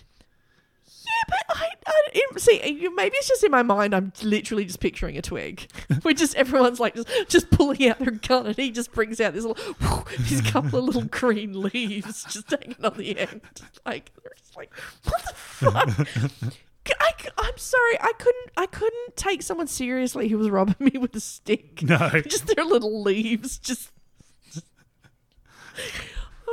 But 1.28 1.38
I, 1.50 1.70
I 1.86 1.94
it- 2.14 2.40
see. 2.42 2.62
you- 2.82 2.96
Maybe 2.96 3.16
it's 3.18 3.28
just 3.28 3.44
in 3.44 3.52
my 3.52 3.64
mind. 3.64 3.94
I'm 3.94 4.12
literally 4.24 4.66
just 4.66 4.80
picturing 4.80 5.18
a 5.18 5.22
twig, 5.22 5.68
where 6.02 6.14
just 6.14 6.36
everyone's 6.36 6.80
like 6.80 6.96
just, 6.96 7.10
just 7.28 7.50
pulling 7.52 7.88
out 7.88 8.00
their 8.00 8.12
gun, 8.12 8.48
and 8.48 8.56
he 8.56 8.72
just 8.72 8.92
brings 8.92 9.20
out 9.20 9.34
this 9.34 9.44
little, 9.44 10.08
these 10.20 10.42
couple 10.42 10.80
of 10.80 10.86
little 10.86 11.04
green 11.04 11.62
leaves 11.62 12.24
just 12.26 12.50
hanging 12.50 12.76
on 12.84 12.96
the 12.98 13.18
end. 13.20 13.42
Like, 13.86 14.12
they're 14.24 14.34
just 14.38 14.56
like, 14.56 14.74
what 15.04 15.22
the 15.26 15.34
fuck? 15.34 16.54
I, 17.00 17.12
am 17.50 17.58
sorry, 17.58 18.00
I 18.00 18.14
couldn't. 18.18 18.52
I 18.56 18.66
couldn't 18.66 19.18
take 19.18 19.42
someone 19.42 19.68
seriously 19.68 20.30
who 20.30 20.38
was 20.38 20.50
robbing 20.50 20.76
me 20.80 20.98
with 20.98 21.14
a 21.16 21.20
stick. 21.20 21.84
No. 21.84 22.22
just 22.26 22.48
their 22.48 22.64
little 22.64 23.04
leaves, 23.04 23.58
just. 23.58 23.92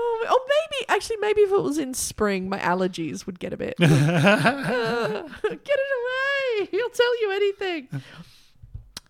Oh, 0.06 0.26
or 0.30 0.38
maybe 0.48 0.86
actually, 0.88 1.16
maybe 1.18 1.40
if 1.42 1.50
it 1.52 1.62
was 1.62 1.78
in 1.78 1.94
spring, 1.94 2.48
my 2.48 2.58
allergies 2.58 3.24
would 3.26 3.38
get 3.38 3.52
a 3.52 3.56
bit. 3.56 3.74
Uh, 3.80 5.22
get 5.48 5.78
it 5.78 6.60
away! 6.60 6.68
He'll 6.70 6.90
tell 6.90 7.20
you 7.20 7.30
anything. 7.32 7.88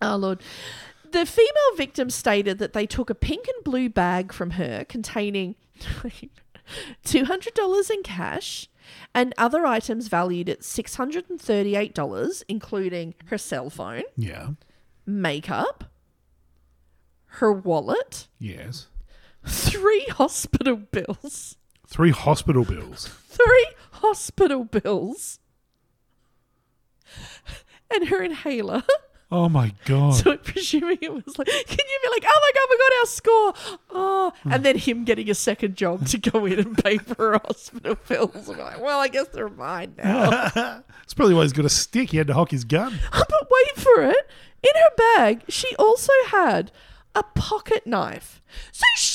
Oh 0.01 0.15
Lord. 0.15 0.41
The 1.11 1.25
female 1.25 1.75
victim 1.77 2.09
stated 2.09 2.59
that 2.59 2.73
they 2.73 2.85
took 2.85 3.09
a 3.09 3.15
pink 3.15 3.47
and 3.47 3.63
blue 3.63 3.87
bag 3.89 4.33
from 4.33 4.51
her 4.51 4.83
containing 4.85 5.55
$200 7.05 7.89
in 7.91 8.03
cash 8.03 8.67
and 9.13 9.33
other 9.37 9.65
items 9.65 10.07
valued 10.09 10.49
at 10.49 10.61
$638, 10.61 12.43
including 12.49 13.13
her 13.27 13.37
cell 13.37 13.69
phone, 13.69 14.03
Yeah. 14.17 14.49
makeup, 15.05 15.85
her 17.39 17.51
wallet, 17.53 18.27
Yes. 18.39 18.87
Three 19.45 20.05
hospital 20.11 20.75
bills. 20.77 21.57
Three 21.87 22.11
hospital 22.11 22.65
bills. 22.65 23.07
three 23.27 23.67
hospital 23.91 24.63
bills 24.65 25.39
and 27.93 28.09
her 28.09 28.21
inhaler. 28.21 28.83
Oh 29.31 29.49
my 29.49 29.73
god. 29.85 30.11
So 30.15 30.33
I'm 30.33 30.37
presuming 30.37 30.99
it 31.01 31.11
was 31.11 31.37
like, 31.39 31.47
can 31.47 31.85
you 31.89 31.99
be 32.03 32.09
like, 32.09 32.23
oh 32.25 32.39
my 32.41 32.51
god, 32.53 32.67
we 32.69 32.77
got 32.77 32.99
our 32.99 33.05
score. 33.05 33.79
Oh, 33.89 34.33
and 34.45 34.63
then 34.63 34.77
him 34.77 35.03
getting 35.03 35.29
a 35.29 35.33
second 35.33 35.75
job 35.75 36.05
to 36.07 36.17
go 36.19 36.45
in 36.45 36.59
and 36.59 36.77
pay 36.77 36.99
for 36.99 37.15
her 37.31 37.41
hospital 37.43 37.97
bills. 38.07 38.47
I'm 38.49 38.59
like, 38.59 38.79
well, 38.81 38.99
I 38.99 39.07
guess 39.07 39.27
they're 39.29 39.49
mine 39.49 39.95
now. 39.97 40.29
That's 40.55 41.13
probably 41.15 41.33
why 41.33 41.41
he's 41.41 41.53
got 41.53 41.65
a 41.65 41.69
stick. 41.69 42.11
He 42.11 42.17
had 42.17 42.27
to 42.27 42.33
hock 42.33 42.51
his 42.51 42.63
gun. 42.65 42.99
but 43.11 43.47
wait 43.49 43.75
for 43.83 44.03
it. 44.03 44.29
In 44.63 44.71
her 44.75 44.95
bag, 45.17 45.43
she 45.49 45.75
also 45.77 46.13
had 46.27 46.71
a 47.15 47.23
pocket 47.23 47.87
knife. 47.87 48.41
So 48.71 48.83
she 48.97 49.14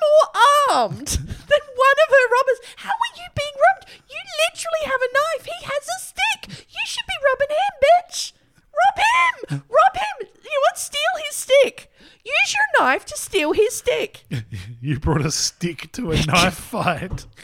more 0.00 0.28
armed 0.70 1.08
than 1.08 1.62
one 1.76 1.98
of 2.04 2.10
her 2.10 2.26
robbers. 2.34 2.60
How 2.76 2.90
are 2.94 3.14
you 3.16 3.26
being 3.36 3.56
robbed? 3.56 3.86
You 4.08 4.20
literally 4.46 4.84
have 4.86 5.00
a 5.00 5.12
knife. 5.12 5.44
He 5.46 5.64
has 5.64 5.88
a 5.88 5.98
stick. 6.00 6.48
You 6.68 6.84
should 6.86 7.06
be 7.06 7.18
robbing 7.28 7.56
him, 7.56 7.74
bitch. 7.84 8.32
Rob 8.80 8.96
him. 8.98 9.34
Rob 9.68 9.94
him. 9.96 10.16
You 10.42 10.58
want 10.66 10.76
to 10.76 10.82
steal 10.82 11.14
his 11.26 11.36
stick? 11.36 11.90
Use 12.24 12.54
your 12.54 12.66
knife 12.78 13.04
to 13.06 13.16
steal 13.16 13.52
his 13.52 13.74
stick. 13.76 14.24
You 14.82 14.98
brought 14.98 15.26
a 15.26 15.30
stick 15.30 15.92
to 15.92 16.10
a 16.12 16.16
knife 16.24 16.54
fight. 16.72 17.26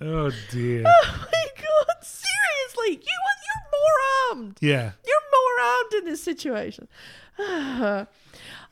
oh 0.00 0.30
dear. 0.50 0.84
Oh 0.86 1.26
my 1.32 1.46
god! 1.56 2.04
Seriously, 2.04 3.00
you 3.04 3.18
you're 3.46 3.66
more 3.72 3.98
armed. 4.30 4.58
Yeah. 4.60 4.92
You're 5.04 5.26
more 5.32 5.60
armed 5.66 5.92
in 5.98 6.04
this 6.04 6.22
situation. 6.22 6.86
Uh, 7.38 8.04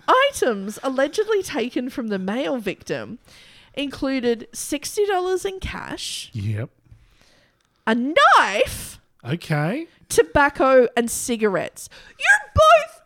Items 0.09 0.79
allegedly 0.83 1.43
taken 1.43 1.91
from 1.91 2.09
the 2.09 2.19
male 2.19 2.59
victim 2.59 3.19
included 3.75 4.49
$60 4.53 5.45
in 5.45 5.61
cash, 5.61 6.31
Yep. 6.33 6.71
a 7.87 7.95
knife, 7.95 9.01
Okay. 9.25 9.87
tobacco, 10.09 10.89
and 10.97 11.11
cigarettes. 11.11 11.89
You're 12.19 12.53
both 12.55 13.01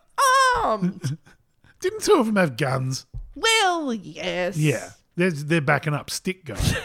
armed. 0.64 1.18
Didn't 1.80 2.02
two 2.02 2.14
of 2.14 2.26
them 2.26 2.36
have 2.36 2.56
guns? 2.56 3.06
well, 3.34 3.92
yes. 3.92 4.56
Yeah. 4.56 4.90
They're, 5.16 5.30
they're 5.30 5.60
backing 5.60 5.94
up 5.94 6.10
stick 6.10 6.44
guns. 6.44 6.74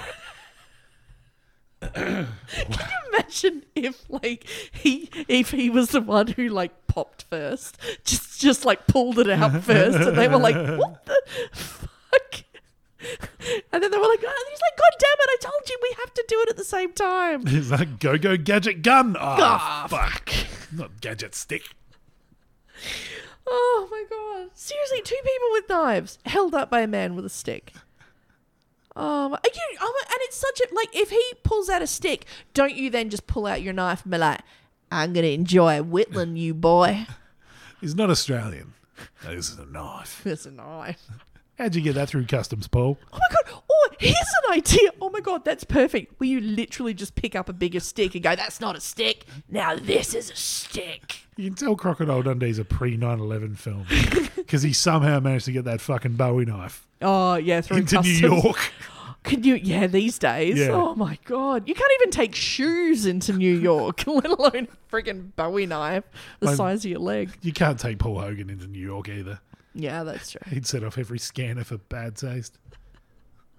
Can 1.93 2.27
you 2.61 2.98
imagine 3.13 3.65
if 3.75 4.03
like 4.09 4.45
he 4.71 5.09
if 5.27 5.51
he 5.51 5.69
was 5.69 5.89
the 5.89 6.01
one 6.01 6.27
who 6.27 6.49
like 6.49 6.87
popped 6.87 7.23
first, 7.29 7.77
just 8.03 8.39
just 8.39 8.65
like 8.65 8.87
pulled 8.87 9.19
it 9.19 9.29
out 9.29 9.61
first, 9.63 9.97
and 9.97 10.17
they 10.17 10.27
were 10.27 10.37
like, 10.37 10.55
"What 10.55 11.05
the 11.05 11.21
fuck?" 11.51 12.43
And 13.71 13.81
then 13.81 13.91
they 13.91 13.97
were 13.97 14.07
like, 14.07 14.19
oh, 14.27 14.45
he's 14.49 14.59
like, 14.61 14.77
God 14.77 14.91
damn 14.99 15.19
it, 15.19 15.29
I 15.29 15.37
told 15.39 15.69
you 15.69 15.79
we 15.81 15.95
have 15.99 16.13
to 16.15 16.25
do 16.27 16.41
it 16.41 16.49
at 16.49 16.57
the 16.57 16.65
same 16.65 16.91
time. 16.91 17.45
He's 17.45 17.71
like, 17.71 17.97
go, 17.99 18.17
go, 18.17 18.35
gadget 18.35 18.81
gun. 18.81 19.15
Oh, 19.15 19.21
Ah, 19.21 19.87
fuck. 19.89 20.29
Not 20.73 20.99
gadget 20.99 21.33
stick. 21.33 21.63
Oh 23.47 23.87
my 23.89 24.03
god. 24.09 24.49
Seriously, 24.53 25.01
two 25.01 25.15
people 25.23 25.47
with 25.51 25.69
knives 25.69 26.19
held 26.25 26.53
up 26.53 26.69
by 26.69 26.81
a 26.81 26.87
man 26.87 27.15
with 27.15 27.25
a 27.25 27.29
stick. 27.29 27.71
Um, 28.95 29.05
oh, 29.05 29.29
my, 29.29 29.39
you, 29.43 29.77
oh 29.81 29.93
my, 30.01 30.13
and 30.13 30.19
it's 30.21 30.37
such 30.37 30.59
a 30.61 30.75
like 30.75 30.95
if 30.95 31.09
he 31.09 31.23
pulls 31.43 31.69
out 31.69 31.81
a 31.81 31.87
stick, 31.87 32.25
don't 32.53 32.75
you 32.75 32.89
then 32.89 33.09
just 33.09 33.27
pull 33.27 33.45
out 33.45 33.61
your 33.61 33.73
knife 33.73 34.03
and 34.03 34.11
be 34.11 34.17
like, 34.17 34.41
I'm 34.91 35.13
gonna 35.13 35.27
enjoy 35.27 35.81
whittling 35.81 36.35
you, 36.35 36.53
boy. 36.53 37.05
He's 37.81 37.95
not 37.95 38.09
Australian. 38.09 38.73
This 39.25 39.51
is 39.51 39.59
a 39.59 39.65
knife. 39.65 40.23
It's 40.25 40.45
a 40.45 40.51
knife. 40.51 41.07
How'd 41.57 41.75
you 41.75 41.81
get 41.81 41.95
that 41.95 42.09
through 42.09 42.25
customs, 42.25 42.67
Paul? 42.67 42.97
Oh 43.13 43.17
my 43.17 43.35
god! 43.35 43.61
Oh, 43.69 43.89
here's 43.99 44.15
an 44.15 44.53
idea. 44.53 44.91
Oh 45.01 45.09
my 45.09 45.19
god, 45.19 45.45
that's 45.45 45.63
perfect. 45.65 46.19
Where 46.19 46.29
you 46.29 46.39
literally 46.39 46.93
just 46.93 47.15
pick 47.15 47.35
up 47.35 47.49
a 47.49 47.53
bigger 47.53 47.81
stick 47.81 48.15
and 48.15 48.23
go, 48.23 48.35
"That's 48.35 48.59
not 48.59 48.75
a 48.75 48.81
stick. 48.81 49.25
Now 49.49 49.75
this 49.75 50.13
is 50.13 50.31
a 50.31 50.35
stick." 50.35 51.17
You 51.37 51.49
can 51.49 51.55
tell 51.55 51.75
Crocodile 51.75 52.21
Dundee's 52.21 52.59
a 52.59 52.65
pre 52.65 52.97
9 52.97 53.19
11 53.19 53.55
film 53.55 53.85
because 54.35 54.61
he 54.61 54.73
somehow 54.73 55.19
managed 55.19 55.45
to 55.45 55.51
get 55.51 55.65
that 55.65 55.79
fucking 55.79 56.13
Bowie 56.13 56.45
knife 56.45 56.85
Oh 57.01 57.35
yeah, 57.35 57.61
through 57.61 57.77
into 57.77 57.95
customs. 57.97 58.21
New 58.21 58.41
York. 58.41 58.71
Can 59.23 59.43
you? 59.43 59.55
Yeah, 59.55 59.87
these 59.87 60.17
days. 60.17 60.57
Yeah. 60.57 60.69
Oh 60.71 60.95
my 60.95 61.17
god, 61.25 61.67
you 61.67 61.75
can't 61.75 61.91
even 61.99 62.09
take 62.09 62.33
shoes 62.33 63.05
into 63.05 63.33
New 63.33 63.53
York, 63.53 64.03
let 64.07 64.25
alone 64.25 64.67
a 64.71 64.91
friggin' 64.91 65.35
Bowie 65.35 65.65
knife 65.65 66.05
the 66.39 66.55
size 66.55 66.85
of 66.85 66.91
your 66.91 66.99
leg. 66.99 67.31
You 67.41 67.51
can't 67.51 67.79
take 67.79 67.99
Paul 67.99 68.19
Hogan 68.19 68.49
into 68.49 68.67
New 68.67 68.79
York 68.79 69.09
either. 69.09 69.39
Yeah, 69.75 70.03
that's 70.03 70.31
true. 70.31 70.41
He'd 70.47 70.65
set 70.65 70.83
off 70.83 70.97
every 70.97 71.19
scanner 71.19 71.63
for 71.63 71.77
bad 71.77 72.15
taste. 72.15 72.57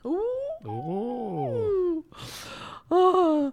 Ooh. 0.04 0.38
Oh. 0.64 2.04
Oh. 2.90 3.52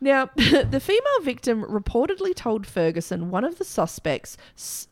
Now, 0.00 0.30
the 0.36 0.80
female 0.80 1.20
victim 1.22 1.64
reportedly 1.64 2.34
told 2.34 2.66
Ferguson 2.66 3.30
one 3.30 3.44
of 3.44 3.58
the 3.58 3.64
suspects 3.64 4.36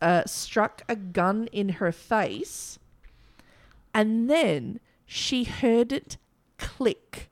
uh, 0.01 0.25
struck 0.25 0.83
a 0.89 0.97
gun 0.97 1.49
in 1.53 1.69
her 1.71 1.93
face, 1.93 2.79
and 3.95 4.29
then 4.29 4.81
she 5.07 5.45
heard 5.45 5.93
it 5.93 6.17
click 6.59 7.31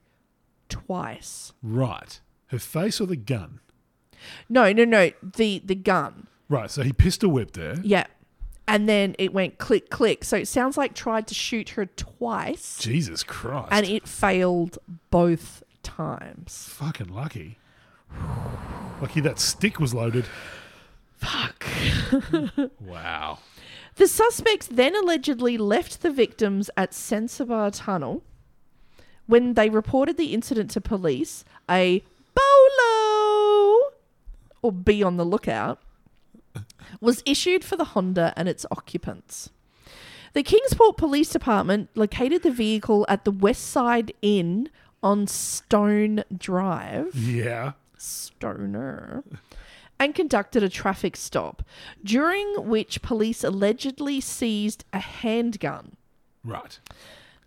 twice. 0.69 1.53
Right. 1.61 2.19
Her 2.47 2.59
face 2.59 2.99
or 3.01 3.07
the 3.07 3.15
gun? 3.15 3.59
No, 4.47 4.71
no, 4.71 4.85
no. 4.85 5.11
The 5.21 5.61
the 5.65 5.75
gun. 5.75 6.27
Right, 6.49 6.69
so 6.71 6.81
he 6.83 6.93
pistol 6.93 7.31
whipped 7.31 7.57
her. 7.57 7.79
Yeah. 7.83 8.05
And 8.67 8.87
then 8.87 9.15
it 9.19 9.33
went 9.33 9.57
click 9.57 9.89
click. 9.89 10.23
So 10.23 10.37
it 10.37 10.47
sounds 10.47 10.77
like 10.77 10.93
tried 10.93 11.27
to 11.27 11.33
shoot 11.33 11.69
her 11.69 11.85
twice 11.85 12.77
Jesus 12.79 13.23
Christ. 13.23 13.69
and 13.71 13.85
it 13.85 14.07
failed 14.07 14.77
both 15.09 15.63
times. 15.83 16.69
Fucking 16.71 17.07
lucky. 17.13 17.57
Lucky 19.01 19.19
that 19.21 19.39
stick 19.39 19.79
was 19.81 19.93
loaded. 19.93 20.25
Fuck. 21.17 21.65
Wow. 22.79 23.39
The 23.95 24.07
suspects 24.07 24.67
then 24.67 24.95
allegedly 24.95 25.57
left 25.57 26.01
the 26.01 26.11
victims 26.11 26.69
at 26.75 26.91
Sensabaugh 26.91 27.71
Tunnel. 27.73 28.23
When 29.25 29.53
they 29.53 29.69
reported 29.69 30.17
the 30.17 30.33
incident 30.33 30.71
to 30.71 30.81
police, 30.81 31.45
a 31.69 32.03
bolo 32.35 33.91
or 34.61 34.71
be 34.71 35.03
on 35.03 35.17
the 35.17 35.25
lookout 35.25 35.79
was 36.99 37.23
issued 37.25 37.63
for 37.63 37.75
the 37.75 37.85
Honda 37.85 38.33
and 38.35 38.49
its 38.49 38.65
occupants. 38.71 39.49
The 40.33 40.43
Kingsport 40.43 40.97
Police 40.97 41.29
Department 41.29 41.89
located 41.95 42.43
the 42.43 42.51
vehicle 42.51 43.05
at 43.07 43.23
the 43.23 43.31
West 43.31 43.63
Side 43.65 44.13
Inn 44.21 44.69
on 45.01 45.27
Stone 45.27 46.23
Drive. 46.35 47.13
Yeah. 47.15 47.73
Stoner, 47.97 49.23
and 50.03 50.13
conducted 50.15 50.63
a 50.63 50.69
traffic 50.69 51.15
stop, 51.15 51.63
during 52.03 52.67
which 52.67 53.01
police 53.01 53.43
allegedly 53.43 54.19
seized 54.21 54.83
a 54.93 54.99
handgun. 54.99 55.95
Right. 56.43 56.79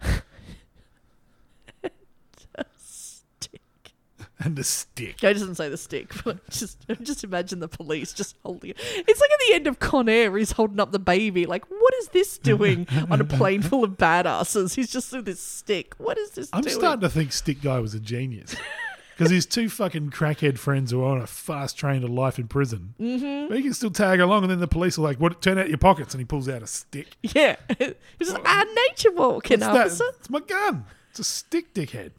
And 4.39 4.59
a 4.59 4.65
stick. 4.65 5.23
No, 5.23 5.31
it 5.31 5.33
doesn't 5.33 5.55
say 5.55 5.71
the 5.71 5.79
stick, 5.79 6.13
but 6.25 6.49
just 6.51 6.87
just 7.03 7.25
imagine 7.25 7.61
the 7.61 7.69
police 7.69 8.13
just 8.13 8.37
holding 8.45 8.71
it. 8.71 8.77
It's 8.79 9.21
like 9.21 9.31
at 9.31 9.39
the 9.49 9.55
end 9.55 9.67
of 9.67 9.79
Con 9.79 10.11
Air, 10.11 10.37
he's 10.37 10.53
holding 10.53 10.79
up 10.79 10.93
the 10.93 10.99
baby. 10.99 11.47
Like, 11.47 11.65
what 11.71 11.95
is 12.01 12.09
this 12.09 12.37
doing 12.37 12.87
on 13.11 13.21
a 13.23 13.25
plane 13.25 13.63
full 13.63 13.83
of 13.83 13.93
badasses? 13.93 14.75
He's 14.75 14.93
just 14.93 15.11
with 15.13 15.25
this 15.25 15.41
stick. 15.41 15.95
What 15.97 16.19
is 16.19 16.33
this 16.33 16.51
I'm 16.53 16.61
doing? 16.61 16.75
starting 16.75 17.01
to 17.01 17.09
think 17.09 17.33
Stick 17.33 17.63
Guy 17.63 17.79
was 17.81 17.95
a 17.95 17.99
genius. 18.01 18.55
Because 19.17 19.31
his 19.31 19.47
two 19.47 19.71
fucking 19.71 20.11
crackhead 20.11 20.59
friends 20.59 20.91
who 20.91 21.03
are 21.03 21.17
on 21.17 21.23
a 21.23 21.27
fast 21.27 21.79
train 21.79 22.03
to 22.03 22.07
life 22.07 22.39
in 22.39 22.49
prison. 22.49 22.95
Mm-hmm. 23.01 23.49
But 23.49 23.57
he 23.57 23.63
can 23.63 23.73
still 23.73 23.91
tag 23.91 24.21
along, 24.21 24.43
and 24.43 24.51
then 24.51 24.61
the 24.61 24.69
police 24.69 24.99
are 24.99 25.03
like, 25.03 25.19
"What? 25.19 25.41
Turn 25.41 25.57
out 25.59 25.71
your 25.71 25.79
pockets!" 25.79 26.13
And 26.13 26.21
he 26.21 26.27
pulls 26.27 26.49
out 26.51 26.63
a 26.63 26.67
stick. 26.67 27.17
yeah, 27.23 27.57
he's 28.19 28.31
like, 28.33 28.43
ah, 28.45 28.65
nature 28.89 29.13
walking, 29.13 29.61
What's 29.61 29.73
that? 29.73 29.87
officer. 29.87 30.05
It's 30.21 30.29
my 30.29 30.41
gun. 30.41 30.85
It's 31.11 31.21
a 31.21 31.25
stick, 31.25 31.73
dickhead. 31.73 32.11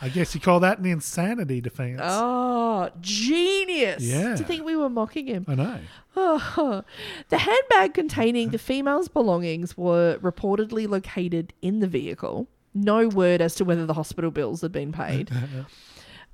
I 0.00 0.08
guess 0.10 0.32
you 0.34 0.40
call 0.40 0.60
that 0.60 0.78
an 0.78 0.86
insanity 0.86 1.60
defense. 1.60 2.00
Oh, 2.04 2.90
genius! 3.00 4.02
Yeah. 4.02 4.36
To 4.36 4.44
think 4.44 4.64
we 4.64 4.76
were 4.76 4.88
mocking 4.90 5.26
him. 5.26 5.44
I 5.48 5.54
know. 5.54 5.78
Oh. 6.14 6.84
The 7.30 7.38
handbag 7.38 7.94
containing 7.94 8.50
the 8.50 8.58
female's 8.58 9.08
belongings 9.08 9.76
were 9.76 10.18
reportedly 10.22 10.88
located 10.88 11.52
in 11.62 11.80
the 11.80 11.86
vehicle. 11.88 12.48
No 12.74 13.08
word 13.08 13.40
as 13.40 13.54
to 13.56 13.64
whether 13.64 13.86
the 13.86 13.94
hospital 13.94 14.30
bills 14.30 14.60
had 14.60 14.72
been 14.72 14.92
paid. 14.92 15.30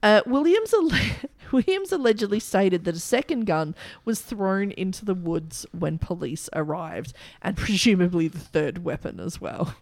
Uh, 0.02 0.20
Williams, 0.26 0.74
alle- 0.74 0.90
Williams 1.50 1.90
allegedly 1.90 2.38
stated 2.38 2.84
that 2.84 2.94
a 2.94 3.00
second 3.00 3.46
gun 3.46 3.74
was 4.04 4.20
thrown 4.20 4.70
into 4.72 5.02
the 5.02 5.14
woods 5.14 5.64
when 5.72 5.96
police 5.96 6.50
arrived, 6.52 7.14
and 7.40 7.56
presumably 7.56 8.28
the 8.28 8.38
third 8.38 8.84
weapon 8.84 9.18
as 9.18 9.40
well. 9.40 9.74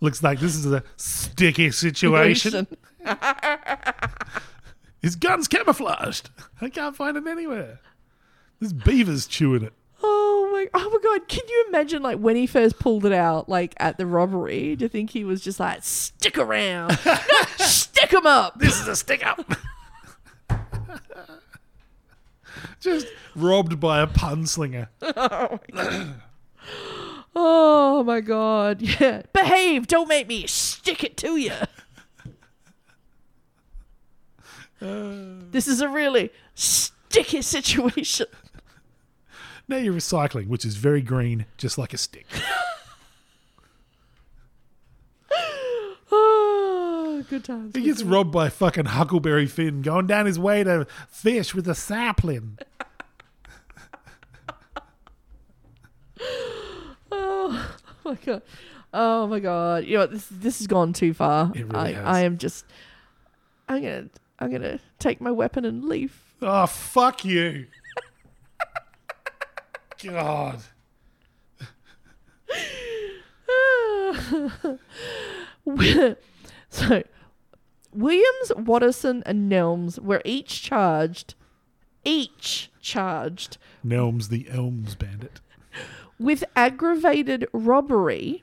Looks 0.00 0.22
like 0.22 0.40
this 0.40 0.54
is 0.56 0.64
a 0.64 0.82
sticky 0.96 1.70
situation. 1.70 2.66
His 5.02 5.16
gun's 5.16 5.48
camouflaged. 5.48 6.30
I 6.62 6.70
can't 6.70 6.96
find 6.96 7.18
it 7.18 7.26
anywhere. 7.26 7.78
This 8.58 8.72
beaver's 8.72 9.26
chewing 9.26 9.64
it. 9.64 9.74
Oh 10.52 10.54
my! 10.54 10.66
Oh 10.74 10.90
my 10.90 10.98
God! 11.02 11.28
Can 11.28 11.42
you 11.48 11.64
imagine, 11.68 12.02
like, 12.02 12.18
when 12.18 12.36
he 12.36 12.46
first 12.46 12.78
pulled 12.78 13.06
it 13.06 13.12
out, 13.12 13.48
like 13.48 13.74
at 13.78 13.96
the 13.96 14.04
robbery? 14.06 14.76
Do 14.76 14.84
you 14.84 14.88
think 14.88 15.10
he 15.10 15.24
was 15.24 15.40
just 15.40 15.58
like, 15.58 15.82
"Stick 15.82 16.36
around, 16.36 16.98
No, 17.06 17.16
stick 17.58 18.12
him 18.12 18.26
up"? 18.26 18.58
This 18.58 18.78
is 18.78 18.86
a 18.86 18.94
stick 18.94 19.26
up. 19.26 19.50
Just 22.80 23.06
robbed 23.34 23.80
by 23.80 24.00
a 24.00 24.06
punslinger. 24.06 24.88
Oh, 27.34 28.00
oh 28.00 28.04
my 28.04 28.20
God! 28.20 28.82
Yeah, 28.82 29.22
behave! 29.32 29.86
Don't 29.86 30.08
make 30.08 30.28
me 30.28 30.46
stick 30.46 31.02
it 31.02 31.16
to 31.18 31.36
you. 31.36 31.52
this 35.50 35.66
is 35.66 35.80
a 35.80 35.88
really 35.88 36.30
sticky 36.54 37.42
situation. 37.42 38.26
Now 39.72 39.78
you're 39.78 39.94
recycling, 39.94 40.48
which 40.48 40.66
is 40.66 40.76
very 40.76 41.00
green, 41.00 41.46
just 41.56 41.78
like 41.78 41.94
a 41.94 41.96
stick. 41.96 42.26
Oh, 46.10 47.24
good 47.30 47.42
times. 47.42 47.74
He 47.74 47.80
gets 47.80 48.02
robbed 48.02 48.32
by 48.32 48.50
fucking 48.50 48.84
Huckleberry 48.84 49.46
Finn 49.46 49.80
going 49.80 50.06
down 50.06 50.26
his 50.26 50.38
way 50.38 50.62
to 50.62 50.86
fish 51.08 51.54
with 51.54 51.66
a 51.68 51.74
sapling. 51.74 52.58
Oh, 57.10 57.76
oh 58.04 58.10
my 58.10 58.14
god. 58.24 58.42
Oh 58.92 59.26
my 59.26 59.40
god. 59.40 59.84
You 59.84 59.98
know 59.98 60.06
this 60.06 60.26
this 60.30 60.58
has 60.58 60.66
gone 60.66 60.92
too 60.92 61.12
far. 61.14 61.50
It 61.54 61.64
really 61.64 61.74
I, 61.76 61.92
has. 61.92 62.06
I 62.06 62.20
am 62.20 62.38
just 62.38 62.64
I'm 63.68 63.82
gonna 63.82 64.08
I'm 64.38 64.52
gonna 64.52 64.78
take 64.98 65.20
my 65.20 65.30
weapon 65.30 65.64
and 65.64 65.84
leave. 65.84 66.18
Oh, 66.40 66.66
fuck 66.66 67.24
you. 67.24 67.66
God. 70.04 70.60
so 76.70 77.02
Williams, 77.92 78.52
Watterson, 78.56 79.22
and 79.26 79.50
Nelms 79.50 79.98
were 79.98 80.22
each 80.24 80.62
charged 80.62 81.34
each 82.04 82.70
charged 82.80 83.58
Nelms 83.86 84.28
the 84.28 84.48
Elms 84.50 84.94
bandit. 84.96 85.40
with 86.18 86.42
aggravated 86.56 87.46
robbery 87.52 88.42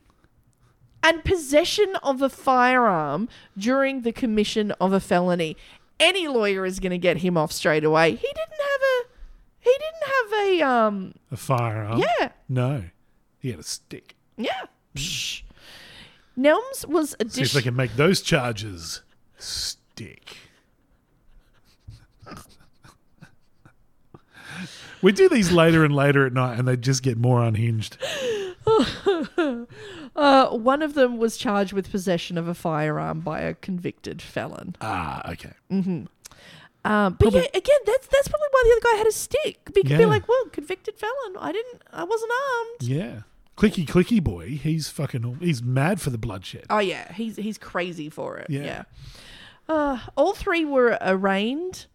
and 1.03 1.23
possession 1.23 1.95
of 2.03 2.21
a 2.21 2.29
firearm 2.29 3.27
during 3.57 4.01
the 4.01 4.11
commission 4.11 4.71
of 4.79 4.93
a 4.93 4.99
felony. 4.99 5.55
Any 5.99 6.27
lawyer 6.27 6.65
is 6.65 6.79
going 6.79 6.91
to 6.91 6.97
get 6.97 7.17
him 7.17 7.37
off 7.37 7.51
straight 7.51 7.83
away. 7.83 8.11
He 8.11 8.27
didn't 8.27 8.37
have 8.37 8.81
a 8.81 9.03
he 9.71 9.77
didn't 9.79 10.03
have 10.13 10.33
a 10.33 10.61
um 10.67 11.13
A 11.31 11.37
firearm? 11.37 11.99
yeah. 11.99 12.29
No. 12.47 12.83
He 13.39 13.51
had 13.51 13.59
a 13.59 13.63
stick. 13.63 14.15
Yeah. 14.37 14.65
Psh. 14.95 15.43
Nelms 16.37 16.85
was 16.87 17.15
See 17.29 17.41
if 17.41 17.51
they 17.53 17.61
can 17.61 17.75
make 17.75 17.95
those 17.95 18.21
charges 18.21 19.01
stick. 19.37 20.37
we 25.01 25.11
do 25.11 25.29
these 25.29 25.51
later 25.51 25.83
and 25.85 25.95
later 25.95 26.25
at 26.25 26.33
night, 26.33 26.57
and 26.59 26.67
they 26.67 26.75
just 26.77 27.03
get 27.03 27.17
more 27.17 27.41
unhinged. 27.41 27.97
uh, 30.15 30.47
one 30.49 30.81
of 30.81 30.93
them 30.93 31.17
was 31.17 31.37
charged 31.37 31.73
with 31.73 31.89
possession 31.91 32.37
of 32.37 32.47
a 32.47 32.53
firearm 32.53 33.19
by 33.21 33.39
a 33.41 33.53
convicted 33.55 34.21
felon. 34.21 34.75
Ah, 34.81 35.31
okay. 35.31 35.53
Um, 36.85 37.17
but 37.19 37.33
yeah, 37.33 37.41
again, 37.53 37.79
that's 37.85 38.07
that's 38.07 38.27
probably 38.27 38.47
why 38.51 38.63
the 38.65 38.71
other 38.87 38.93
guy 38.93 38.97
had 38.99 39.07
a 39.07 39.11
stick. 39.11 39.59
He 39.75 39.81
could 39.83 39.89
Yeah. 39.91 39.97
be 39.97 40.05
like, 40.05 40.27
"Well, 40.27 40.45
convicted 40.51 40.95
felon. 40.97 41.35
I 41.37 41.51
didn't. 41.51 41.81
I 41.91 42.03
wasn't 42.03 42.31
armed." 42.31 42.81
Yeah. 42.89 43.21
Clicky 43.57 43.85
Clicky 43.85 44.23
Boy, 44.23 44.51
he's 44.51 44.87
fucking, 44.89 45.39
he's 45.41 45.61
mad 45.61 45.99
for 45.99 46.11
the 46.11 46.17
bloodshed. 46.17 46.63
Oh 46.69 46.79
yeah, 46.79 47.11
he's 47.11 47.35
he's 47.35 47.57
crazy 47.57 48.09
for 48.09 48.37
it. 48.37 48.49
Yeah. 48.49 48.63
Yeah. 48.63 48.83
Uh, 49.67 49.99
all 50.15 50.33
three 50.33 50.63
were 50.63 50.97
arraigned, 51.01 51.87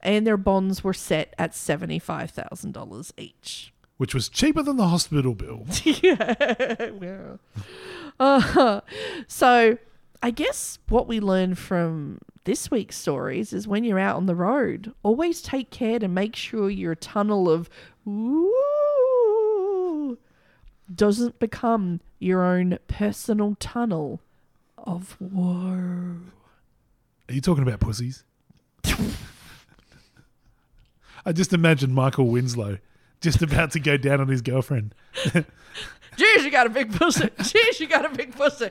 and 0.00 0.26
their 0.26 0.36
bonds 0.36 0.84
were 0.84 0.92
set 0.92 1.34
at 1.38 1.54
seventy 1.54 1.98
five 1.98 2.30
thousand 2.30 2.72
dollars 2.72 3.14
each. 3.16 3.72
Which 3.96 4.14
was 4.14 4.28
cheaper 4.28 4.62
than 4.62 4.76
the 4.76 4.86
hospital 4.88 5.34
bill. 5.34 5.66
yeah. 5.84 7.36
Uh, 8.20 8.80
so 9.28 9.78
I 10.22 10.30
guess 10.32 10.78
what 10.88 11.06
we 11.06 11.20
learned 11.20 11.56
from 11.58 12.18
this 12.48 12.70
week's 12.70 12.96
stories 12.96 13.52
is 13.52 13.68
when 13.68 13.84
you're 13.84 13.98
out 13.98 14.16
on 14.16 14.24
the 14.24 14.34
road, 14.34 14.94
always 15.02 15.42
take 15.42 15.68
care 15.68 15.98
to 15.98 16.08
make 16.08 16.34
sure 16.34 16.70
your 16.70 16.94
tunnel 16.94 17.50
of 17.50 17.68
ooh 18.08 18.56
doesn't 20.94 21.38
become 21.38 22.00
your 22.18 22.42
own 22.42 22.78
personal 22.88 23.54
tunnel 23.60 24.22
of 24.78 25.14
woe. 25.20 26.20
Are 27.28 27.34
you 27.34 27.42
talking 27.42 27.64
about 27.64 27.80
pussies? 27.80 28.24
I 31.26 31.32
just 31.32 31.52
imagine 31.52 31.92
Michael 31.92 32.28
Winslow 32.28 32.78
just 33.20 33.42
about 33.42 33.72
to 33.72 33.80
go 33.80 33.98
down 33.98 34.22
on 34.22 34.28
his 34.28 34.40
girlfriend. 34.40 34.94
Jeez, 35.16 35.44
you 36.44 36.50
got 36.50 36.66
a 36.66 36.70
big 36.70 36.94
pussy. 36.94 37.26
Jeez, 37.26 37.78
you 37.78 37.86
got 37.86 38.06
a 38.06 38.08
big 38.16 38.34
pussy. 38.34 38.70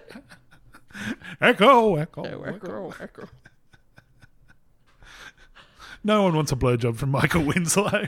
Echo, 1.39 1.97
echo, 1.97 2.23
oh, 2.23 2.41
Echo, 2.43 2.43
echo. 2.43 2.93
echo. 2.99 3.29
No 6.07 6.23
one 6.23 6.33
wants 6.37 6.51
a 6.53 6.55
blowjob 6.55 6.95
from 6.95 7.11
Michael 7.11 7.43
Winslow. 7.43 8.07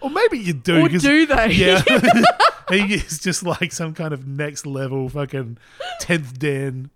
or 0.00 0.08
maybe 0.08 0.38
you 0.38 0.52
do. 0.52 0.82
Or 0.82 0.88
do 0.88 1.26
they? 1.26 1.48
Yeah. 1.52 1.82
he 2.70 2.94
is 2.94 3.18
just 3.18 3.42
like 3.42 3.72
some 3.72 3.92
kind 3.92 4.14
of 4.14 4.24
next 4.24 4.66
level 4.66 5.08
fucking 5.08 5.58
10th 6.00 6.38
Dan 6.38 6.90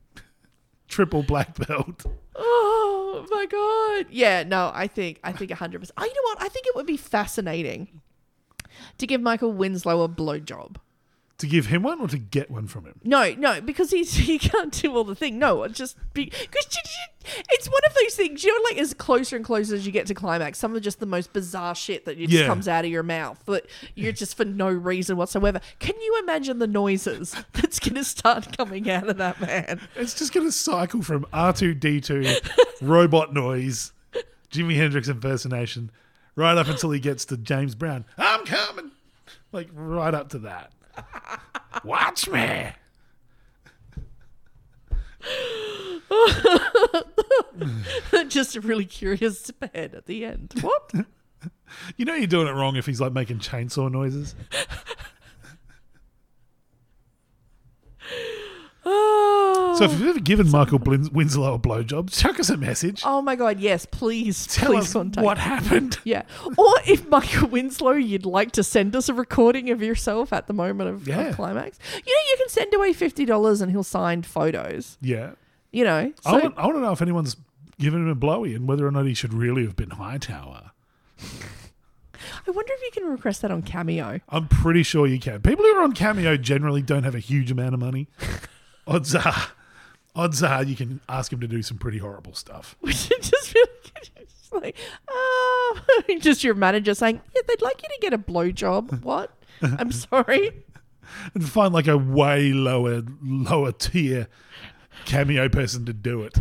triple 0.87 1.25
black 1.25 1.57
belt. 1.66 2.07
Oh 2.37 3.27
my 3.33 3.47
god. 3.47 4.07
Yeah, 4.12 4.45
no, 4.45 4.71
I 4.73 4.87
think 4.87 5.19
I 5.25 5.33
think 5.33 5.51
hundred 5.51 5.81
percent. 5.81 5.95
Oh, 5.99 6.05
you 6.05 6.15
know 6.15 6.23
what? 6.23 6.41
I 6.41 6.49
think 6.49 6.69
it 6.69 6.77
would 6.77 6.87
be 6.87 6.97
fascinating 6.97 8.01
to 8.99 9.09
give 9.09 9.21
Michael 9.21 9.51
Winslow 9.51 10.03
a 10.03 10.09
blowjob. 10.09 10.77
To 11.39 11.48
give 11.48 11.66
him 11.66 11.82
one 11.82 12.01
or 12.01 12.06
to 12.09 12.19
get 12.19 12.48
one 12.48 12.69
from 12.69 12.85
him? 12.85 13.01
No, 13.02 13.35
no, 13.35 13.61
because 13.61 13.90
he's 13.90 14.15
he 14.15 14.39
can't 14.39 14.73
do 14.73 14.94
all 14.97 15.02
the 15.05 15.16
thing. 15.16 15.36
No, 15.39 15.65
it's 15.65 15.77
just 15.77 15.97
because 16.12 16.78
it's 17.51 17.66
one 17.69 17.81
of 17.89 17.94
those 17.94 18.15
things. 18.15 18.44
You 18.44 18.52
know, 18.56 18.62
like 18.70 18.78
as 18.78 18.94
closer 18.94 19.35
and 19.35 19.44
closer 19.44 19.74
as 19.74 19.85
you 19.85 19.90
get 19.90 20.06
to 20.06 20.15
climax, 20.15 20.59
some 20.59 20.77
of 20.77 20.82
just 20.82 21.01
the 21.01 21.06
most 21.06 21.32
bizarre 21.32 21.74
shit 21.74 22.05
that 22.05 22.19
just 22.19 22.31
Yeah. 22.32 22.47
comes 22.47 22.69
out 22.69 22.85
of 22.85 22.90
your 22.93 23.02
mouth, 23.02 23.43
but 23.47 23.66
you're 23.97 24.12
just 24.12 24.36
for 24.36 24.44
no 24.44 24.69
reason 24.69 25.16
whatsoever. 25.16 25.61
Can 25.81 25.97
you 26.01 26.20
imagine 26.23 26.61
the 26.61 26.69
noises 26.69 27.35
that's 27.52 27.81
going 27.81 27.97
to 27.97 28.05
start 28.05 28.56
coming 28.56 28.89
out 28.89 29.09
of 29.09 29.16
that 29.16 29.40
man? 29.40 29.81
It's 29.97 30.15
just 30.15 30.32
going 30.32 30.47
to 30.47 30.52
cycle 30.52 31.02
from 31.02 31.24
R2D2, 31.32 32.48
robot 32.81 33.35
noise, 33.35 33.93
Jimi 34.52 34.77
Hendrix 34.77 35.09
impersonation, 35.09 35.90
right 36.36 36.56
up 36.56 36.69
until 36.69 36.93
he 36.93 37.01
gets 37.01 37.24
to 37.27 37.36
James 37.36 37.74
Brown. 37.74 38.05
I'm 38.19 38.44
coming. 38.47 38.93
Like, 39.51 39.69
right 39.73 40.15
up 40.15 40.28
to 40.31 40.39
that. 40.40 40.70
Watch 41.85 42.29
me. 42.29 42.69
just 48.29 48.57
a 48.57 48.61
really 48.61 48.85
curious 48.85 49.51
head 49.75 49.95
at 49.95 50.07
the 50.07 50.25
end. 50.25 50.55
What? 50.61 50.93
You 51.97 52.05
know 52.05 52.15
you're 52.15 52.29
doing 52.29 52.47
it 52.47 52.53
wrong 52.53 52.77
if 52.77 52.87
he's 52.87 53.01
like 53.01 53.12
making 53.12 53.41
chainsaw 53.41 53.91
noises. 53.91 54.37
Oh, 58.87 59.44
So 59.76 59.84
if 59.84 59.92
you've 59.92 60.09
ever 60.09 60.20
given 60.20 60.51
Michael 60.51 60.78
Blin- 60.78 61.09
Winslow 61.12 61.55
a 61.55 61.59
blowjob, 61.59 62.10
chuck 62.16 62.38
us 62.40 62.51
a 62.51 62.56
message. 62.56 63.02
Oh 63.05 63.20
my 63.22 63.36
god, 63.36 63.60
yes, 63.60 63.86
please, 63.86 64.46
Tell 64.46 64.72
please 64.72 64.84
us 64.84 64.92
contact. 64.92 65.24
what 65.24 65.38
happened. 65.38 65.98
Yeah. 66.05 66.22
Or 66.56 66.74
if 66.86 67.06
Michael 67.09 67.48
Winslow, 67.48 67.92
you'd 67.92 68.26
like 68.26 68.52
to 68.52 68.62
send 68.64 68.94
us 68.94 69.09
a 69.09 69.14
recording 69.14 69.70
of 69.70 69.82
yourself 69.82 70.32
at 70.32 70.46
the 70.46 70.52
moment 70.52 70.90
of, 70.90 71.09
of 71.09 71.34
climax. 71.36 71.78
You 71.94 71.98
know, 72.14 72.30
you 72.30 72.36
can 72.38 72.48
send 72.48 72.74
away 72.74 72.92
fifty 72.92 73.24
dollars 73.24 73.60
and 73.60 73.70
he'll 73.70 73.82
sign 73.82 74.22
photos. 74.22 74.98
Yeah. 75.01 75.32
You 75.72 75.84
know. 75.84 76.12
So 76.22 76.30
I, 76.30 76.38
want, 76.40 76.59
I 76.59 76.66
want 76.66 76.76
to 76.76 76.80
know 76.82 76.92
if 76.92 77.02
anyone's 77.02 77.36
given 77.78 78.02
him 78.02 78.09
a 78.09 78.14
blowy 78.14 78.55
and 78.55 78.68
whether 78.68 78.86
or 78.86 78.90
not 78.90 79.06
he 79.06 79.14
should 79.14 79.34
really 79.34 79.64
have 79.64 79.76
been 79.76 79.90
Hightower. 79.90 80.70
I 82.46 82.51
wonder 82.51 82.72
if 82.74 82.82
you 82.82 83.02
can 83.02 83.10
request 83.10 83.42
that 83.42 83.51
on 83.51 83.62
Cameo. 83.62 84.20
I'm 84.28 84.48
pretty 84.48 84.82
sure 84.82 85.06
you 85.06 85.18
can. 85.18 85.42
People 85.42 85.64
who 85.64 85.74
are 85.76 85.82
on 85.82 85.92
Cameo 85.92 86.36
generally 86.36 86.82
don't 86.82 87.02
have 87.05 87.14
a 87.14 87.18
huge 87.20 87.51
amount 87.51 87.74
of 87.74 87.80
money. 87.80 88.09
odds 88.86 89.14
are, 89.14 89.34
odds 90.15 90.43
are 90.43 90.62
you 90.62 90.77
can 90.77 91.01
ask 91.09 91.32
him 91.32 91.41
to 91.41 91.49
do 91.49 91.62
some 91.62 91.78
pretty 91.78 91.99
horrible 91.99 92.35
stuff. 92.35 92.77
Which 92.81 93.11
is 93.11 93.31
just 93.31 93.55
really 93.55 93.69
just 94.28 94.53
like, 94.53 94.77
uh, 95.09 95.81
just 96.20 96.45
your 96.45 96.55
manager 96.55 96.95
saying, 96.95 97.20
yeah, 97.35 97.43
they'd 97.49 97.62
like 97.62 97.82
you 97.82 97.89
to 97.89 97.99
get 98.01 98.12
a 98.12 98.19
blowjob. 98.19 99.01
What? 99.03 99.31
I'm 99.62 99.93
sorry. 99.93 100.65
And 101.35 101.49
find 101.49 101.73
like 101.73 101.86
a 101.86 101.97
way 101.99 102.53
lower, 102.53 103.03
lower 103.23 103.73
tier 103.73 104.28
Cameo 105.05 105.49
person 105.49 105.85
to 105.86 105.93
do 105.93 106.23
it. 106.23 106.35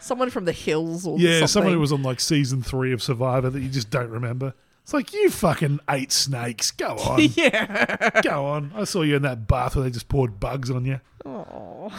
Someone 0.00 0.30
from 0.30 0.44
the 0.44 0.52
hills 0.52 1.06
or 1.06 1.18
Yeah, 1.18 1.30
something. 1.40 1.46
someone 1.48 1.72
who 1.74 1.80
was 1.80 1.92
on 1.92 2.02
like 2.02 2.20
season 2.20 2.62
three 2.62 2.92
of 2.92 3.02
Survivor 3.02 3.48
that 3.50 3.60
you 3.60 3.68
just 3.68 3.90
don't 3.90 4.10
remember. 4.10 4.54
It's 4.84 4.92
like 4.92 5.12
you 5.12 5.30
fucking 5.30 5.80
ate 5.90 6.12
snakes. 6.12 6.70
Go 6.70 6.96
on, 6.98 7.18
Yeah. 7.34 8.20
go 8.22 8.44
on. 8.46 8.70
I 8.76 8.84
saw 8.84 9.02
you 9.02 9.16
in 9.16 9.22
that 9.22 9.48
bath 9.48 9.74
where 9.76 9.84
they 9.84 9.90
just 9.90 10.08
poured 10.08 10.38
bugs 10.38 10.70
on 10.70 10.84
you. 10.84 11.00
Oh. 11.24 11.90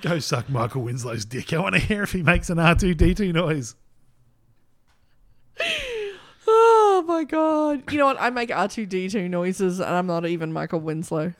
Go 0.00 0.18
suck 0.20 0.48
Michael 0.48 0.82
Winslow's 0.82 1.24
dick. 1.24 1.52
I 1.52 1.58
want 1.58 1.74
to 1.74 1.80
hear 1.80 2.02
if 2.04 2.12
he 2.12 2.22
makes 2.22 2.50
an 2.50 2.58
R 2.58 2.74
two 2.76 2.94
D 2.94 3.14
two 3.14 3.32
noise. 3.32 3.74
Oh 6.46 7.04
my 7.06 7.24
god. 7.24 7.90
You 7.90 7.98
know 7.98 8.06
what? 8.06 8.20
I 8.20 8.30
make 8.30 8.50
R2D2 8.50 9.28
noises 9.30 9.80
and 9.80 9.90
I'm 9.90 10.06
not 10.06 10.26
even 10.26 10.52
Michael 10.52 10.80
Winslow. 10.80 11.32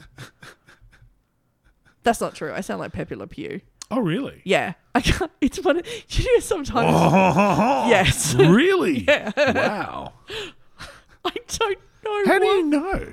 That's 2.02 2.20
not 2.20 2.34
true. 2.34 2.52
I 2.52 2.60
sound 2.62 2.80
like 2.80 2.92
Pepe 2.92 3.14
Le 3.14 3.26
Pew. 3.26 3.60
Oh, 3.90 4.00
really? 4.00 4.40
Yeah. 4.44 4.74
I 4.94 5.00
can't. 5.02 5.30
It's 5.40 5.58
one. 5.62 5.78
of- 5.78 5.86
You 6.08 6.34
know, 6.34 6.40
sometimes. 6.40 6.90
Yes. 7.90 8.34
really? 8.34 9.00
yeah. 9.08 9.30
Wow. 9.36 10.12
I 11.34 11.34
don't 11.48 11.78
know. 12.04 12.24
How 12.26 12.38
do 12.38 12.44
what- 12.46 12.56
you 12.56 12.64
know? 12.64 13.12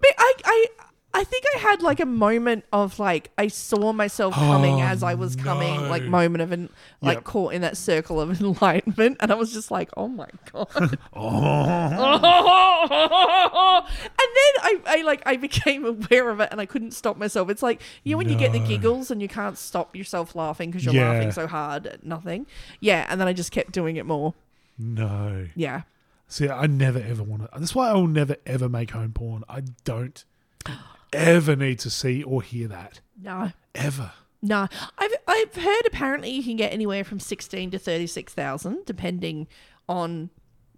But 0.00 0.10
I, 0.18 0.32
I, 0.44 0.66
I 1.14 1.24
think 1.24 1.44
I 1.54 1.58
had 1.58 1.80
like 1.80 2.00
a 2.00 2.04
moment 2.06 2.64
of 2.72 2.98
like 2.98 3.30
I 3.38 3.48
saw 3.48 3.92
myself 3.92 4.34
coming 4.34 4.74
Oh, 4.74 4.82
as 4.82 5.02
I 5.02 5.14
was 5.14 5.34
coming, 5.36 5.88
like 5.88 6.02
moment 6.02 6.42
of 6.42 6.52
en- 6.52 6.68
like 7.00 7.18
Yep. 7.18 7.24
caught 7.24 7.54
in 7.54 7.62
that 7.62 7.76
circle 7.78 8.20
of 8.20 8.38
enlightenment, 8.40 9.16
and 9.20 9.30
I 9.30 9.34
was 9.34 9.52
just 9.52 9.70
like, 9.70 9.88
oh 9.96 10.08
my 10.08 10.28
god. 10.52 10.98
Oh, 11.14 13.84
and 14.04 14.14
then 14.18 14.54
I, 14.62 14.80
I 14.86 15.02
like 15.02 15.22
I 15.24 15.36
became 15.36 15.84
aware 15.84 16.28
of 16.28 16.40
it 16.40 16.48
and 16.50 16.60
I 16.60 16.66
couldn't 16.66 16.92
stop 16.92 17.16
myself. 17.16 17.48
It's 17.48 17.62
like 17.62 17.80
you 18.02 18.12
know 18.12 18.18
when 18.18 18.28
you 18.28 18.36
get 18.36 18.52
the 18.52 18.60
No. 18.60 18.66
giggles 18.66 19.10
and 19.10 19.22
you 19.22 19.28
can't 19.28 19.56
stop 19.56 19.96
yourself 19.96 20.34
laughing 20.34 20.70
because 20.70 20.84
you're 20.84 20.94
Yeah. 20.94 21.10
laughing 21.12 21.32
so 21.32 21.46
hard 21.46 21.86
at 21.86 22.04
nothing. 22.04 22.46
Yeah, 22.80 23.06
and 23.08 23.20
then 23.20 23.28
I 23.28 23.32
just 23.32 23.52
kept 23.52 23.72
doing 23.72 23.96
it 23.96 24.06
more. 24.06 24.34
no. 24.78 25.46
Yeah. 25.54 25.82
See, 26.28 26.48
I 26.48 26.66
never 26.66 26.98
ever 26.98 27.22
want 27.22 27.42
to. 27.42 27.58
That's 27.58 27.74
why 27.74 27.90
I 27.90 27.94
will 27.94 28.06
never 28.06 28.36
ever 28.46 28.68
make 28.68 28.90
home 28.90 29.12
porn. 29.12 29.44
I 29.48 29.62
don't 29.84 30.24
ever 31.12 31.54
need 31.54 31.78
to 31.80 31.90
see 31.90 32.22
or 32.22 32.42
hear 32.42 32.68
that. 32.68 33.00
No. 33.22 33.52
Ever. 33.74 34.12
No. 34.42 34.68
I've 34.98 35.14
I've 35.26 35.54
heard 35.54 35.82
apparently 35.86 36.30
you 36.30 36.42
can 36.42 36.56
get 36.56 36.72
anywhere 36.72 37.04
from 37.04 37.20
sixteen 37.20 37.70
to 37.70 37.78
thirty 37.78 38.06
six 38.06 38.32
thousand, 38.34 38.84
depending 38.86 39.46
on, 39.88 40.30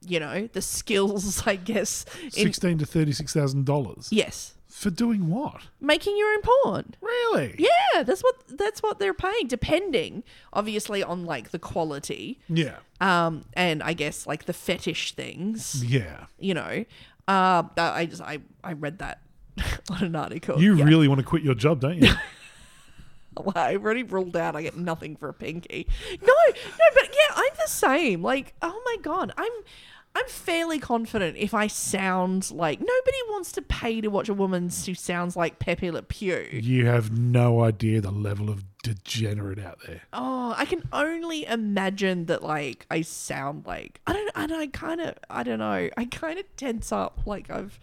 you 0.07 0.21
know, 0.21 0.49
the 0.53 0.63
skills, 0.63 1.43
I 1.47 1.57
guess. 1.57 2.05
In, 2.25 2.31
Sixteen 2.31 2.79
to 2.79 2.87
thirty-six 2.87 3.33
thousand 3.33 3.67
dollars 3.67 4.09
yes. 4.11 4.56
For 4.79 4.91
doing 4.91 5.29
what? 5.31 5.63
Making 5.81 6.17
your 6.19 6.29
own 6.35 6.43
porn. 6.43 6.95
Really? 7.01 7.55
Yeah, 7.59 8.03
that's 8.03 8.23
what 8.23 8.37
that's 8.49 8.83
what 8.83 8.99
they're 8.99 9.15
paying, 9.15 9.47
depending 9.49 10.23
obviously 10.53 11.03
on 11.03 11.25
like 11.25 11.51
the 11.51 11.59
quality. 11.59 12.39
Yeah. 12.49 12.77
um, 13.01 13.45
and 13.55 13.83
I 13.83 13.93
guess 13.95 14.27
like 14.27 14.45
the 14.45 14.53
fetish 14.53 15.15
things, 15.15 15.83
Yeah. 15.85 16.27
you 16.39 16.55
know. 16.55 16.85
Uh, 17.29 17.65
I 17.77 18.07
just 18.07 18.23
I 18.23 18.41
I 18.63 18.75
read 18.75 18.99
that 18.99 19.21
on 19.91 20.03
an 20.05 20.15
article. 20.17 20.61
You 20.61 20.77
Yeah. 20.77 20.85
really 20.85 21.09
want 21.09 21.21
to 21.21 21.27
quit 21.27 21.43
your 21.43 21.55
job, 21.55 21.81
don't 21.81 22.03
you? 22.03 22.13
Well, 23.39 23.53
I 23.55 23.75
already 23.77 24.03
ruled 24.03 24.35
out 24.35 24.57
I 24.57 24.63
get 24.63 24.79
nothing 24.79 25.15
for 25.15 25.29
a 25.29 25.35
pinky. 25.35 25.87
No, 26.23 26.27
no, 26.27 26.85
but 26.95 27.05
yeah, 27.05 27.35
I'm 27.35 27.53
the 27.63 27.69
same. 27.69 28.23
Like, 28.23 28.55
oh 28.63 28.81
my 28.87 28.97
god, 29.03 29.31
I'm 29.37 29.53
I'm 30.17 30.27
fairly 30.29 30.79
confident 30.79 31.37
if 31.37 31.53
I 31.53 31.67
sound 31.67 32.51
like 32.51 32.81
nobody 32.81 33.19
wants 33.29 33.53
to 33.53 33.61
pay 33.61 34.01
to 34.01 34.09
watch 34.09 34.31
a 34.31 34.35
woman 34.35 34.71
who 34.71 34.95
sounds 34.95 35.37
like 35.37 35.59
Pepe 35.59 35.91
Le 35.91 36.01
Pew. 36.01 36.49
you 36.53 36.87
have 36.87 37.13
no 37.13 37.63
idea 37.63 38.01
the 38.01 38.11
level 38.11 38.49
of 38.49 38.65
degenerate 38.83 39.59
out 39.59 39.79
there. 39.87 40.01
Oh, 40.15 40.55
I 40.57 40.65
can 40.65 40.89
only 40.91 41.45
imagine 41.45 42.27
that 42.27 42.43
like 42.43 42.87
I 42.91 43.03
sound 43.03 43.67
like 43.67 44.01
I 44.07 44.15
don't 44.15 44.31
and 44.35 44.55
I 44.55 44.69
kind 44.69 45.03
of 45.03 45.17
I 45.29 45.43
don't 45.43 45.59
know. 45.59 45.91
I 45.99 46.05
kind 46.07 46.39
of 46.39 46.47
tense 46.57 46.93
up 46.93 47.21
like 47.27 47.51
I've 47.51 47.79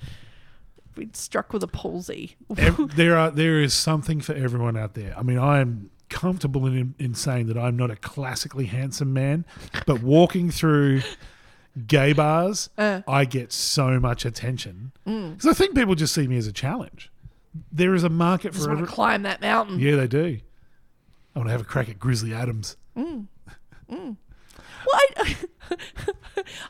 been 0.95 1.13
struck 1.13 1.53
with 1.53 1.61
a 1.61 1.67
palsy. 1.67 2.35
There 2.95 3.15
are 3.15 3.29
there 3.29 3.61
is 3.61 3.75
something 3.75 4.21
for 4.21 4.33
everyone 4.33 4.75
out 4.75 4.95
there. 4.95 5.13
I 5.15 5.21
mean, 5.21 5.37
I 5.37 5.59
am 5.59 5.91
comfortable 6.09 6.65
in 6.65 6.95
in 6.97 7.13
saying 7.13 7.45
that 7.47 7.59
I'm 7.59 7.77
not 7.77 7.91
a 7.91 7.95
classically 7.95 8.65
handsome 8.65 9.13
man, 9.13 9.45
but 9.85 10.01
walking 10.01 10.49
through 10.49 11.03
gay 11.87 12.13
bars, 12.13 12.69
Uh. 12.77 13.01
I 13.07 13.25
get 13.25 13.51
so 13.51 13.99
much 13.99 14.25
attention 14.25 14.91
mm. 15.07 15.31
because 15.35 15.47
I 15.49 15.53
think 15.53 15.75
people 15.75 15.95
just 15.95 16.13
see 16.13 16.27
me 16.27 16.37
as 16.37 16.47
a 16.47 16.53
challenge. 16.53 17.11
There 17.71 17.93
is 17.93 18.03
a 18.03 18.09
market 18.09 18.53
Just 18.53 18.63
for 18.65 18.69
want 18.69 18.79
to 18.79 18.83
every- 18.83 18.93
climb 18.93 19.23
that 19.23 19.41
mountain. 19.41 19.79
Yeah, 19.79 19.95
they 19.95 20.07
do. 20.07 20.39
I 21.35 21.39
want 21.39 21.47
to 21.47 21.51
have 21.51 21.61
a 21.61 21.65
crack 21.65 21.89
at 21.89 21.99
Grizzly 21.99 22.33
Adams. 22.33 22.77
Well, 22.95 23.25
I, 24.91 25.35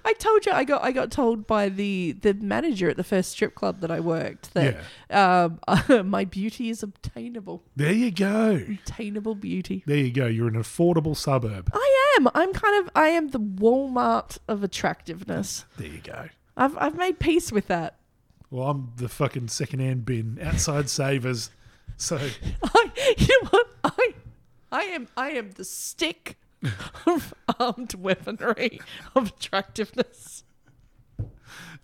I 0.06 0.14
told 0.14 0.46
you 0.46 0.52
I 0.52 0.64
got 0.64 0.84
I 0.84 0.92
got 0.92 1.12
told 1.12 1.48
by 1.48 1.70
the 1.70 2.12
the 2.22 2.34
manager 2.34 2.90
at 2.90 2.98
the 2.98 3.04
first 3.04 3.32
strip 3.32 3.56
club 3.56 3.82
that 3.82 3.92
I 3.92 4.00
worked 4.00 4.54
that 4.54 4.78
um, 5.10 5.60
my 6.10 6.26
beauty 6.26 6.70
is 6.70 6.84
obtainable, 6.84 7.64
There 7.76 7.92
you 7.94 8.12
go. 8.12 8.62
obtainable 8.70 9.36
beauty. 9.36 9.84
There 9.86 9.98
you 9.98 10.12
go. 10.12 10.26
You're 10.28 10.48
an 10.48 10.56
affordable 10.56 11.16
suburb. 11.16 11.70
I 11.74 12.16
am. 12.20 12.28
I'm 12.34 12.54
kind 12.54 12.86
of. 12.86 12.92
I 12.96 13.08
am 13.10 13.30
the 13.30 13.40
Walmart 13.40 14.38
of 14.48 14.64
attractiveness. 14.64 15.66
There 15.78 15.88
you 15.88 16.02
go. 16.02 16.30
I've 16.56 16.78
I've 16.78 16.96
made 16.96 17.20
peace 17.20 17.52
with 17.52 17.68
that. 17.68 17.98
Well, 18.52 18.68
I'm 18.70 18.92
the 18.98 19.10
fucking 19.10 19.48
second-hand 19.48 20.06
bin 20.06 20.38
outside 20.40 20.88
Savers, 20.88 21.50
So 21.98 22.18
I, 22.64 22.92
you 23.18 23.28
know 23.42 23.50
what? 23.50 23.68
I, 23.84 24.14
I 24.72 24.82
am, 24.84 25.08
I 25.18 25.32
am 25.32 25.50
the 25.54 25.66
stick 25.66 26.38
of 27.06 27.34
armed 27.60 27.94
weaponry 27.96 28.80
of 29.16 29.28
attractiveness. 29.30 30.44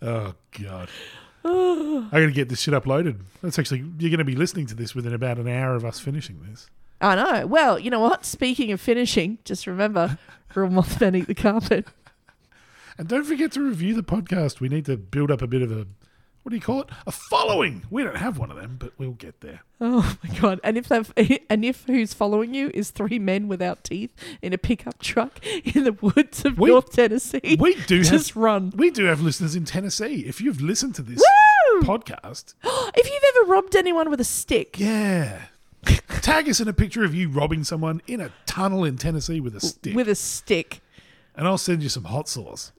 Oh 0.02 0.34
God. 0.52 0.88
I 1.44 2.08
gotta 2.12 2.32
get 2.32 2.48
this 2.48 2.60
shit 2.60 2.74
uploaded. 2.74 3.20
That's 3.42 3.58
actually 3.58 3.84
you're 3.98 4.10
gonna 4.10 4.24
be 4.24 4.36
listening 4.36 4.66
to 4.66 4.74
this 4.74 4.94
within 4.94 5.14
about 5.14 5.38
an 5.38 5.48
hour 5.48 5.74
of 5.74 5.84
us 5.84 6.00
finishing 6.00 6.40
this. 6.48 6.68
I 7.00 7.14
know. 7.14 7.46
Well, 7.46 7.78
you 7.78 7.90
know 7.90 8.00
what? 8.00 8.26
Speaking 8.26 8.72
of 8.72 8.80
finishing, 8.80 9.38
just 9.44 9.66
remember, 9.66 10.18
real 10.54 10.68
Mothman 10.68 11.16
eat 11.16 11.26
the 11.26 11.34
carpet. 11.34 11.86
And 12.98 13.08
don't 13.08 13.24
forget 13.24 13.52
to 13.52 13.62
review 13.62 13.94
the 13.94 14.02
podcast. 14.02 14.60
We 14.60 14.68
need 14.68 14.84
to 14.84 14.98
build 14.98 15.30
up 15.30 15.40
a 15.40 15.46
bit 15.46 15.62
of 15.62 15.72
a 15.72 15.86
what 16.42 16.50
do 16.50 16.56
you 16.56 16.62
call 16.62 16.80
it? 16.82 16.88
A 17.06 17.12
following. 17.12 17.82
We 17.90 18.02
don't 18.02 18.16
have 18.16 18.38
one 18.38 18.50
of 18.50 18.56
them, 18.56 18.76
but 18.78 18.92
we'll 18.98 19.10
get 19.12 19.40
there. 19.40 19.60
Oh 19.80 20.16
my 20.22 20.38
god! 20.38 20.60
And 20.64 20.76
if 20.78 20.88
they've, 20.88 21.12
and 21.50 21.64
if 21.64 21.84
who's 21.86 22.14
following 22.14 22.54
you 22.54 22.70
is 22.74 22.90
three 22.90 23.18
men 23.18 23.46
without 23.48 23.84
teeth 23.84 24.14
in 24.42 24.52
a 24.52 24.58
pickup 24.58 24.98
truck 25.00 25.44
in 25.64 25.84
the 25.84 25.92
woods 25.92 26.44
of 26.44 26.58
We- 26.58 26.70
North 26.70 26.92
Tennessee, 26.92 27.56
We 27.58 27.74
do 27.86 28.02
just 28.02 28.28
have 28.30 28.36
run. 28.36 28.72
we 28.76 28.90
do 28.90 29.04
have 29.04 29.20
listeners 29.20 29.54
in 29.56 29.64
Tennessee. 29.64 30.24
If 30.26 30.40
you've 30.40 30.60
listened 30.60 30.94
to 30.96 31.02
this 31.02 31.22
Woo! 31.74 31.82
podcast, 31.82 32.54
If 32.64 33.06
you've 33.10 33.22
ever 33.44 33.52
robbed 33.52 33.76
anyone 33.76 34.10
with 34.10 34.20
a 34.20 34.24
stick, 34.24 34.78
yeah. 34.78 35.42
Tag 36.20 36.48
us 36.48 36.60
in 36.60 36.68
a 36.68 36.72
picture 36.74 37.04
of 37.04 37.14
you 37.14 37.30
robbing 37.30 37.64
someone 37.64 38.02
in 38.06 38.20
a 38.20 38.30
tunnel 38.44 38.84
in 38.84 38.96
Tennessee 38.98 39.40
with 39.40 39.54
a 39.56 39.60
stick. 39.60 39.94
with 39.94 40.08
a 40.08 40.14
stick, 40.14 40.80
and 41.34 41.46
I'll 41.48 41.56
send 41.58 41.82
you 41.82 41.88
some 41.88 42.04
hot 42.04 42.28
sauce. 42.28 42.72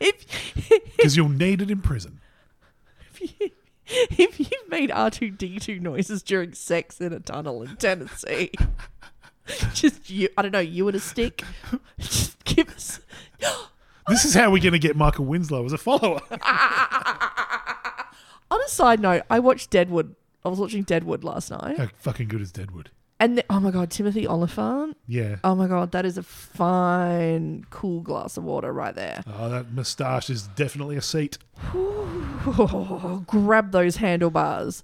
If 0.00 0.26
Because 0.96 1.16
you'll 1.16 1.28
need 1.28 1.60
it 1.62 1.70
in 1.70 1.80
prison. 1.82 2.20
if 3.92 4.38
you've 4.40 4.68
made 4.68 4.90
R 4.90 5.10
two 5.10 5.30
D 5.30 5.58
two 5.58 5.78
noises 5.80 6.22
during 6.22 6.52
sex 6.54 7.00
in 7.00 7.12
a 7.12 7.20
tunnel 7.20 7.62
in 7.62 7.76
Tennessee, 7.76 8.50
just 9.74 10.08
you, 10.10 10.28
I 10.36 10.42
don't 10.42 10.52
know, 10.52 10.58
you 10.60 10.86
and 10.88 10.96
a 10.96 11.00
stick, 11.00 11.42
just 11.98 12.42
give 12.44 12.68
us. 12.70 13.00
This 14.08 14.24
is 14.24 14.34
how 14.34 14.50
we're 14.50 14.60
going 14.60 14.72
to 14.72 14.78
get 14.80 14.96
Michael 14.96 15.24
Winslow 15.26 15.64
as 15.64 15.72
a 15.72 15.78
follower. 15.78 16.20
On 18.50 18.60
a 18.60 18.68
side 18.68 18.98
note, 18.98 19.22
I 19.30 19.38
watched 19.38 19.70
Deadwood. 19.70 20.16
I 20.44 20.48
was 20.48 20.58
watching 20.58 20.82
Deadwood 20.82 21.22
last 21.22 21.48
night, 21.52 21.78
How 21.78 21.86
fucking 21.98 22.26
good 22.26 22.40
is 22.40 22.50
Deadwood? 22.50 22.90
And 23.20 23.36
the, 23.36 23.44
oh 23.50 23.60
my 23.60 23.70
god, 23.70 23.90
Timothy 23.90 24.26
Olyphant. 24.26 24.96
Yeah. 25.06 25.36
Oh 25.44 25.54
my 25.54 25.66
god, 25.66 25.92
that 25.92 26.06
is 26.06 26.16
a 26.16 26.22
fine, 26.22 27.66
cool 27.68 28.00
glass 28.00 28.38
of 28.38 28.44
water 28.44 28.72
right 28.72 28.94
there. 28.94 29.22
Oh, 29.26 29.50
that 29.50 29.72
moustache 29.72 30.30
is 30.30 30.46
definitely 30.46 30.96
a 30.96 31.02
seat. 31.02 31.36
Grab 33.26 33.72
those 33.72 33.96
handlebars. 33.96 34.82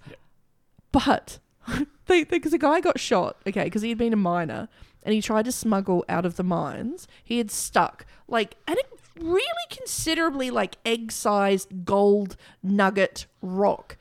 But 0.92 1.38
because 2.06 2.52
a 2.52 2.58
guy 2.58 2.80
got 2.80 3.00
shot, 3.00 3.38
okay, 3.46 3.64
because 3.64 3.80
he 3.80 3.88
had 3.88 3.98
been 3.98 4.12
a 4.12 4.16
miner 4.16 4.68
and 5.02 5.14
he 5.14 5.22
tried 5.22 5.46
to 5.46 5.52
smuggle 5.52 6.04
out 6.06 6.26
of 6.26 6.36
the 6.36 6.42
mines. 6.42 7.08
He 7.24 7.38
had 7.38 7.50
stuck 7.50 8.04
like 8.28 8.56
and 8.68 8.76
it 8.76 8.86
really 9.18 9.42
considerably 9.70 10.50
like 10.50 10.76
egg-sized 10.84 11.86
gold 11.86 12.36
nugget 12.62 13.24
rock 13.40 13.96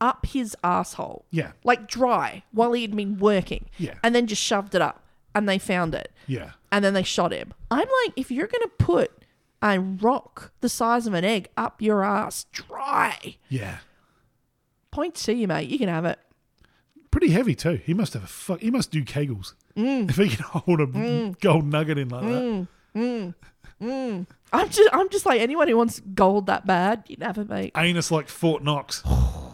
up 0.00 0.26
his 0.26 0.56
asshole. 0.62 1.24
Yeah. 1.30 1.52
like 1.64 1.88
dry 1.88 2.42
while 2.52 2.72
he 2.72 2.82
had 2.82 2.94
been 2.94 3.18
working. 3.18 3.66
Yeah. 3.78 3.94
and 4.02 4.14
then 4.14 4.26
just 4.26 4.42
shoved 4.42 4.74
it 4.74 4.82
up, 4.82 5.02
and 5.34 5.48
they 5.48 5.58
found 5.58 5.94
it 5.94 6.12
Yeah. 6.26 6.52
and 6.72 6.84
then 6.84 6.94
they 6.94 7.02
shot 7.02 7.32
him. 7.32 7.54
I'm 7.70 7.88
like, 8.04 8.12
if 8.16 8.30
you're 8.30 8.46
gonna 8.46 8.68
put 8.78 9.12
a 9.62 9.80
rock 9.80 10.52
the 10.60 10.68
size 10.68 11.06
of 11.06 11.14
an 11.14 11.24
egg 11.24 11.48
up 11.56 11.82
your 11.82 12.02
ass 12.04 12.46
dry, 12.52 13.36
Yeah. 13.48 13.78
Point 14.90 15.14
to 15.16 15.34
you, 15.34 15.46
mate. 15.46 15.68
You 15.68 15.78
can 15.78 15.88
have 15.88 16.04
it. 16.06 16.18
Pretty 17.10 17.30
heavy 17.30 17.54
too. 17.54 17.80
He 17.84 17.94
must 17.94 18.14
have 18.14 18.24
a 18.24 18.26
fuck. 18.26 18.60
He 18.60 18.70
must 18.70 18.90
do 18.90 19.04
kegels. 19.04 19.54
Mm. 19.76 20.08
If 20.10 20.16
he 20.16 20.28
can 20.28 20.44
hold 20.44 20.80
a 20.80 20.86
mm. 20.86 21.38
gold 21.40 21.66
nugget 21.66 21.98
in 21.98 22.08
like 22.08 22.22
that. 22.22 22.66
Mm. 22.94 23.34
Mm. 23.80 24.26
I'm 24.52 24.68
just, 24.70 24.88
I'm 24.92 25.08
just 25.08 25.24
like 25.26 25.40
anyone 25.40 25.68
who 25.68 25.76
wants 25.76 26.00
gold 26.00 26.46
that 26.46 26.66
bad, 26.66 27.04
you 27.06 27.16
can 27.16 27.26
have 27.26 27.38
it, 27.38 27.48
mate. 27.48 27.72
Anus 27.76 28.10
like 28.10 28.28
Fort 28.28 28.64
Knox. 28.64 29.02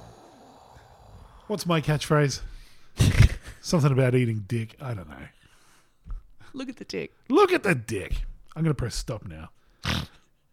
What's 1.47 1.67
my 1.67 1.81
catchphrase? 1.81 2.41
Something 3.61 3.93
about 3.93 4.15
eating 4.15 4.45
dick. 4.49 4.77
I 4.81 4.95
don't 4.95 5.09
know. 5.09 5.17
Look 6.53 6.69
at 6.69 6.77
the 6.77 6.85
dick. 6.85 7.13
Look 7.29 7.53
at 7.53 7.63
the 7.63 7.75
dick. 7.75 8.23
I'm 8.57 8.63
going 8.63 8.75
to 8.75 8.79
press 8.79 8.95
stop 8.95 9.25
now. 9.27 9.51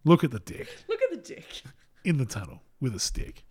Look 0.04 0.24
at 0.24 0.32
the 0.32 0.40
dick 0.40 0.68
Look 0.90 1.00
at 1.04 1.12
the 1.12 1.18
dick. 1.36 1.62
in 2.04 2.18
the 2.18 2.26
tunnel 2.26 2.62
with 2.80 2.96
a 2.96 3.00
stick. 3.00 3.44